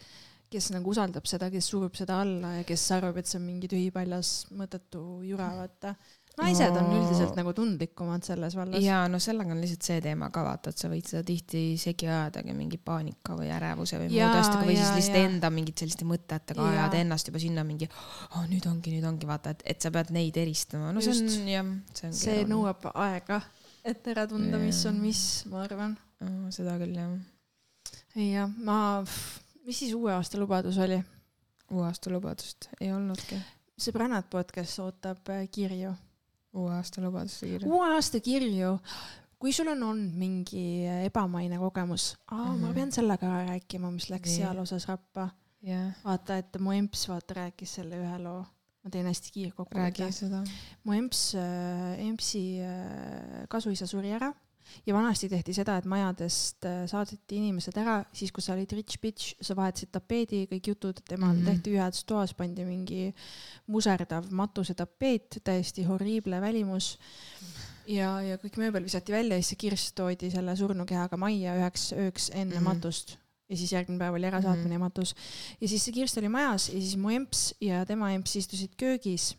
kes 0.52 0.70
nagu 0.72 0.92
usaldab 0.94 1.28
seda, 1.28 1.50
kes 1.52 1.68
surub 1.68 1.96
seda 2.00 2.22
alla 2.24 2.54
ja 2.60 2.68
kes 2.68 2.86
arvab, 2.96 3.20
et 3.20 3.28
see 3.28 3.40
on 3.40 3.46
mingi 3.48 3.70
tühipaljas 3.72 4.48
mõttetu 4.56 5.04
jura, 5.28 5.50
vaata. 5.60 5.96
Naised 6.38 6.74
no. 6.74 6.82
on 6.82 6.96
üldiselt 7.00 7.38
nagu 7.38 7.54
tundlikumad 7.58 8.26
selles 8.28 8.56
vallas. 8.58 8.84
ja 8.84 9.00
no 9.10 9.20
sellega 9.24 9.54
on 9.56 9.62
lihtsalt 9.64 9.88
see 9.90 10.02
teema 10.06 10.30
ka 10.34 10.44
vaata, 10.46 10.74
et 10.74 10.82
sa 10.84 10.90
võid 10.92 11.10
seda 11.10 11.24
tihti 11.28 11.62
segi 11.82 12.10
ajadagi 12.10 12.56
mingi 12.58 12.78
paanika 12.78 13.38
või 13.40 13.50
ärevuse 13.54 14.00
või 14.02 14.12
muude 14.12 14.28
asjadega 14.30 14.68
või 14.70 14.78
siis 14.78 14.94
lihtsalt 15.00 15.20
ja. 15.20 15.30
enda 15.32 15.52
mingite 15.54 15.84
selliste 15.84 16.08
mõtetega 16.10 16.68
ajada 16.72 17.02
ennast 17.02 17.32
juba 17.32 17.42
sinna 17.42 17.66
mingi 17.68 17.90
oh,, 17.90 18.44
nüüd 18.50 18.68
ongi, 18.70 18.94
nüüd 18.98 19.08
ongi 19.10 19.30
vaata, 19.30 19.56
et, 19.58 19.66
et 19.74 19.82
sa 19.88 19.94
pead 19.94 20.14
neid 20.16 20.38
eristama, 20.38 20.92
no 20.94 21.04
Just. 21.04 21.26
see 21.26 21.42
on 21.42 21.52
jah, 21.56 21.74
see 21.94 22.12
on. 22.12 22.20
see 22.22 22.46
nõuab 22.50 22.90
aega, 22.94 23.42
et 23.88 24.14
ära 24.14 24.28
tunda, 24.30 24.62
mis 24.62 24.84
on 24.90 25.02
mis, 25.02 25.26
ma 25.52 25.66
arvan 25.66 25.98
oh,. 26.22 26.48
seda 26.54 26.78
küll 26.82 26.96
jah. 26.98 27.18
jah, 28.22 28.58
ma 28.62 28.80
mis 29.68 29.84
siis 29.84 29.94
uue 29.98 30.14
aasta 30.14 30.40
lubadus 30.40 30.78
oli? 30.84 31.02
uue 31.72 31.86
aasta 31.86 32.12
lubadust 32.14 32.70
ei 32.80 32.94
olnudki. 32.96 33.40
sõbrannad 33.78 34.30
podcast 34.32 34.80
ootab 34.80 35.34
äh, 35.34 35.48
kirju. 35.52 35.92
Uue 36.58 36.74
aasta 36.78 37.02
lubaduste 37.04 37.50
kirju. 37.52 37.72
uue 37.72 37.90
aasta 37.96 38.22
kirju. 38.24 38.78
kui 39.40 39.54
sul 39.54 39.70
on 39.74 39.84
olnud 39.92 40.14
mingi 40.18 40.88
äh, 40.90 41.06
ebamaine 41.10 41.60
kogemus, 41.62 42.16
aa 42.32 42.38
mm, 42.38 42.44
-hmm. 42.44 42.62
ma 42.62 42.68
mhm. 42.68 42.76
pean 42.76 42.92
selle 42.92 43.18
ka 43.18 43.34
rääkima, 43.50 43.92
mis 43.92 44.10
läks 44.10 44.30
yeah. 44.30 44.50
seal 44.50 44.64
osas 44.66 44.88
rappa 44.88 45.30
yeah.. 45.68 45.94
vaata, 46.04 46.38
et 46.38 46.60
mu 46.60 46.72
emps 46.72 47.08
vaata 47.10 47.42
rääkis 47.42 47.76
selle 47.80 48.02
ühe 48.02 48.18
loo 48.24 48.42
ma 48.84 48.92
teen 48.92 49.06
hästi 49.06 49.32
kiirkokkuvõtte. 49.36 50.44
mu 50.84 50.94
emps, 50.94 51.24
äh, 51.36 52.00
empsi 52.10 52.44
kasuisa 53.50 53.88
suri 53.88 54.12
ära 54.20 54.34
ja 54.86 54.94
vanasti 54.94 55.30
tehti 55.30 55.54
seda, 55.54 55.78
et 55.78 55.86
majadest 55.90 56.66
äh, 56.66 56.86
saadeti 56.90 57.40
inimesed 57.42 57.78
ära, 57.82 57.98
siis 58.14 58.32
kui 58.36 58.44
sa 58.44 58.54
olid 58.56 58.72
rich 58.78 59.02
bitch, 59.02 59.36
sa 59.42 59.56
vahetasid 59.58 59.92
tapeedi, 59.96 60.46
kõik 60.52 60.72
jutud, 60.74 61.02
temal 61.08 61.34
mm 61.34 61.42
-hmm. 61.42 61.52
tehti 61.52 61.76
ühes 61.78 62.04
toas, 62.06 62.34
pandi 62.34 62.66
mingi 62.66 63.14
muserdav 63.68 64.32
matusetapeet, 64.32 65.42
täiesti 65.44 65.84
horriible 65.84 66.42
välimus. 66.42 66.98
ja, 67.88 68.22
ja 68.22 68.38
kõik 68.38 68.58
mööbel 68.58 68.84
visati 68.84 69.12
välja 69.12 69.36
ja 69.36 69.42
siis 69.42 69.50
see 69.50 69.70
kirss 69.70 69.94
toodi 69.94 70.32
selle 70.32 70.56
surnukehaga 70.56 71.18
majja 71.18 71.56
üheks 71.56 71.94
ööks 71.94 72.30
enne 72.34 72.56
mm 72.56 72.60
-hmm. 72.60 72.64
matust 72.64 73.18
ja 73.50 73.58
siis 73.58 73.72
järgmine 73.72 74.00
päev 74.00 74.14
oli 74.14 74.28
ärasaatmine 74.28 74.64
mm 74.64 74.70
-hmm. 74.70 74.74
ja 74.74 74.80
matus. 74.80 75.16
ja 75.62 75.68
siis 75.68 75.86
see 75.86 75.94
kirst 75.94 76.18
oli 76.18 76.30
majas 76.30 76.70
ja 76.70 76.82
siis 76.82 76.98
mu 76.98 77.10
emps 77.10 77.56
ja 77.62 77.86
tema 77.86 78.12
emps 78.12 78.36
istusid 78.36 78.76
köögis 78.78 79.38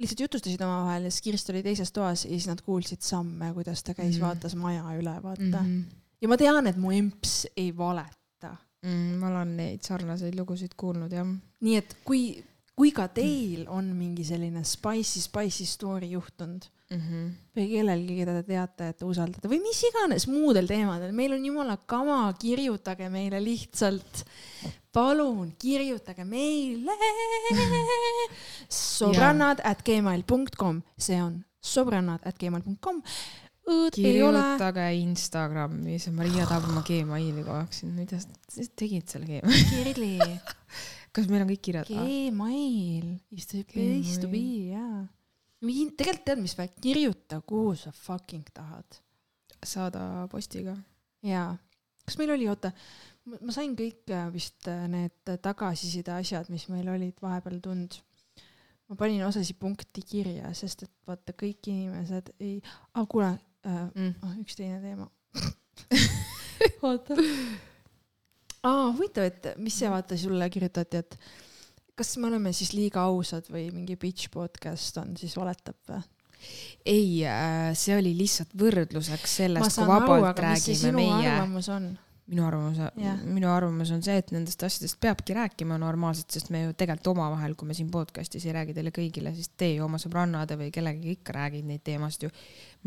lihtsalt 0.00 0.24
jutustasid 0.24 0.62
omavahel 0.64 1.08
ja 1.08 1.12
siis 1.12 1.24
Kirst 1.24 1.50
oli 1.52 1.62
teises 1.64 1.92
toas 1.92 2.24
ja 2.24 2.30
siis 2.30 2.48
nad 2.48 2.62
kuulsid 2.64 3.04
samme, 3.04 3.52
kuidas 3.56 3.82
ta 3.84 3.94
käis 3.94 4.14
mm, 4.14 4.16
-hmm. 4.16 4.26
vaatas 4.26 4.56
maja 4.56 4.84
üle, 4.96 5.16
vaata 5.22 5.62
mm. 5.62 5.66
-hmm. 5.66 5.84
ja 6.20 6.28
ma 6.28 6.36
tean, 6.40 6.66
et 6.66 6.76
mu 6.76 6.90
emps 6.90 7.46
ei 7.56 7.76
valeta 7.76 8.56
mm,. 8.82 9.18
ma 9.20 9.28
olen 9.28 9.56
neid 9.56 9.84
sarnaseid 9.84 10.38
lugusid 10.38 10.76
kuulnud, 10.76 11.12
jah. 11.12 11.28
nii 11.60 11.76
et 11.76 11.96
kui, 12.04 12.44
kui 12.76 12.92
ka 12.96 13.08
teil 13.08 13.66
on 13.68 13.92
mingi 13.96 14.24
selline 14.24 14.64
spicy, 14.64 15.20
spicy 15.20 15.66
story 15.68 16.10
juhtunud 16.16 16.64
mm 16.90 17.00
-hmm. 17.00 17.30
või 17.56 17.68
kellelgi, 17.74 18.16
keda 18.16 18.40
te 18.40 18.42
teate, 18.42 18.88
et 18.88 18.98
te 18.98 19.04
usaldate 19.04 19.48
või 19.48 19.60
mis 19.62 19.82
iganes 19.90 20.26
muudel 20.28 20.66
teemadel, 20.66 21.12
meil 21.12 21.36
on 21.36 21.44
jumala 21.46 21.76
kama, 21.76 22.22
kirjutage 22.40 23.08
meile 23.08 23.44
lihtsalt 23.44 24.24
palun 24.94 25.52
kirjutage 25.60 26.24
meile 26.26 26.96
sõbrannad 28.80 29.62
at 29.66 29.84
gmail.com, 29.86 30.82
see 30.98 31.20
on 31.22 31.38
sõbrannad 31.60 32.24
at 32.26 32.38
gmail.com. 32.40 33.02
kirjutage 33.94 34.86
Instagrami, 34.98 35.98
see 36.02 36.14
Maria 36.16 36.48
tahab 36.48 36.70
oma 36.72 36.82
Gmaili 36.86 37.44
kogu 37.44 37.58
aeg 37.60 37.76
siin, 37.76 37.94
mida 37.94 38.18
sa 38.18 38.66
tegid 38.74 39.06
selle 39.12 39.28
Gmaili? 39.28 39.62
Kirli 39.70 40.16
kas 41.14 41.28
meil 41.30 41.44
on 41.44 41.50
kõik 41.50 41.62
kirjad? 41.68 41.90
Gmail, 41.90 43.06
istub 43.34 44.34
i, 44.36 44.44
jaa. 44.72 45.04
tegelikult 45.98 46.26
tead, 46.26 46.42
mis 46.42 46.56
või, 46.58 46.70
kirjuta, 46.82 47.40
kuhu 47.46 47.74
sa 47.78 47.92
fucking 47.94 48.50
tahad. 48.54 49.00
saada 49.66 50.26
postiga. 50.32 50.76
jaa. 51.26 51.52
kas 52.06 52.18
meil 52.18 52.34
oli, 52.36 52.48
oota 52.48 52.72
ma 53.38 53.54
sain 53.54 53.74
kõik 53.78 54.10
äh, 54.14 54.28
vist 54.34 54.68
äh, 54.70 54.86
need 54.90 55.34
tagasiside 55.42 56.14
asjad, 56.16 56.50
mis 56.52 56.66
meil 56.72 56.88
olid 56.92 57.18
vahepeal 57.22 57.60
tund. 57.64 58.00
ma 58.90 58.98
panin 58.98 59.22
osasid 59.26 59.58
punkti 59.60 60.02
kirja, 60.02 60.50
sest 60.56 60.84
et 60.86 60.92
vaata, 61.06 61.34
kõik 61.38 61.70
inimesed 61.70 62.32
ei 62.42 62.58
ah,, 62.94 63.06
kuule 63.06 63.30
äh, 63.30 63.86
mm., 63.94 64.14
oh, 64.26 64.36
üks 64.42 64.58
teine 64.58 64.80
teema 64.82 65.06
oota. 66.88 67.16
aa, 68.66 68.90
huvitav, 68.96 69.30
et 69.30 69.52
mis 69.62 69.78
see 69.78 69.90
vaata 69.92 70.18
sulle 70.18 70.50
kirjutati, 70.50 71.04
et 71.04 71.18
kas 72.00 72.16
me 72.18 72.30
oleme 72.30 72.52
siis 72.56 72.72
liiga 72.74 73.04
ausad 73.06 73.46
või 73.52 73.68
mingi 73.74 73.98
bitch 74.00 74.32
podcast 74.32 74.98
on 75.02 75.14
siis 75.20 75.36
valetab 75.38 75.78
või? 75.90 76.02
ei, 76.88 77.20
äh, 77.28 77.70
see 77.76 77.96
oli 78.00 78.14
lihtsalt 78.16 78.54
võrdluseks 78.58 79.40
sellest, 79.42 79.76
kui 79.76 79.88
vabalt 79.88 80.32
aru, 80.32 80.46
räägime 80.46 80.94
meie. 80.96 81.26
arvamus 81.34 81.68
on? 81.72 81.92
Minu 82.30 82.44
arvamus, 82.46 82.78
minu 83.24 83.48
arvamus 83.50 83.90
on 83.94 84.02
see, 84.06 84.18
et 84.22 84.30
nendest 84.34 84.62
asjadest 84.66 85.00
peabki 85.02 85.34
rääkima 85.34 85.78
normaalselt, 85.82 86.30
sest 86.30 86.52
me 86.54 86.62
ju 86.64 86.74
tegelikult 86.78 87.12
omavahel, 87.14 87.56
kui 87.58 87.70
me 87.70 87.74
siin 87.74 87.90
podcast'is 87.90 88.46
ei 88.46 88.54
räägi 88.54 88.76
teile 88.76 88.92
kõigile, 88.94 89.32
siis 89.34 89.50
teie 89.58 89.80
oma 89.82 89.98
sõbrannade 90.02 90.58
või 90.60 90.70
kellegagi 90.74 91.16
ikka 91.18 91.34
räägid 91.40 91.66
neid 91.66 91.82
teemasid 91.86 92.28
ju 92.28 92.32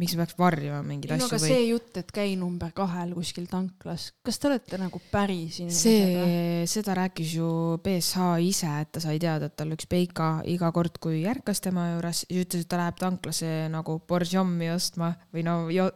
miks 0.02 0.16
peaks 0.18 0.34
varjama 0.40 0.82
mingeid 0.86 1.12
no, 1.12 1.18
asju 1.20 1.28
aga 1.28 1.40
või? 1.44 1.50
see 1.52 1.66
jutt, 1.68 1.98
et 2.02 2.10
käi 2.16 2.34
number 2.40 2.72
kahel 2.76 3.12
kuskil 3.14 3.46
tanklas, 3.50 4.08
kas 4.26 4.40
te 4.42 4.50
olete 4.50 4.80
nagu 4.82 5.02
päris 5.12 5.60
inimesega? 5.62 6.24
see, 6.26 6.64
seda 6.72 6.96
rääkis 6.98 7.36
ju 7.38 7.50
BSH 7.84 8.30
ise, 8.48 8.72
et 8.82 8.94
ta 8.96 9.04
sai 9.04 9.22
teada, 9.22 9.52
et 9.52 9.58
tal 9.60 9.76
üks 9.76 9.88
Peika 9.90 10.32
iga 10.50 10.72
kord, 10.74 10.98
kui 11.04 11.22
ärkas 11.30 11.62
tema 11.64 11.92
juures, 11.92 12.24
siis 12.26 12.48
ütles, 12.48 12.66
et 12.66 12.72
ta 12.74 12.82
läheb 12.82 12.98
tanklasse 13.02 13.54
nagu 13.74 14.00
boržommi 14.10 14.72
ostma 14.74 15.14
või 15.36 15.46
no 15.46 15.58
jo, 15.74 15.88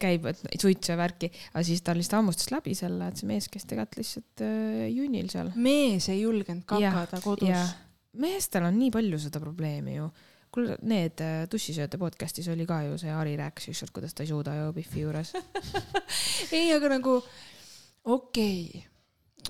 käib 0.00 0.30
suitsu 0.54 0.94
ja 0.94 1.00
värki, 1.00 1.32
aga 1.50 1.66
siis 1.66 1.82
ta 1.82 1.96
lihtsalt 1.96 2.20
hammustas 2.20 2.54
läbi 2.54 2.76
selle, 2.78 3.10
et 3.10 3.18
see 3.18 3.30
mees 3.30 3.50
käis 3.50 3.66
tegelikult 3.66 3.98
lihtsalt 3.98 4.46
äh, 4.46 4.86
junnil 4.94 5.30
seal. 5.32 5.54
mees 5.58 6.06
ei 6.12 6.22
julgenud 6.22 6.66
kakada 6.70 7.18
kodus. 7.24 7.74
meestel 8.20 8.70
on 8.70 8.78
nii 8.78 8.94
palju 8.94 9.18
seda 9.26 9.42
probleemi 9.42 9.98
ju 9.98 10.10
kuule, 10.54 10.76
need 10.82 11.22
äh, 11.24 11.42
tussisööte 11.50 12.00
podcast'is 12.00 12.50
oli 12.52 12.66
ka 12.68 12.82
ju 12.88 12.98
see 13.00 13.12
Ari 13.14 13.36
rääkis 13.40 13.70
ükskord, 13.74 13.94
kuidas 13.98 14.14
ta 14.14 14.26
ei 14.26 14.32
suuda 14.32 14.56
ju 14.56 14.72
Biffi 14.76 15.04
juures 15.04 15.34
ei, 16.58 16.70
aga 16.74 16.94
nagu 16.96 17.18
okei 18.04 18.64
okay 18.68 18.88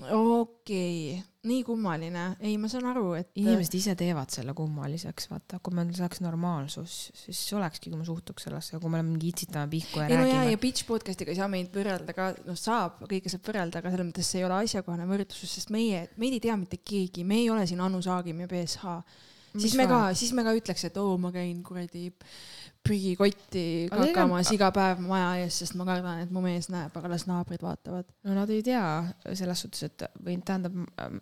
okei 0.09 1.13
okay., 1.13 1.23
nii 1.41 1.63
kummaline, 1.65 2.23
ei, 2.45 2.53
ma 2.61 2.69
saan 2.69 2.85
aru, 2.91 3.15
et. 3.17 3.31
inimesed 3.41 3.73
ise 3.79 3.95
teevad 3.97 4.29
selle 4.33 4.53
kummaliseks, 4.57 5.25
vaata, 5.31 5.57
kui 5.63 5.73
meil 5.73 5.89
saaks 5.97 6.21
normaalsus, 6.21 6.97
siis 7.17 7.39
olekski, 7.57 7.89
kui 7.89 7.97
ma 7.97 8.05
suhtuks 8.05 8.45
sellesse, 8.45 8.77
kui 8.77 8.91
me 8.91 8.99
oleme 8.99 9.15
mingi 9.15 9.31
itsitame 9.33 9.71
pihku 9.71 10.03
ja 10.03 10.05
ei, 10.05 10.19
räägime. 10.19 10.51
Ja 10.53 10.59
Bitch 10.61 10.85
podcast'iga 10.85 11.33
ei 11.33 11.39
saa 11.39 11.49
meid 11.49 11.73
võrrelda 11.73 12.13
ka, 12.17 12.29
noh, 12.45 12.59
saab, 12.59 13.01
kõike 13.09 13.33
saab 13.33 13.49
võrrelda, 13.49 13.81
aga 13.81 13.93
selles 13.93 14.09
mõttes 14.11 14.29
see 14.29 14.43
ei 14.43 14.47
ole 14.47 14.59
asjakohane 14.67 15.09
võrdlus, 15.09 15.41
sest 15.55 15.73
meie, 15.73 16.05
meid 16.21 16.37
ei 16.37 16.43
tea 16.45 16.57
mitte 16.61 16.81
keegi, 16.85 17.25
me 17.25 17.41
ei 17.41 17.49
ole 17.53 17.65
siin 17.69 17.81
Anu 17.81 18.03
Saagim 18.05 18.45
ja 18.45 18.49
BSH. 18.51 18.95
Siis 19.57 19.75
me 19.79 19.87
ka, 19.89 20.01
siis 20.17 20.33
me 20.37 20.45
ka 20.47 20.55
ütleks, 20.57 20.87
et 20.87 20.97
oo, 21.01 21.17
ma 21.21 21.31
käin 21.35 21.61
kuradi 21.65 22.09
prügikotti 22.81 23.63
kakamas 23.91 24.49
iga 24.55 24.71
päev 24.73 25.01
maja 25.05 25.33
ees, 25.43 25.59
sest 25.61 25.75
ma 25.77 25.85
kardan, 25.85 26.23
et 26.23 26.31
mu 26.33 26.41
mees 26.43 26.69
näeb, 26.73 26.95
aga 26.97 27.11
las 27.11 27.27
naabrid 27.29 27.61
vaatavad. 27.61 28.07
no 28.25 28.37
nad 28.37 28.49
ei 28.53 28.63
tea 28.65 28.85
selles 29.37 29.61
suhtes, 29.65 29.85
et 29.85 30.05
või 30.17 30.39
tähendab, 30.45 30.79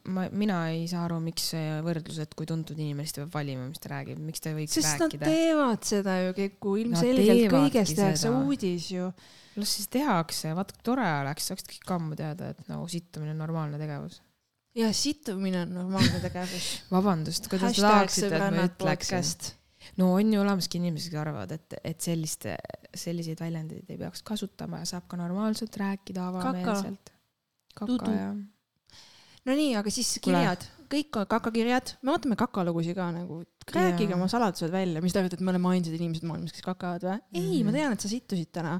ma, 0.07 0.27
mina 0.31 0.61
ei 0.71 0.85
saa 0.91 1.03
aru, 1.07 1.19
miks 1.23 1.49
see 1.53 1.81
võrdlus, 1.85 2.21
et 2.23 2.37
kui 2.39 2.47
tuntud 2.49 2.79
inimene, 2.79 3.07
siis 3.07 3.17
ta 3.17 3.25
peab 3.25 3.35
valima, 3.41 3.67
mis 3.67 3.83
ta 3.83 3.91
räägib, 3.91 4.21
miks 4.23 4.45
ta 4.45 4.53
ei 4.53 4.59
võiks 4.61 4.79
sest 4.79 4.93
rääkida. 4.93 5.19
Sest 5.19 5.25
nad 5.25 5.35
teevad 5.35 5.91
seda 5.91 6.15
ju, 6.23 6.37
Keku, 6.39 6.77
ilmselgelt 6.85 7.57
kõigest 7.57 7.99
tehakse 7.99 8.33
uudis 8.39 8.87
ju. 8.95 9.11
las 9.59 9.75
siis 9.75 9.91
tehakse, 9.91 10.55
vaata 10.55 10.77
kui 10.77 10.87
tore 10.93 11.11
oleks, 11.19 11.51
saaksid 11.51 11.75
kõik 11.75 11.95
ammu 11.97 12.19
teada, 12.19 12.53
et 12.53 12.71
nagu 12.71 12.87
sittumine 12.87 13.35
on 13.35 13.43
normaalne 13.43 13.81
tegevus 13.81 14.21
ja 14.79 14.89
sittumine 14.95 15.63
on 15.65 15.73
normaalne 15.75 16.21
tegevus 16.23 16.67
vabandust, 16.95 17.49
kuidas 17.51 17.77
te 17.77 17.85
tahaksite, 17.85 18.31
et 18.35 18.55
ma 18.55 18.67
ütleksin? 18.69 19.55
no 19.99 20.13
on 20.15 20.33
ju 20.33 20.41
olemaski 20.41 20.79
inimesed, 20.79 21.11
kes 21.11 21.21
arvavad, 21.21 21.53
et, 21.55 21.77
et 21.83 22.01
sellist, 22.03 22.47
selliseid 22.95 23.41
väljendeid 23.41 23.89
ei 23.89 23.99
peaks 23.99 24.23
kasutama 24.27 24.83
ja 24.83 24.89
saab 24.93 25.07
ka 25.09 25.19
normaalselt 25.19 25.75
rääkida 25.79 26.29
avameelselt. 26.29 27.13
kaka, 27.79 28.11
jah. 28.11 28.35
no 29.45 29.55
nii, 29.55 29.73
aga 29.79 29.93
siis 29.93 30.17
kirjad, 30.23 30.65
kõik 30.89 31.21
kakakirjad, 31.31 31.95
me 32.03 32.15
ootame 32.15 32.37
kakalugusid 32.39 32.97
ka 32.97 33.11
nagu, 33.15 33.43
rääkige 33.69 34.15
oma 34.15 34.25
saladused 34.31 34.71
välja, 34.73 35.01
mis 35.03 35.13
te 35.13 35.21
arvate, 35.21 35.37
et 35.37 35.45
me 35.45 35.53
oleme 35.53 35.69
ainsad 35.75 35.93
inimesed 35.95 36.25
maailmas, 36.27 36.55
kes 36.55 36.65
kakavad 36.65 37.05
või? 37.05 37.19
ei 37.33 37.43
mm, 37.43 37.51
-hmm. 37.51 37.69
ma 37.69 37.77
tean, 37.77 37.93
et 37.93 38.05
sa 38.05 38.11
sittusid 38.11 38.51
täna. 38.55 38.79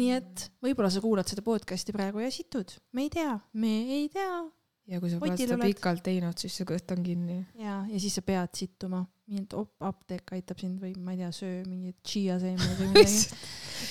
nii 0.00 0.10
et 0.18 0.50
võib-olla 0.64 0.90
sa 0.90 1.04
kuulad 1.04 1.30
seda 1.30 1.46
podcast'i 1.46 1.94
praegu 1.94 2.24
ja 2.24 2.32
situd, 2.34 2.74
me 2.92 3.06
ei 3.06 3.14
tea, 3.14 3.38
me 3.54 3.78
ei 4.00 4.08
tea 4.12 4.42
ja 4.90 5.00
kui 5.00 5.10
sa 5.12 5.18
pole 5.20 5.36
seda 5.38 5.58
pikalt 5.60 6.04
teinud, 6.04 6.38
siis 6.40 6.56
see 6.58 6.68
kõht 6.68 6.92
on 6.94 7.02
kinni. 7.04 7.40
ja, 7.60 7.80
ja 7.88 8.00
siis 8.02 8.16
sa 8.18 8.24
pead 8.26 8.52
sittuma, 8.58 9.02
mingi 9.30 9.64
apteek 9.88 10.34
aitab 10.36 10.60
sind 10.60 10.80
või 10.82 10.94
ma 11.00 11.14
ei 11.14 11.22
tea, 11.22 11.30
söö 11.34 11.62
mingeid 11.68 12.00
chia 12.06 12.38
seemneid 12.42 12.80
või 12.80 12.90
midagi. 12.92 13.38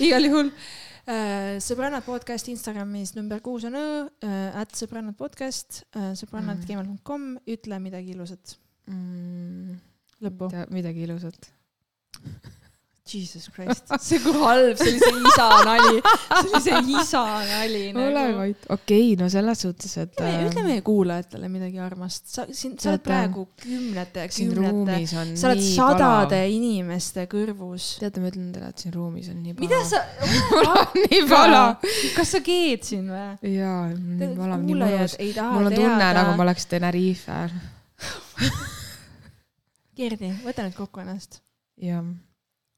igal 0.07 0.29
juhul 0.29 0.51
äh, 0.53 1.55
sõbrannad 1.63 2.05
podcast 2.05 2.51
Instagramis 2.53 3.15
number 3.17 3.41
kuus 3.45 3.65
on 3.69 3.79
õ 3.79 3.85
äh,, 4.05 4.61
at 4.61 4.77
sõbrannad 4.77 5.17
podcast 5.19 5.83
äh,, 5.97 6.13
sõbrannad 6.19 6.61
mm. 6.61 6.67
gmail.com, 6.69 7.29
ütle 7.57 7.81
midagi 7.83 8.13
ilusat 8.13 8.57
mm.. 8.91 9.79
lõppu. 10.27 10.51
midagi 10.73 11.07
ilusat 11.07 11.49
Jesus 13.03 13.49
Christ, 13.51 13.83
see 14.05 14.15
kui 14.23 14.31
halb, 14.39 14.77
see 14.79 14.95
isa 14.95 15.47
nali, 15.67 15.99
see 16.63 16.77
isa 16.95 17.23
nali 17.43 17.91
nagu.. 17.91 18.05
ole 18.07 18.23
vait, 18.37 18.61
okei 18.71 19.09
okay,, 19.09 19.17
no 19.19 19.27
selles 19.31 19.63
suhtes, 19.65 19.91
et. 19.99 20.15
ütle, 20.15 20.63
meie 20.63 20.79
kuulajatele 20.87 21.49
midagi 21.51 21.81
armast, 21.83 22.31
sa 22.31 22.47
siin, 22.47 22.77
sa 22.79 22.93
oled 22.93 23.03
praegu 23.03 23.43
kümnete 23.59 24.29
kümnete, 24.31 25.01
sa 25.11 25.51
oled 25.51 25.65
sadade 25.65 26.39
pala. 26.39 26.55
inimeste 26.55 27.27
kõrvus. 27.31 27.89
teate, 27.99 28.23
ma 28.23 28.31
ütlen 28.31 28.55
teile, 28.55 28.71
et 28.71 28.87
siin 28.87 28.95
ruumis 28.95 29.27
on 29.35 29.43
nii 29.43 29.59
pala. 29.59 29.67
mida 29.67 29.83
sa 29.91 29.99
mul 30.55 30.71
on 30.71 30.99
nii 31.03 31.23
pala. 31.35 31.63
kas 32.15 32.35
sa 32.37 32.43
keed 32.47 32.87
siin 32.87 33.11
või? 33.11 33.53
jaa, 33.59 33.85
nii 33.99 34.35
pala, 34.39 34.63
nii 34.63 34.79
mõnus. 34.79 35.19
mul 35.43 35.73
on 35.73 35.81
tunne, 35.81 36.11
nagu 36.21 36.39
ma 36.39 36.47
oleks 36.47 36.71
Tenerifel 36.71 37.51
Gerdi, 39.99 40.37
võta 40.47 40.63
nüüd 40.63 40.79
kokku 40.79 41.03
ennast. 41.03 41.43
jah 41.83 42.07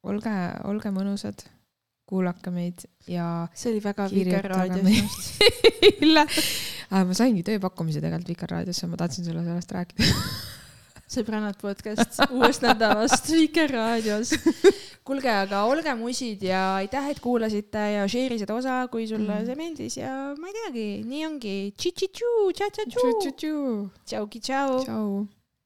olge, 0.06 0.34
olge 0.70 0.91
mõnusad, 0.95 1.45
kuulake 2.06 2.53
meid 2.53 2.86
ja. 3.10 3.47
see 3.58 3.74
oli 3.74 3.82
väga 3.84 4.10
Vikerraadio 4.12 4.84
sinust 4.86 5.41
ma 7.08 7.18
saingi 7.18 7.45
tööpakkumise 7.45 8.03
tegelikult 8.03 8.36
Vikerraadiosse, 8.36 8.89
ma 8.91 8.99
tahtsin 9.01 9.26
sulle 9.26 9.45
sellest 9.45 9.74
rääkida 9.74 10.12
sõbrannad 11.16 11.58
podcast 11.62 12.18
uuest 12.34 12.64
nädalast 12.66 13.30
Vikerraadios. 13.30 14.34
kuulge, 15.06 15.30
aga 15.30 15.64
olge 15.70 15.93
musid 15.99 16.41
ja 16.45 16.64
aitäh, 16.80 17.12
et 17.14 17.22
kuulasite 17.22 17.84
ja 17.93 18.08
share'i 18.10 18.39
seda 18.41 18.58
osa, 18.58 18.80
kui 18.91 19.06
sulle 19.10 19.39
mm. 19.39 19.45
see 19.45 19.60
meeldis 19.60 19.97
ja 20.01 20.12
ma 20.39 20.49
ei 20.49 20.58
teagi, 20.60 20.88
nii 21.06 21.26
ongi. 21.30 21.56
tšauki 24.06 24.41
tšau. 24.49 24.84
tšau. 24.86 25.10